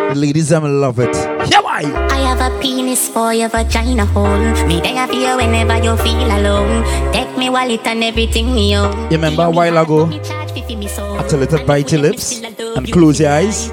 The 0.09 0.15
ladies, 0.15 0.49
them 0.49 0.63
love 0.63 0.99
it. 0.99 1.13
Yeah, 1.51 1.59
why? 1.59 1.81
I 2.09 2.19
have 2.27 2.39
a 2.39 2.59
penis 2.61 3.09
for 3.09 3.33
your 3.33 3.49
vagina 3.49 4.05
hole. 4.05 4.39
Me 4.67 4.79
there 4.79 5.05
for 5.07 5.13
you 5.13 5.35
whenever 5.35 5.77
you 5.83 5.97
feel 5.97 6.27
alone. 6.31 6.83
Take 7.11 7.37
me 7.37 7.49
wallet 7.49 7.85
and 7.85 8.03
everything 8.03 8.53
me 8.53 8.75
own. 8.77 8.93
You 9.11 9.17
remember 9.17 9.43
a 9.43 9.49
while 9.51 9.77
ago? 9.77 10.07
I 10.07 11.25
tell 11.27 11.41
it 11.41 11.49
to 11.49 11.63
bite 11.65 11.91
your 11.91 12.01
lips 12.01 12.41
and 12.41 12.91
close 12.91 13.19
your 13.19 13.31
eyes. 13.31 13.69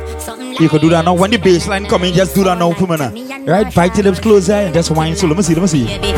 You 0.61 0.69
could 0.69 0.81
do 0.81 0.89
that 0.91 1.05
now. 1.05 1.15
When 1.15 1.31
the 1.31 1.39
baseline 1.39 1.89
come 1.89 2.05
in, 2.05 2.15
just 2.15 2.35
do 2.35 2.45
that 2.45 2.59
now 2.59 2.73
for 2.73 2.87
me 2.87 2.97
now. 2.97 3.11
Right? 3.45 3.73
Bite 3.75 3.95
your 3.97 4.05
lips, 4.05 4.21
close 4.21 4.49
your 4.49 4.57
eyes, 4.57 4.67
and 4.67 4.75
just 4.75 4.91
whine. 4.91 5.15
So 5.17 5.27
let 5.29 5.37
me 5.37 5.43
see, 5.45 5.55
let 5.55 5.63
me 5.63 5.69
see. 5.69 5.87
Eh, 5.87 5.99
eh, 6.03 6.15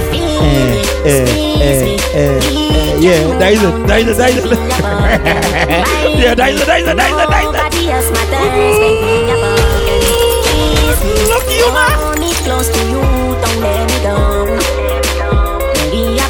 eh, 1.04 1.26
eh, 1.60 1.98
eh. 2.14 2.76
Yeah, 2.98 3.38
that 3.38 3.52
is 3.52 3.62
it, 3.62 3.86
that 3.86 4.00
is 4.00 4.08
it, 4.08 4.16
that 4.16 4.30
is 4.30 4.36
it. 4.36 4.50
yeah, 6.18 6.34
that 6.34 6.50
is 6.50 6.60
it, 6.60 6.66
that 6.66 6.80
is 6.80 6.88
it, 6.88 6.96
that 6.96 7.10
is 7.10 7.16
it, 7.20 7.52
that 7.52 8.56
is 8.56 8.78
it. 8.78 8.85
Look 11.26 11.46
you 11.50 11.66
now. 11.74 12.14
Me 12.20 12.32
close 12.46 12.68
to 12.70 12.80
you, 12.86 13.02
don't 13.42 13.60
let 13.60 13.82
me 13.90 13.98
go. 14.06 14.14
Baby, 15.74 16.20
I 16.22 16.28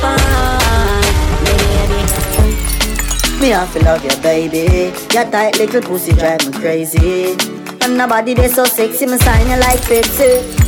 baby. 1.45 3.41
Me 3.41 3.49
have 3.51 3.73
to 3.75 3.79
love 3.85 4.03
you, 4.03 4.17
baby. 4.23 4.93
Your 5.13 5.31
tight 5.31 5.59
little 5.59 5.83
pussy 5.83 6.13
drive 6.13 6.47
me 6.47 6.53
crazy. 6.59 7.37
And 7.83 7.99
nobody 7.99 8.33
they 8.35 8.49
so 8.49 8.65
sexy, 8.65 9.07
me 9.07 9.19
sign 9.19 9.47
you 9.49 9.57
like 9.59 9.81
Pepsi. 9.81 10.65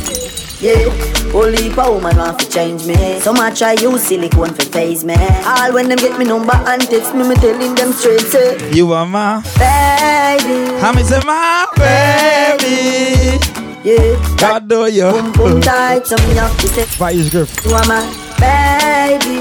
Yeah, 0.61 0.91
only 1.33 1.71
a 1.71 1.91
woman 1.91 2.17
want 2.17 2.37
to 2.39 2.49
change 2.49 2.85
me. 2.85 3.19
So 3.21 3.33
much 3.33 3.61
I 3.61 3.73
use 3.73 4.03
silicone 4.03 4.53
for 4.53 4.65
face 4.65 5.03
me. 5.03 5.15
All 5.45 5.73
when 5.73 5.87
them 5.89 5.97
get 5.97 6.19
me 6.19 6.25
number 6.25 6.53
and 6.53 6.81
text 6.83 7.15
me, 7.15 7.27
me 7.27 7.35
telling 7.35 7.73
them 7.75 7.93
straight 7.93 8.21
say, 8.21 8.57
You 8.71 8.93
are 8.93 9.05
my 9.05 9.41
baby. 9.57 10.79
How 10.81 10.91
me 10.93 11.03
say 11.03 11.19
my 11.25 11.65
baby? 11.77 13.68
Yeah, 13.83 14.35
God 14.37 14.67
know 14.69 14.85
you. 14.85 15.03
boom 15.09 15.31
boom 15.31 15.61
tight, 15.61 16.05
so 16.05 16.15
me 16.27 16.35
have 16.35 16.55
to 16.59 16.67
say, 16.67 16.83
Vice 16.99 17.29
grip. 17.29 17.47
you 17.65 17.71
are 17.73 17.85
my 17.87 18.03
baby, 18.37 19.39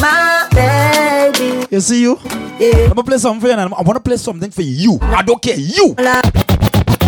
my 0.00 0.46
baby. 0.52 1.66
You 1.70 1.80
see 1.80 2.02
you? 2.02 2.18
Yeah. 2.60 2.84
I'm 2.84 2.88
gonna 2.90 3.04
play 3.04 3.18
something 3.18 3.40
for 3.40 3.46
you 3.46 3.52
and 3.54 3.72
I 3.74 3.82
wanna 3.82 4.00
play 4.00 4.18
something 4.18 4.50
for 4.50 4.62
you. 4.62 4.98
I 5.00 5.22
don't 5.22 5.40
care. 5.40 5.56
You. 5.56 5.96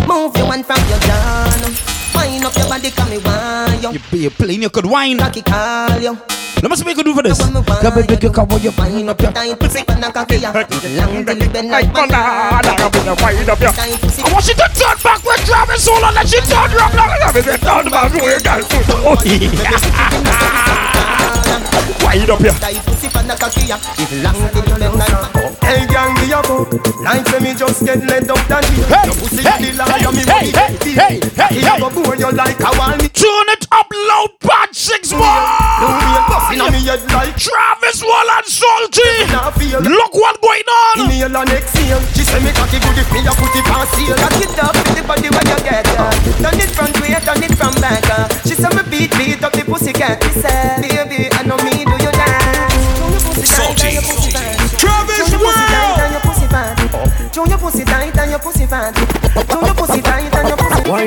Move 0.07 0.35
your 0.37 0.47
one 0.47 0.63
from 0.63 0.81
your 0.89 0.99
down. 0.99 2.04
Wind 2.25 2.43
up 2.43 2.57
your 2.57 2.67
body, 2.67 2.89
come 2.89 3.09
me 3.09 3.17
want 3.19 3.83
you. 3.83 3.91
You, 3.93 4.01
you 4.17 4.29
playing, 4.31 4.63
you 4.63 4.69
could 4.71 4.85
whine. 4.85 5.19
Cocky 5.19 5.43
call 5.43 6.01
you. 6.01 6.17
Let 6.61 6.71
me 6.71 6.75
see 6.75 6.83
what 6.83 6.89
you 6.89 6.95
can 6.95 7.05
do 7.05 7.13
for 7.13 7.21
this. 7.21 7.37
Come 7.37 7.93
baby, 7.93 8.17
you 8.19 8.31
come 8.31 8.49
you 8.57 8.71
Wind 8.73 9.09
up 9.09 9.21
your 9.21 9.31
tight 9.31 9.59
pussy, 9.59 9.83
and 9.87 10.03
a 10.03 10.11
cocky 10.11 10.37
ya. 10.37 10.51
Long 10.51 11.23
till 11.23 11.37
you 11.37 11.49
bend 11.49 11.69
like 11.69 11.93
banana. 11.93 12.65
Tight 12.65 14.01
pussy. 14.01 14.23
I 14.23 14.33
want 14.33 14.47
you 14.47 14.55
to 14.57 14.67
turn 14.73 14.97
back 15.05 15.21
with 15.21 15.45
Travis 15.45 15.87
and 15.87 16.01
let 16.15 16.31
you 16.33 16.41
turn 16.49 16.71
rock 16.73 16.97
a 16.97 17.29
baby. 17.29 17.57
Turn 17.61 17.85
back 17.93 18.13
with 18.13 18.41
girl. 18.41 18.65
Oh, 19.05 19.21
yeah. 19.21 19.45
Wind 22.01 22.29
up 22.31 22.39
here. 22.41 22.57
Tight 22.57 22.81
pussy, 22.85 23.07
and 23.13 23.31
a 23.31 23.35
cocky 23.37 23.69
ya. 23.69 23.77
Long 24.25 24.49
till 24.49 24.65
you 24.65 24.77
bend 24.81 24.97
like 24.97 25.11
banana. 25.11 25.44
Hey, 25.65 25.85
gang, 25.89 26.13
me 26.21 26.29
a 26.31 26.41
go. 26.45 26.65
Like 27.01 27.25
say 27.27 27.39
me 27.39 27.53
just 27.53 27.83
get 27.85 28.01
let 28.05 28.29
up 28.29 28.41
that 28.47 28.63
shit. 28.65 28.85
Hey, 28.85 29.05
Your 29.09 29.15
pussy 29.17 29.41
hey, 29.41 29.57
the 29.65 29.77
lie, 29.77 29.97
hey, 29.97 30.11
me 30.13 30.23
hey, 30.25 30.45
hey, 30.53 30.71
hey, 30.93 31.13
hey, 31.33 31.49
He 31.53 31.61
hey. 31.65 31.75
a 31.75 31.79
go 31.81 31.89
bore 31.89 32.15
you 32.15 32.29
like 32.31 32.59
a 32.61 32.69
walnut. 32.77 33.13
Tune 33.13 33.49
it 33.53 33.65
up 33.71 33.89
loud, 33.89 34.31
bad 34.41 34.69
six 34.75 35.09
more. 35.13 35.25
Inna 36.53 36.69
me 36.71 36.79
head 36.85 37.01
like 37.11 37.33
Travis 37.37 37.99
World 38.05 38.29
and 38.37 38.45
Salty. 38.45 39.09
Look 39.81 40.13
what 40.13 40.37
going 40.41 40.69
on. 40.69 41.09
Inhale 41.09 41.37
and 41.41 41.49
exhale. 41.49 42.01
She 42.13 42.23
say 42.23 42.39
me 42.45 42.51
cocky 42.53 42.77
good 42.79 42.97
if 43.01 43.09
me 43.11 43.25
a 43.25 43.33
put 43.33 43.53
it 43.57 43.67
on 43.73 43.85
seal. 43.97 44.15
Cock 44.15 44.37
it 44.41 44.53
up 44.61 44.73
with 44.77 44.93
the 44.95 45.03
body 45.03 45.29
where 45.33 45.47
you 45.49 45.59
get 45.65 45.85
ya. 45.97 46.09
Turn 46.41 46.57
it 46.61 46.69
front 46.73 46.95
way, 47.01 47.17
turn 47.25 47.41
it 47.41 47.53
from 47.57 47.73
back. 47.81 48.05
uh. 48.13 48.29
She 48.45 48.53
say 48.53 48.69
me 48.73 48.83
beat 48.89 49.11
beat 49.17 49.41
up 49.43 49.53
the 49.53 49.65
pussy 49.65 49.93
cat. 49.93 50.21
Me 50.21 50.31
say, 50.41 50.77
baby, 50.81 51.29
I 51.33 51.41
know 51.43 51.57
pussy 57.65 57.83
tight 57.83 58.15
and 58.19 58.29
your 58.29 58.39
pussy 58.39 58.67
fat. 58.67 58.95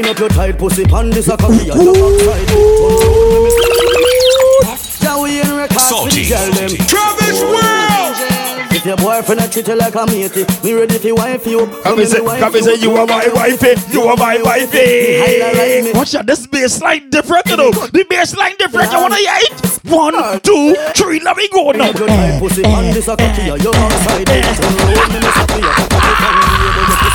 Up 0.06 0.18
your 0.18 0.28
tight 0.28 0.58
pussy 0.58 0.84
pan 0.84 1.10
this 1.10 1.28
a 1.28 1.36
your 1.36 1.94
backside. 1.94 2.48
Salty. 5.78 6.26
Travis 6.88 7.77
if 8.78 8.86
your 8.86 8.96
boyfriend 8.96 9.40
a 9.40 9.48
treat 9.48 9.66
you 9.66 9.74
like 9.74 9.96
a 9.96 10.06
matey, 10.06 10.46
me 10.62 10.72
ready 10.72 10.98
for 10.98 11.12
wife 11.16 11.44
you. 11.48 11.66
Come 11.82 12.04
say, 12.06 12.22
come 12.38 12.52
say, 12.52 12.76
you 12.76 12.94
are 12.94 13.08
my 13.08 13.26
wifey, 13.34 13.74
you 13.90 14.02
are 14.02 14.16
my 14.16 14.40
wifey. 14.40 15.90
Watch 15.98 16.14
out, 16.14 16.26
this 16.26 16.46
bassline 16.46 17.10
different, 17.10 17.44
you 17.46 17.56
know. 17.56 17.72
The 17.72 18.04
bassline 18.08 18.56
different. 18.56 18.92
You 18.92 19.00
wanna 19.00 19.16
hear 19.16 19.34
it? 19.34 19.80
One, 19.82 20.40
two, 20.42 20.76
three. 20.94 21.18
Let 21.18 21.36
me 21.36 21.48
go 21.48 21.72
now. 21.72 21.90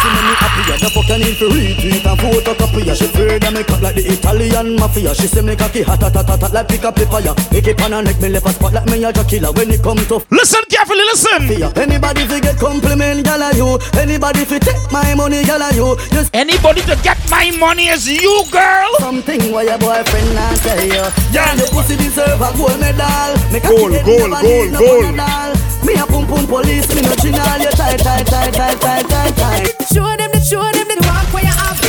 Pussy 0.04 0.20
on 0.20 0.28
this 0.28 0.36
a 0.36 0.44
cocky, 0.44 0.62
you 0.62 0.74
outside 0.74 0.74
it. 0.74 0.74
Roll 0.74 0.74
me, 0.74 0.74
Happy, 0.74 0.74
you 0.74 0.82
cocky 0.84 0.84
can 0.84 0.84
me, 0.84 0.84
but 0.84 0.84
you 0.84 0.84
pussy 0.84 0.84
me 0.84 0.84
me 0.84 0.84
happy. 0.84 0.84
The 0.84 0.90
fuck 0.90 1.10
you 1.10 1.18
need 1.20 1.38
to 1.40 1.48
retweet 1.48 2.06
and 2.06 2.20
photocopy. 2.20 2.96
She 2.96 3.06
afraid 3.06 3.44
me 3.54 3.64
cut 3.64 3.82
like 3.82 3.96
the 3.96 4.04
Italian 4.04 4.76
mafia. 4.76 5.16
She 5.16 5.28
say 5.28 5.42
me 5.42 5.56
cocky 5.56 5.82
hot, 5.84 6.02
hot, 6.02 6.16
hot, 6.16 6.40
hot, 6.40 6.54
like 6.54 6.68
pick 6.68 6.84
up 6.84 7.00
fire. 7.00 7.36
Make 7.52 7.68
it 7.68 7.78
pan 7.78 7.94
and 7.94 8.08
neck 8.08 8.20
me 8.22 8.30
left 8.30 8.48
a 8.48 8.54
spot 8.54 8.74
like 8.74 8.86
me 8.88 9.04
a 9.04 9.14
killer. 9.14 9.52
When 9.54 9.72
it 9.72 9.82
come 9.84 9.98
to 9.98 10.26
Listen 10.32 10.64
carefully, 10.70 11.04
listen. 11.08 11.48
Anybody 11.78 12.26
fi 12.28 12.40
get 12.40 12.58
compliment, 12.60 13.28
are 13.28 13.56
you. 13.56 13.80
Anybody 13.96 14.46
fi 14.46 14.60
take 14.60 14.92
my 14.92 15.16
money, 15.16 15.44
are 15.48 15.74
you. 15.74 15.96
Just 16.12 16.34
Anybody 16.34 16.82
to 16.82 16.96
get 17.04 17.18
my 17.30 17.52
money 17.60 17.88
is 17.88 18.08
you, 18.08 18.44
girl. 18.52 18.90
Something 19.00 19.52
where 19.52 19.66
your 19.66 19.78
boyfriend 19.78 20.36
not 20.36 20.56
tell 20.58 20.84
you. 20.84 21.00
Uh, 21.00 21.12
yeah. 21.32 21.56
Your 21.56 21.68
pussy 21.68 21.96
deserve 21.96 22.42
a 22.42 22.52
gold 22.58 22.80
medal. 22.80 23.32
Make 23.52 23.64
Gold, 23.64 23.94
gold, 24.04 24.32
gold, 24.42 25.16
gold. 25.16 25.73
Medal. 25.84 25.96
Me 25.96 26.02
a 26.02 26.06
pum 26.08 26.28
pum 26.28 26.48
police, 26.48 26.88
me 26.96 27.02
no 27.02 27.10
chinal. 27.20 27.60
You 27.60 27.72
tight, 27.72 28.00
tight, 28.00 28.26
tight, 28.28 28.54
tight, 28.54 28.80
tight, 28.80 29.06
tight, 29.10 29.36
tight. 29.36 29.68
Show 29.92 30.08
them 30.18 30.32
the 30.32 30.40
show 30.40 30.64
them 30.64 30.88
the 30.88 30.96
walk 31.08 31.34
where 31.34 31.44
you 31.44 31.52
have. 31.52 31.80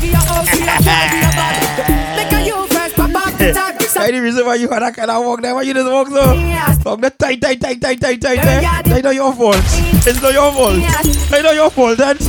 Give 0.00 0.10
your 0.10 0.20
up, 0.20 0.44
give 0.48 0.60
your 0.60 0.70
up, 0.70 0.84
give 0.84 1.22
your 1.22 1.34
back. 1.36 1.56
Make 2.16 2.32
a 2.32 2.40
you 2.46 2.66
first, 2.68 2.94
pop 2.96 3.14
up 3.14 3.38
the 3.38 3.52
tag. 3.52 3.74
Any 4.04 4.18
reason 4.18 4.44
why 4.44 4.56
you 4.56 4.68
had 4.68 4.82
that 4.82 4.94
kind 4.94 5.10
of 5.10 5.24
walk 5.24 5.40
there? 5.40 5.54
Why 5.54 5.62
you 5.62 5.72
just 5.72 5.90
walk 5.90 6.08
so? 6.08 6.34
Walk 6.84 7.00
that 7.00 7.18
tight, 7.18 7.40
tight, 7.40 7.60
tight, 7.60 7.80
tight, 7.80 8.00
tight, 8.00 8.20
tight, 8.20 8.36
tight. 8.36 8.86
It's 8.86 9.02
not 9.02 9.14
your 9.14 9.32
fault. 9.32 9.56
It's 9.56 10.20
not 10.20 10.32
your 10.32 10.52
fault. 10.52 10.76
It's 10.76 11.30
not 11.30 11.54
your 11.54 11.70
fault. 11.70 11.96
That's 11.98 12.26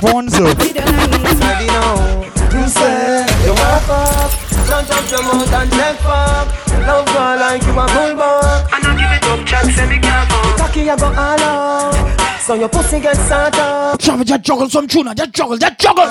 Bonzo. 0.00 0.46
Ready 0.56 1.66
now. 1.66 2.22
You 2.54 2.68
say 2.68 3.26
you 3.44 3.50
walk 3.50 3.88
up, 3.90 4.30
front 4.30 4.90
of 4.90 5.10
your 5.10 5.22
mouth 5.24 5.52
and 5.52 5.70
take 5.72 5.96
fuck. 5.96 6.63
Love 6.86 7.06
girl 7.06 7.36
like 7.40 7.62
you 7.62 7.72
a 7.72 7.86
bulldog. 7.88 8.68
I 8.72 8.80
don't 8.82 8.96
give 8.96 9.10
it 9.10 9.24
up, 9.24 9.46
chat 9.46 9.64
say 9.72 9.88
me 9.88 9.98
can't 9.98 10.28
fuck. 10.30 10.56
Cocky 10.58 10.80
you 10.80 10.96
go 10.96 11.06
all 11.06 11.40
out, 11.40 12.40
so 12.40 12.54
your 12.54 12.68
pussy 12.68 13.00
get 13.00 13.16
sat 13.16 13.56
up. 13.58 13.98
Travis, 13.98 14.26
just 14.28 14.42
juggle 14.42 14.68
some 14.68 14.86
tuna. 14.86 15.14
Just 15.14 15.32
juggle, 15.32 15.56
just 15.56 15.78
juggle. 15.78 16.08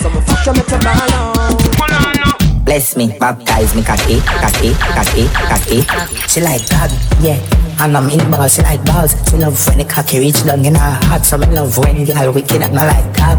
So 0.00 0.08
me 0.10 0.20
fuck 0.22 0.46
you 0.46 0.52
make 0.52 0.70
you 0.70 0.78
ball 0.78 1.12
out. 1.12 1.60
Hold 1.76 1.92
on 1.92 2.14
now. 2.16 2.64
Bless 2.64 2.96
me, 2.96 3.16
baptize 3.18 3.74
me, 3.74 3.82
cocky, 3.82 4.20
cocky, 4.20 4.72
cocky, 4.74 5.28
cocky. 5.28 5.80
She 6.28 6.40
like 6.40 6.68
God, 6.68 6.90
yeah. 7.20 7.40
And 7.80 7.96
I'm 7.96 8.10
in 8.10 8.30
balls, 8.30 8.54
she 8.54 8.62
like 8.62 8.84
balls. 8.84 9.14
She 9.28 9.36
love 9.36 9.56
when 9.68 9.78
the 9.78 9.84
cocky 9.84 10.18
reach 10.18 10.44
down 10.44 10.64
in 10.64 10.74
her 10.74 10.98
heart. 11.06 11.24
So 11.24 11.38
me 11.38 11.46
love 11.46 11.76
when 11.78 12.04
the 12.04 12.12
girl 12.12 12.32
wicked 12.32 12.60
and 12.60 12.78
I 12.78 12.86
like 12.86 13.16
cock. 13.16 13.38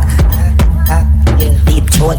Cock, 0.88 1.06
yeah. 1.40 1.54
Deep 1.66 1.90
throat, 1.92 2.18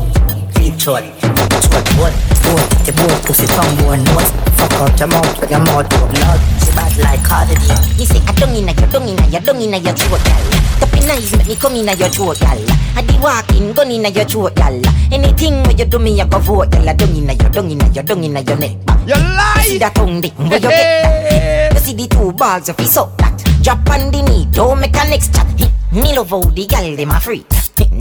deep 0.60 0.76
throat. 0.76 1.04
Throat, 1.20 1.86
throat, 1.96 2.14
throat. 2.44 2.66
The 2.84 2.92
boat, 2.92 3.18
pussy, 3.24 3.46
tongue, 3.48 3.74
bone, 3.80 4.04
nose. 4.04 4.30
Fuck 4.60 4.72
out 4.76 4.98
your 5.00 5.08
mouth 5.08 5.40
with 5.40 5.50
your 5.50 5.60
mouth 5.60 5.88
blood. 5.88 6.40
She 6.60 6.70
bad 6.76 6.92
like 7.00 7.24
Cardi 7.24 7.56
Me 7.96 8.04
say 8.04 8.20
I 8.28 8.32
don't 8.36 8.54
inna 8.54 8.72
your, 8.76 8.88
don't 8.92 9.08
inna 9.08 9.26
your, 9.32 9.40
don't 9.40 9.60
inna 9.60 9.78
your 9.78 9.94
throat, 9.96 10.20
gal. 10.20 10.44
Tapping 10.80 11.08
eyes 11.10 11.32
make 11.36 11.48
me 11.48 11.56
come 11.56 11.76
inna 11.76 11.94
your 11.96 12.08
throat, 12.08 12.38
gal. 12.40 12.60
I 12.96 13.02
be 13.02 13.16
walking, 13.18 13.72
gun 13.72 13.90
inna 13.90 14.10
your 14.10 14.24
throat, 14.24 14.54
gal. 14.54 14.76
Anything 15.10 15.62
where 15.64 15.76
you 15.76 15.86
do 15.86 15.98
me, 15.98 16.20
I 16.20 16.26
go 16.26 16.38
vote, 16.38 16.70
gal. 16.70 16.84
Don't 16.94 17.16
inna 17.16 17.32
your, 17.32 17.50
don't 17.50 17.70
inna 17.70 17.88
your, 17.88 18.04
don't 18.04 18.24
inna 18.24 18.40
your 18.40 18.58
neck. 18.58 18.76
You 19.06 19.16
lie. 19.16 19.54
You 19.56 19.62
see 19.62 19.78
that 19.78 19.94
tongue 19.94 20.20
dick, 20.20 20.36
where 20.38 20.60
you 20.60 20.60
get 20.60 20.70
that? 20.70 21.74
You 21.74 21.80
see 21.80 21.94
the 21.94 22.06
two 22.08 22.32
balls, 22.32 22.68
you 22.68 22.74
suck 22.84 23.16
that. 23.18 23.49
Drop 23.62 23.88
on 23.90 24.10
the 24.10 24.22
knee, 24.22 24.46
don't 24.52 24.80
make 24.80 24.96
a 24.96 25.04
next 25.08 25.34
chat. 25.34 25.46
Me 25.92 26.16
love 26.16 26.30
how 26.30 26.40
the 26.40 26.66
gal 26.66 26.96
dem 26.96 27.10
a 27.10 27.20
free. 27.20 27.44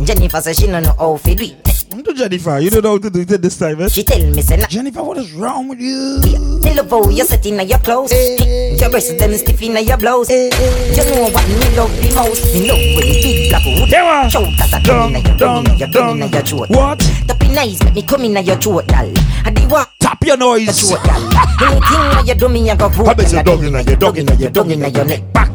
Jennifer 0.06 0.42
say 0.42 0.54
she 0.54 0.68
no 0.68 0.80
know 0.80 0.94
how 0.98 1.18
to 1.18 1.36
do 1.36 1.44
it. 1.44 1.66
To 2.06 2.14
Jennifer, 2.14 2.60
you 2.60 2.70
don't 2.70 2.84
know 2.84 2.92
how 2.92 2.98
to 3.00 3.10
do 3.10 3.22
it 3.22 3.42
this 3.42 3.58
time, 3.60 3.82
eh? 3.82 3.88
She 3.90 4.04
tell 4.04 4.24
me 4.32 4.42
say, 4.42 4.56
nah. 4.56 4.68
Jennifer, 4.68 5.04
what 5.04 5.18
is 5.18 5.34
wrong 5.34 5.68
with 5.68 5.80
you? 5.82 6.22
Me 6.64 6.74
love 6.76 6.90
how 6.90 7.10
you 7.10 7.26
set 7.26 7.46
inna 7.46 7.64
your 7.64 7.80
clothes. 7.80 8.12
Eh, 8.14 8.76
your 8.80 8.90
breasts 8.90 9.14
them 9.16 9.32
eh, 9.32 9.38
stiff 9.38 9.62
inna 9.62 9.82
your 9.82 9.98
blouse. 9.98 10.30
Eh, 10.30 10.50
you 10.96 11.04
know 11.12 11.30
what 11.30 11.46
me 11.50 11.76
love 11.76 11.92
the 11.98 12.14
most? 12.16 12.54
Me 12.54 12.70
love 12.70 12.80
when 12.96 13.06
the 13.06 13.22
big 13.22 13.50
black 13.50 13.64
hood. 13.64 14.32
Shoulders 14.32 14.74
are 14.74 14.82
down 14.82 15.16
inna 15.16 15.28
your 15.28 15.38
down 15.38 15.66
inna 15.66 15.76
your 15.76 15.88
down 15.90 16.18
inna 16.18 16.28
your 16.28 16.42
throat. 16.44 16.70
What? 16.70 17.00
Tapping 17.28 17.58
eyes 17.58 17.84
make 17.84 17.96
me 17.96 18.02
come 18.04 18.24
inna 18.24 18.42
your 18.42 18.58
throat, 18.58 18.88
gal. 18.88 19.12
I 19.50 19.52
di 19.52 19.66
walk. 19.66 19.98
Tap 19.98 20.22
your 20.24 20.38
noise. 20.38 20.70
Your 20.70 21.02
throat, 21.02 21.02
gal. 21.10 21.74
Anything 21.74 22.02
where 22.14 22.26
you 22.26 22.36
do 22.36 22.50
me, 22.50 22.70
I 22.70 22.76
go 22.76 22.88
vote. 22.88 23.06
How 23.06 23.14
about 23.18 23.26
gal. 23.26 23.34
your 23.34 23.44
dog 23.44 23.64
inna 23.66 23.82
your 23.82 23.98
dog 23.98 24.18
inna 24.18 24.36
your 24.38 24.52
Down 24.52 24.70
inna 24.70 24.88
your 24.90 25.06
neck 25.06 25.34
back. 25.34 25.50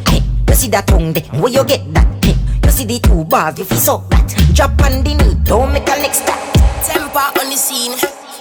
You 0.51 0.55
see 0.55 0.69
that 0.75 0.87
tongue 0.89 1.13
there? 1.13 1.23
Where 1.39 1.53
you 1.53 1.63
get 1.63 1.87
that? 1.95 2.11
You 2.27 2.71
see 2.75 2.87
the 2.87 2.99
two 2.99 3.23
bars? 3.25 3.57
You 3.57 3.65
feel 3.65 3.79
suck 3.79 4.11
that? 4.11 4.27
Drop 4.53 4.75
on 4.83 5.05
the 5.07 5.15
knee. 5.15 5.39
Don't 5.47 5.71
make 5.73 5.87
a 5.87 5.95
next 6.03 6.27
step. 6.27 6.35
Tempa 6.83 7.39
on 7.39 7.47
the 7.47 7.55
scene, 7.55 7.95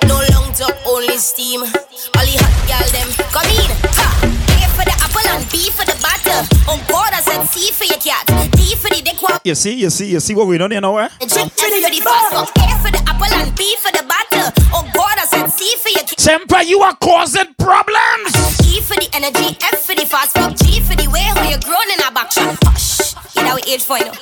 no 0.09 0.17
long 0.33 0.49
talk, 0.57 0.73
only 0.89 1.21
steam. 1.21 1.61
All 1.61 2.25
the 2.25 2.33
hot 2.41 2.53
gal 2.65 2.87
them 2.89 3.09
come 3.29 3.45
in. 3.53 3.69
Ha! 3.93 4.09
A 4.25 4.65
for 4.73 4.85
the 4.89 4.95
apple 5.05 5.27
and 5.37 5.45
B 5.53 5.69
for 5.69 5.85
the 5.85 5.93
butter. 6.01 6.49
On 6.65 6.81
board 6.89 7.13
I 7.13 7.21
said 7.21 7.45
C 7.45 7.69
for 7.69 7.85
your 7.85 8.01
cat, 8.01 8.25
D 8.57 8.73
for 8.73 8.89
the 8.89 9.05
dick. 9.05 9.21
You 9.45 9.53
see, 9.53 9.73
you 9.75 9.89
see, 9.91 10.09
you 10.09 10.19
see 10.19 10.33
what 10.33 10.47
we 10.47 10.57
done 10.57 10.71
here 10.71 10.81
now, 10.81 10.97
eh? 10.97 11.09
F 11.21 11.29
for 11.29 11.45
the 11.45 12.01
fast. 12.01 12.49
A 12.57 12.65
for 12.81 12.89
the 12.89 13.02
apple 13.23 13.39
and 13.39 13.55
B 13.57 13.75
for 13.81 13.91
the 13.91 14.03
butter. 14.03 14.45
On 14.75 14.83
board 14.91 15.17
I 15.17 15.25
said 15.25 15.47
C 15.49 15.75
for 15.77 15.89
your. 15.89 16.03
Tempa, 16.03 16.65
you 16.65 16.81
are 16.81 16.95
causing 16.97 17.53
problems. 17.57 18.33
E 18.67 18.81
for 18.81 18.95
the 18.95 19.09
energy, 19.13 19.57
F 19.61 19.79
for 19.85 19.95
the 19.95 20.05
fast 20.05 20.37
fuck, 20.37 20.55
G 20.57 20.79
for 20.81 20.95
the 20.95 21.07
way 21.09 21.21
how 21.21 21.47
you're 21.49 21.59
grown 21.59 21.87
in 21.91 21.99
a 22.05 22.11
back 22.11 22.31
shot. 22.31 22.57
Hush, 22.63 23.15
you 23.35 23.43
know 23.43 23.55
we 23.55 23.61
age 23.73 23.83
for 23.83 23.97
you 23.97 24.05
know. 24.05 24.13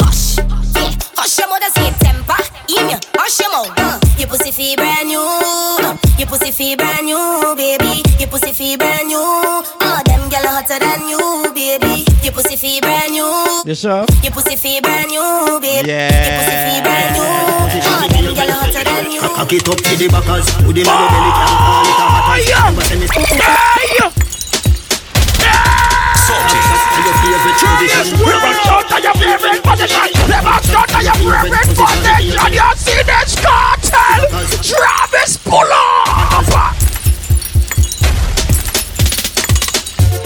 Hush, 0.00 0.38
yeah, 0.38 0.92
hush 1.16 1.38
your 1.38 1.48
mother 1.48 1.70
say 1.70 1.90
temper, 2.00 2.40
email, 2.68 3.00
hush 3.16 3.40
your 3.40 3.50
mouth. 3.50 3.72
Uh, 3.76 3.98
your 4.18 4.28
pussy 4.28 4.50
feel 4.52 4.76
brand 4.76 5.08
new, 5.08 5.20
uh, 5.20 5.96
your 6.18 6.28
pussy 6.28 6.50
feel 6.50 6.76
brand 6.76 7.06
new, 7.06 7.54
baby. 7.56 8.02
Your 8.18 8.28
pussy 8.28 8.52
feel 8.52 8.78
brand 8.78 9.08
new, 9.08 9.20
uh, 9.20 10.02
them 10.04 10.28
gyal 10.30 10.48
hotter 10.48 10.78
than 10.78 11.08
you, 11.08 11.20
baby. 11.54 12.04
Your 12.22 12.32
pussy 12.32 12.56
feel 12.56 12.80
brand 12.80 13.12
new, 13.12 13.29
You 13.70 13.76
sure? 13.76 14.04
your 14.26 14.32
pussy 14.32 14.56
feel 14.56 14.82
brand 14.82 15.14
new, 15.14 15.22
baby. 15.62 15.86
Yeah. 15.86 16.10
Your 16.10 16.42
pussy 16.42 16.58
feel 16.66 16.82
brand 16.82 17.14
new, 17.14 17.22
them 18.10 18.34
gyal 18.34 18.50
hotter 18.58 18.82
than 18.82 19.14
you. 19.14 19.22
Cock 19.22 19.52
it 19.54 19.62
up 19.70 19.78
to 19.78 19.94
the 19.94 20.10
backers. 20.10 20.50
Put 20.66 20.74
it 20.74 20.82
in 20.82 20.90
your 20.90 21.06
belly, 21.06 21.30
can't 21.38 21.54
call 21.54 21.86
it 21.86 21.94
a 21.94 22.10
hatters. 22.10 22.50
Remember 22.50 22.82
say 22.82 22.98
me 22.98 23.06
Your 23.06 23.30
favorite 27.22 27.62
position. 27.62 28.18
Never 28.26 28.58
start 28.58 28.90
your 28.90 29.14
favorite 29.14 29.62
position. 29.62 30.18
Never 30.26 30.58
start 30.66 30.90
to 30.90 30.98
your 31.06 31.14
favorite 31.14 31.70
position. 31.70 32.26
You 32.26 32.74
see 32.74 33.06
this 33.06 33.38
cartel? 33.38 34.18
Travis, 34.66 35.38
pull 35.46 35.70
up. 35.70 36.79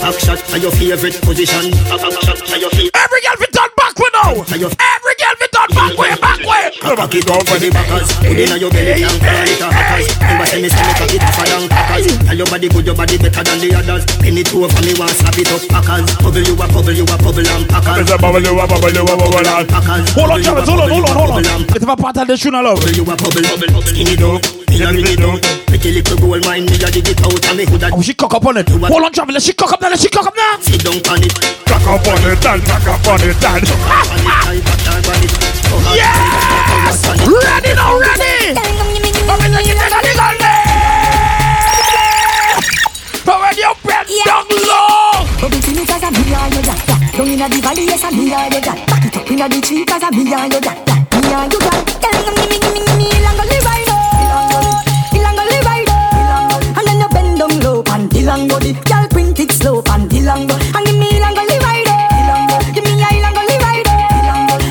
Back 0.05 0.21
shot 0.21 0.37
to 0.37 0.61
your 0.61 0.69
favorite 0.77 1.17
position. 1.25 1.73
Back 1.89 2.13
shot 2.21 2.37
to 2.37 2.61
your 2.61 2.69
favorite. 2.77 2.93
Every 2.93 3.21
girl 3.25 3.37
fit 3.41 3.57
on 3.57 3.71
back 3.73 3.97
way 3.97 4.13
now. 4.13 4.37
Every 4.37 5.17
girl 5.17 5.35
fit 5.41 5.57
on 5.57 5.69
back 5.73 5.97
way, 5.97 6.13
back 6.21 6.41
way. 6.45 6.69
Cock 6.77 7.15
it 7.17 7.25
up 7.25 7.41
for 7.49 7.57
the 7.57 7.73
backers. 7.73 8.13
Put 8.21 8.37
it 8.37 8.53
in 8.53 8.61
your 8.61 8.69
belly, 8.69 9.01
can't 9.01 9.17
call 9.17 9.49
it 9.49 9.65
a. 9.65 9.69
Remember 10.21 10.45
say 10.45 10.61
me 10.61 10.69
say 10.69 10.85
me 10.85 10.93
cock 10.93 11.09
it 11.09 11.25
tougher 11.25 11.49
than 11.49 11.65
crackers. 11.73 12.21
Tell 12.21 12.37
your 12.37 12.49
body 12.53 12.69
good, 12.69 12.85
your 12.85 12.93
body 12.93 13.17
better 13.17 13.43
than 13.49 13.59
the 13.65 13.69
others. 13.81 14.05
Penny 14.21 14.45
two 14.45 14.69
over 14.69 14.83
me, 14.85 14.93
want 14.93 15.17
slap 15.17 15.41
it 15.41 15.49
up 15.49 15.65
packers. 15.73 16.05
Bubble 16.21 16.45
you 16.45 16.53
a 16.53 16.67
bubble, 16.69 16.93
you 16.93 17.09
a 17.09 17.17
bubble 17.17 17.49
and 17.49 17.65
packers. 17.65 18.05
Bubble, 18.21 18.45
you 18.45 18.61
a 18.61 18.65
bubble, 18.69 18.93
you 18.93 19.09
a 19.09 19.15
bubble 19.17 19.41
and 19.41 19.69
packers. 19.73 20.05
Hold 20.13 20.37
on, 20.37 20.41
Travis, 20.45 20.69
hold 20.69 20.85
on, 20.85 20.89
hold 20.93 21.09
on, 21.09 21.17
hold 21.17 21.49
on. 21.49 21.65
It's 21.73 21.81
about 21.81 21.97
part 21.97 22.21
of 22.21 22.29
the 22.29 22.37
tune, 22.37 22.53
love. 22.53 22.77
Bubble 22.77 22.93
you 22.93 23.09
a 23.09 23.17
bubble, 23.17 23.81
skinny 23.89 24.21
dog. 24.21 24.45
Me 24.69 24.85
a 24.85 24.93
ring 24.93 25.09
it 25.09 25.17
down. 25.17 25.64
Pretty 25.85 26.01
little 26.01 26.17
gold 26.17 26.41
mine, 26.47 26.65
me 26.65 26.81
a 26.81 26.89
dig 26.89 27.05
it 27.13 27.21
out 27.21 27.45
and 27.45 27.61
me 27.61 27.69
hood 27.69 27.83
a. 27.85 27.93
Oh, 27.93 28.01
she 28.01 28.15
cock 28.15 28.33
up 28.33 28.47
on 28.47 28.57
it. 28.57 28.67
Hold 28.73 29.05
on, 29.05 29.13
Travis, 29.13 29.35
let 29.35 29.43
she 29.43 29.53
cock 29.53 29.71
up 29.71 29.83
now, 29.83 29.91
let 29.91 30.01
she 30.01 30.09
cock 30.09 30.25
up 30.25 30.33
now. 30.35 30.57
Sit 30.57 30.81
down 30.81 30.97
on 31.13 31.21
it. 31.21 31.37
Cock 31.69 31.85
up 31.85 32.09
on 32.09 32.25
it, 32.25 32.41
and 32.41 32.65
cock 32.65 32.89
up 32.89 33.05
on 33.05 33.21
it, 33.21 33.37
and. 33.45 33.69
Yes! 35.93 37.05
Ready 37.29 37.77
now, 37.77 38.01
ready! 38.01 38.57
I'm 38.57 38.81
in 38.97 38.97
the 38.97 39.13
kitchen, 39.13 39.29
I'm 39.29 40.09
in 40.09 40.17
the 40.17 40.49
But 43.29 43.37
when 43.45 43.53
you 43.53 43.69
bend 43.85 44.09
down 44.25 44.49
low 44.65 45.21
But 45.37 45.53
the 45.53 45.61
thing 45.61 45.85
is 45.85 45.91
as 45.93 46.01
a 46.01 46.09
me 46.09 46.33
and 46.33 46.49
you 46.49 46.65
that 46.65 46.81
that 46.81 47.13
Down 47.13 47.29
inna 47.29 47.45
the 47.53 47.61
valley 47.61 47.85
yes 47.85 48.05
a 48.05 48.09
me 48.09 48.33
and 48.33 48.55
you 48.55 48.61
that 48.65 48.89
Back 48.89 49.05
it 49.05 49.17
up 49.21 49.31
inna 49.31 49.49
the 49.53 49.61
tree 49.61 49.85
cause 49.85 50.01
a 50.01 50.09
me 50.17 50.33
and 50.33 50.49
you 50.49 50.61
that 50.61 50.81
that 50.87 51.05
Me 51.13 51.29
and 51.29 51.53
you 51.53 51.61
that 51.61 51.85
Tell 52.01 52.25
me 52.25 52.33
me 52.33 52.41
me 52.41 52.49
me 52.49 52.49
me 52.49 52.59
me 52.59 52.64
Ilango 58.25 58.57
the 58.59 58.73
Girl 58.89 59.07
print 59.09 59.39
it 59.39 59.53
slow 59.53 59.83
and 59.93 60.09
Ilango 60.09 60.57
And 60.73 60.87
give 60.87 60.97
me 60.97 61.21
long 61.21 61.37
Ilangoli 61.37 61.61
rider 61.61 62.73
Give 62.73 62.85
me 62.85 62.97
a 62.97 63.09
Ilangoli 63.21 63.57
rider 63.61 63.97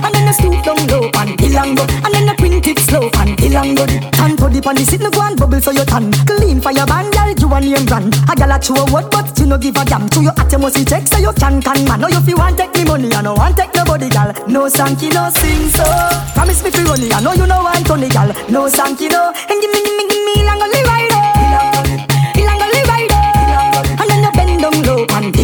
And 0.02 0.16
then 0.16 0.26
you 0.26 0.34
stoop 0.34 0.58
down 0.66 0.82
low 0.90 1.06
and 1.22 1.38
Ilango 1.38 1.86
And 2.04 2.14
then 2.14 2.28
you 2.28 2.34
print 2.34 2.66
it 2.66 2.80
slow 2.80 3.12
and 3.14 3.38
the 3.38 4.10
tan. 4.12 4.36
Put 4.38 4.56
it 4.56 4.66
on 4.66 4.76
the 4.76 4.84
seat, 4.86 5.02
no 5.02 5.10
and 5.22 5.38
bubble 5.38 5.62
so 5.62 5.72
you 5.72 5.86
tan. 5.86 6.12
Clean 6.26 6.58
your 6.58 6.86
band, 6.86 7.14
girl, 7.14 7.30
you 7.30 7.54
a 7.54 7.60
name 7.62 7.86
brand. 7.86 8.14
A 8.26 8.34
gal 8.36 8.52
a 8.52 8.58
a 8.58 8.84
word, 8.92 9.10
but 9.12 9.38
you 9.38 9.46
no 9.46 9.58
give 9.58 9.78
a 9.78 9.86
damn. 9.86 10.10
To 10.10 10.22
your 10.22 10.34
at 10.34 10.52
you 10.52 10.58
must 10.58 10.76
see 10.76 10.86
check, 10.86 11.08
so 11.08 11.18
you 11.20 11.32
can 11.34 11.62
can 11.62 11.86
man. 11.86 12.02
No, 12.02 12.08
you 12.08 12.22
fi 12.22 12.34
want 12.34 12.58
take 12.58 12.74
me 12.74 12.84
money, 12.86 13.14
I 13.14 13.22
no 13.22 13.34
want 13.34 13.58
take 13.58 13.74
nobody, 13.76 14.10
gal. 14.10 14.34
No 14.48 14.66
sanky, 14.66 15.14
no 15.14 15.30
sing 15.38 15.70
so. 15.70 15.86
Promise 16.34 16.64
me 16.64 16.72
fi 16.72 16.84
money, 16.84 17.14
I 17.14 17.22
know 17.22 17.34
you 17.34 17.46
no 17.46 17.62
want 17.62 17.86
Tony, 17.86 18.10
gal. 18.10 18.28
No 18.50 18.66
sanky, 18.68 19.10
no. 19.12 19.32
And 19.50 19.62
give 19.62 19.72
me, 19.72 19.80
give 19.86 19.98
me, 19.98 20.04
give 20.10 20.24
me, 20.26 20.44
long 20.44 20.62
only 20.62 20.82
ride 20.84 21.13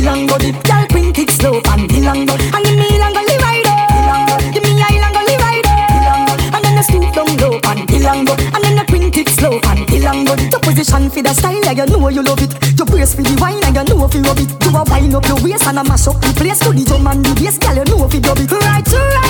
long 0.09 0.25
go 0.25 0.37
dip, 0.37 0.57
gal. 0.63 0.85
Quint 0.89 1.17
it 1.19 1.29
slow 1.29 1.61
and 1.71 1.89
the 1.89 2.01
long 2.01 2.25
go. 2.25 2.33
And 2.33 2.65
give 2.65 2.77
me 2.77 2.97
long 2.97 3.15
only 3.15 3.37
ride 3.37 3.69
it. 3.69 4.53
Give 4.53 4.63
me 4.63 4.73
a 4.73 4.89
long 4.97 5.15
only 5.15 5.35
ride 5.37 5.67
it. 5.69 6.53
And 6.53 6.63
then 6.65 6.75
you 6.77 6.83
stoop 6.83 7.05
down 7.13 7.31
low 7.37 7.53
and 7.69 7.81
the 7.87 7.97
long 8.01 8.25
go. 8.25 8.33
And 8.33 8.63
then 8.63 8.77
you 8.77 8.85
quint 8.89 9.17
it 9.17 9.29
slow 9.29 9.61
and 9.61 9.81
the 9.87 9.97
long 10.01 10.25
go. 10.25 10.33
Your 10.49 10.59
position 10.59 11.09
for 11.09 11.21
the 11.21 11.33
style, 11.33 11.61
yeah, 11.63 11.77
you 11.77 11.85
know 11.85 12.09
you 12.09 12.23
love 12.23 12.41
it. 12.41 12.53
Your 12.77 12.85
brace 12.85 13.13
for 13.13 13.21
the 13.21 13.37
wine, 13.39 13.61
and 13.63 13.75
you 13.77 13.95
know 13.95 14.05
if 14.05 14.13
you 14.15 14.21
rub 14.21 14.39
it. 14.39 14.49
You 14.65 14.71
a 14.73 14.83
wind 14.89 15.15
up 15.15 15.25
your 15.27 15.39
waist 15.43 15.67
and 15.67 15.79
a 15.79 15.83
mash 15.83 16.07
up 16.07 16.17
the 16.21 16.33
place. 16.33 16.59
To 16.59 16.73
the 16.73 16.83
drum 16.83 17.07
and 17.07 17.23
the 17.23 17.31
bass, 17.37 17.57
gal, 17.57 17.77
you 17.77 17.85
know 17.85 18.05
if 18.05 18.13
you 18.13 18.21
dub 18.21 18.39
it. 18.39 18.51
Right 18.51 18.85
to 18.85 18.97
right 18.97 19.28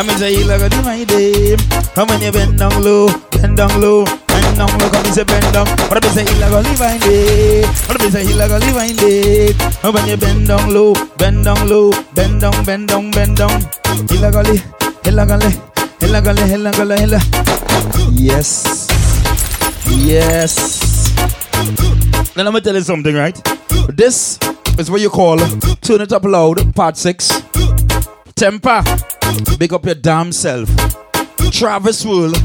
I'm 0.00 0.08
in 0.08 0.16
say 0.16 0.42
like 0.44 0.62
a 0.62 0.68
divine 0.70 1.04
day. 1.04 1.56
How 1.94 2.06
when 2.06 2.22
you 2.22 2.32
bend 2.32 2.58
down 2.58 2.72
low, 2.82 3.08
bend 3.32 3.58
down 3.58 3.82
low, 3.82 4.06
bend 4.06 4.56
down 4.56 4.72
low, 4.80 4.88
come 4.88 5.04
say 5.12 5.24
bend 5.24 5.52
down. 5.52 5.66
What 5.92 6.02
if 6.02 6.16
I 6.16 6.24
say 6.24 6.40
like 6.40 6.56
a 6.56 6.62
divine 6.64 7.00
day? 7.00 7.66
What 7.84 8.00
if 8.00 8.14
I 8.16 8.22
say 8.24 8.32
like 8.32 8.50
a 8.50 8.58
divine 8.60 8.96
day? 8.96 9.52
How 9.82 9.92
when 9.92 10.08
you 10.08 10.16
bend 10.16 10.48
down 10.48 10.72
low, 10.72 10.94
bend 11.18 11.44
down 11.44 11.68
low, 11.68 11.92
bend 12.14 12.40
down, 12.40 12.64
bend 12.64 12.88
down, 12.88 13.10
bend 13.10 13.36
down. 13.36 13.60
Illegally, 14.08 14.62
illegally, 15.04 15.52
illegally, 16.00 16.48
illegally, 16.50 16.96
illegally. 17.02 17.20
Yes. 18.12 18.88
Yes. 19.86 21.12
Then 22.32 22.46
I'm 22.46 22.54
gonna 22.54 22.62
tell 22.62 22.74
you 22.74 22.80
something, 22.80 23.14
right? 23.14 23.36
This 23.92 24.38
is 24.78 24.90
what 24.90 25.02
you 25.02 25.10
call 25.10 25.36
turn 25.82 26.00
it 26.00 26.12
up 26.14 26.24
loud, 26.24 26.74
part 26.74 26.96
six. 26.96 27.28
Tempa. 28.34 29.19
Big 29.58 29.72
up 29.72 29.84
your 29.84 29.94
damn 29.94 30.32
self. 30.32 30.68
Travis 31.50 32.04
World. 32.04 32.36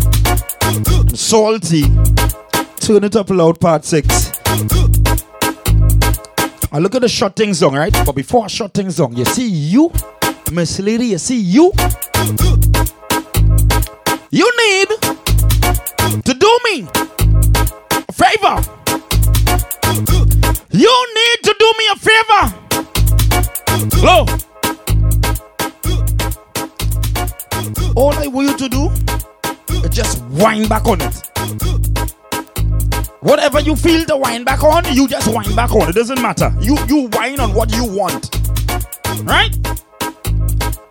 Salty. 1.18 1.84
Turn 2.78 3.04
it 3.04 3.16
up 3.16 3.30
loud, 3.30 3.60
part 3.60 3.86
six. 3.86 4.32
I 6.72 6.80
look 6.80 6.96
at 6.96 7.02
the 7.02 7.08
shut 7.08 7.36
things 7.36 7.64
on, 7.64 7.74
right? 7.74 7.94
But 8.06 8.16
before 8.16 8.44
I 8.44 8.48
shut 8.48 8.74
things 8.74 9.00
on, 9.00 9.16
you 9.16 9.26
see 9.26 9.48
you, 9.48 9.92
Miss 10.52 10.80
Lady, 10.80 11.06
you 11.08 11.18
see 11.18 11.40
you. 11.40 11.72
You 14.32 14.52
need 14.58 14.88
to 16.24 16.34
do 16.34 16.60
me 16.66 16.88
a 17.92 18.12
favor. 18.12 18.62
You 20.72 21.08
need 21.16 21.44
to 21.44 21.56
do 21.58 21.74
me 21.78 21.88
a 21.92 21.96
favor. 21.96 22.44
Low. 24.06 24.26
All 27.95 28.13
I 28.13 28.28
want 28.28 28.49
you 28.49 28.57
to 28.57 28.70
do 28.70 28.89
is 29.84 29.89
just 29.89 30.24
wind 30.26 30.70
back 30.70 30.86
on 30.88 31.01
it. 31.01 31.16
Whatever 33.22 33.59
you 33.59 33.76
feel 33.76 34.05
to 34.05 34.18
wind 34.18 34.45
back 34.45 34.63
on, 34.63 34.84
you 34.93 35.07
just 35.07 35.28
wind 35.34 35.55
back 35.55 35.72
on. 35.72 35.89
It 35.89 35.95
doesn't 35.95 36.22
matter. 36.22 36.53
You 36.59 36.78
you 36.88 37.07
whine 37.13 37.39
on 37.39 37.53
what 37.53 37.74
you 37.74 37.86
want. 37.86 38.30
Right? 39.24 39.55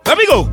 Let 0.06 0.18
me 0.18 0.26
go. 0.26 0.50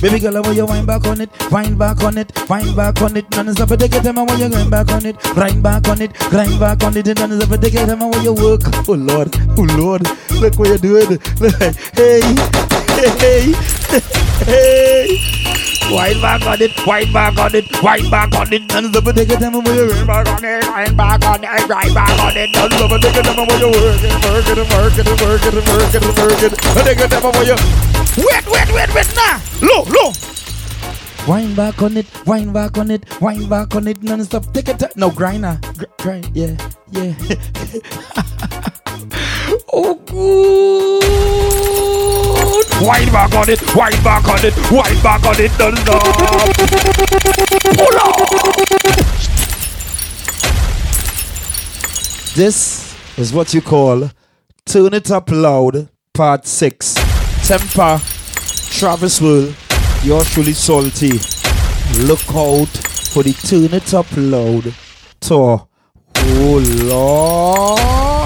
Baby 0.00 0.18
girl, 0.18 0.38
I 0.38 0.40
want 0.40 0.56
you 0.56 0.64
wind 0.64 0.86
back 0.86 1.04
on 1.04 1.20
it, 1.20 1.28
wind 1.52 1.78
back 1.78 2.02
on 2.02 2.16
it, 2.16 2.32
wind 2.48 2.74
back 2.74 3.02
on 3.02 3.14
it. 3.18 3.30
None 3.32 3.48
is 3.48 3.60
up 3.60 3.70
it, 3.70 3.80
time 3.80 4.18
I 4.18 4.22
want 4.22 4.40
you 4.40 4.48
grind 4.48 4.70
back 4.70 4.90
on 4.90 5.04
it, 5.04 5.18
grind 5.18 5.62
back 5.62 5.86
on 5.88 6.00
it, 6.00 6.14
grind 6.14 6.58
back 6.58 6.82
on 6.82 6.96
it. 6.96 7.06
And 7.06 7.18
none 7.20 7.32
is 7.32 7.42
up 7.42 7.52
it, 7.52 7.70
time 7.70 8.02
I 8.02 8.06
want 8.06 8.22
you 8.24 8.32
work. 8.32 8.62
Oh 8.88 8.94
Lord, 8.94 9.36
oh 9.58 9.66
Lord, 9.76 10.08
look 10.40 10.58
what 10.58 10.68
you're 10.68 10.78
doing. 10.78 11.20
Hey, 11.92 12.22
hey, 13.00 13.52
hey. 14.44 15.40
Wind 15.90 16.22
back 16.22 16.46
on 16.46 16.62
it, 16.62 16.70
wind 16.86 17.12
back 17.12 17.36
on 17.38 17.52
it, 17.54 17.66
wind 17.82 18.10
back 18.10 18.34
on 18.36 18.52
it. 18.52 18.62
None 18.68 18.84
is 18.84 18.94
up 18.96 19.04
take 19.04 19.28
it, 19.28 19.40
time 19.40 19.52
want 19.52 19.66
you 19.66 19.88
grind 19.88 20.06
back 20.06 20.28
on 20.28 20.44
it, 20.44 20.62
grind 20.62 20.96
back 20.96 21.24
on 21.24 21.42
it, 21.42 21.66
grind 21.66 21.94
back 21.94 22.20
on 22.20 22.36
it. 22.36 22.50
None 22.54 22.72
is 22.72 22.80
up 22.80 23.00
take 23.00 23.16
it, 23.16 23.24
time 23.24 23.36
want 23.36 23.50
you 23.58 23.70
work 23.74 23.98
it, 23.98 24.12
work 24.22 24.46
it, 24.46 24.56
work 24.70 24.94
it, 24.94 25.06
work 25.18 25.42
it, 25.42 25.54
work 25.66 25.94
it, 25.94 26.02
work 26.14 26.42
it. 26.46 26.52
Take 26.84 27.00
it, 27.00 27.10
time 27.10 27.22
want 27.22 27.46
you. 27.46 27.56
Wait, 28.22 28.46
wait, 28.46 28.70
wait, 28.72 28.94
wait, 28.94 29.08
nah. 29.16 29.40
Low, 29.62 29.82
low. 29.90 30.12
Wind 31.26 31.56
back 31.56 31.82
on 31.82 31.96
it, 31.96 32.06
wind 32.26 32.52
back 32.52 32.78
on 32.78 32.90
it, 32.90 33.04
wind 33.20 33.48
back 33.48 33.74
on 33.74 33.88
it, 33.88 34.00
non-stop. 34.02 34.52
Take 34.52 34.68
it, 34.68 34.82
no 34.96 35.10
grinder, 35.10 35.58
Gr- 35.76 35.84
grind, 35.98 36.30
yeah, 36.34 36.56
yeah. 36.92 37.14
oh, 39.72 39.94
good. 40.06 41.00
Wind 42.80 43.12
back 43.12 43.34
on 43.34 43.48
it, 43.50 43.60
wind 43.76 44.02
back 44.02 44.26
on 44.26 44.44
it, 44.44 44.54
wind 44.70 45.02
back 45.02 45.24
on 45.26 45.36
it, 45.38 45.52
non-stop. 45.58 46.02
Pull 47.76 47.96
up. 48.00 48.16
This 52.34 52.96
is 53.18 53.32
what 53.32 53.52
you 53.52 53.60
call 53.60 54.10
Turn 54.64 54.94
It 54.94 55.10
Up 55.10 55.30
Loud, 55.30 55.88
Part 56.14 56.46
6. 56.46 56.94
Tempa, 57.46 58.00
Travis 58.78 59.20
World, 59.20 59.54
you're 60.02 60.24
truly 60.24 60.52
salty. 60.52 61.18
Look 61.98 62.26
out 62.34 62.68
for 63.12 63.22
the 63.22 63.34
Turn 63.46 63.74
It 63.74 63.92
Up 63.92 64.06
Loud 64.16 64.72
tour. 65.20 65.68
Oh 66.16 66.58
Lord. 66.88 68.19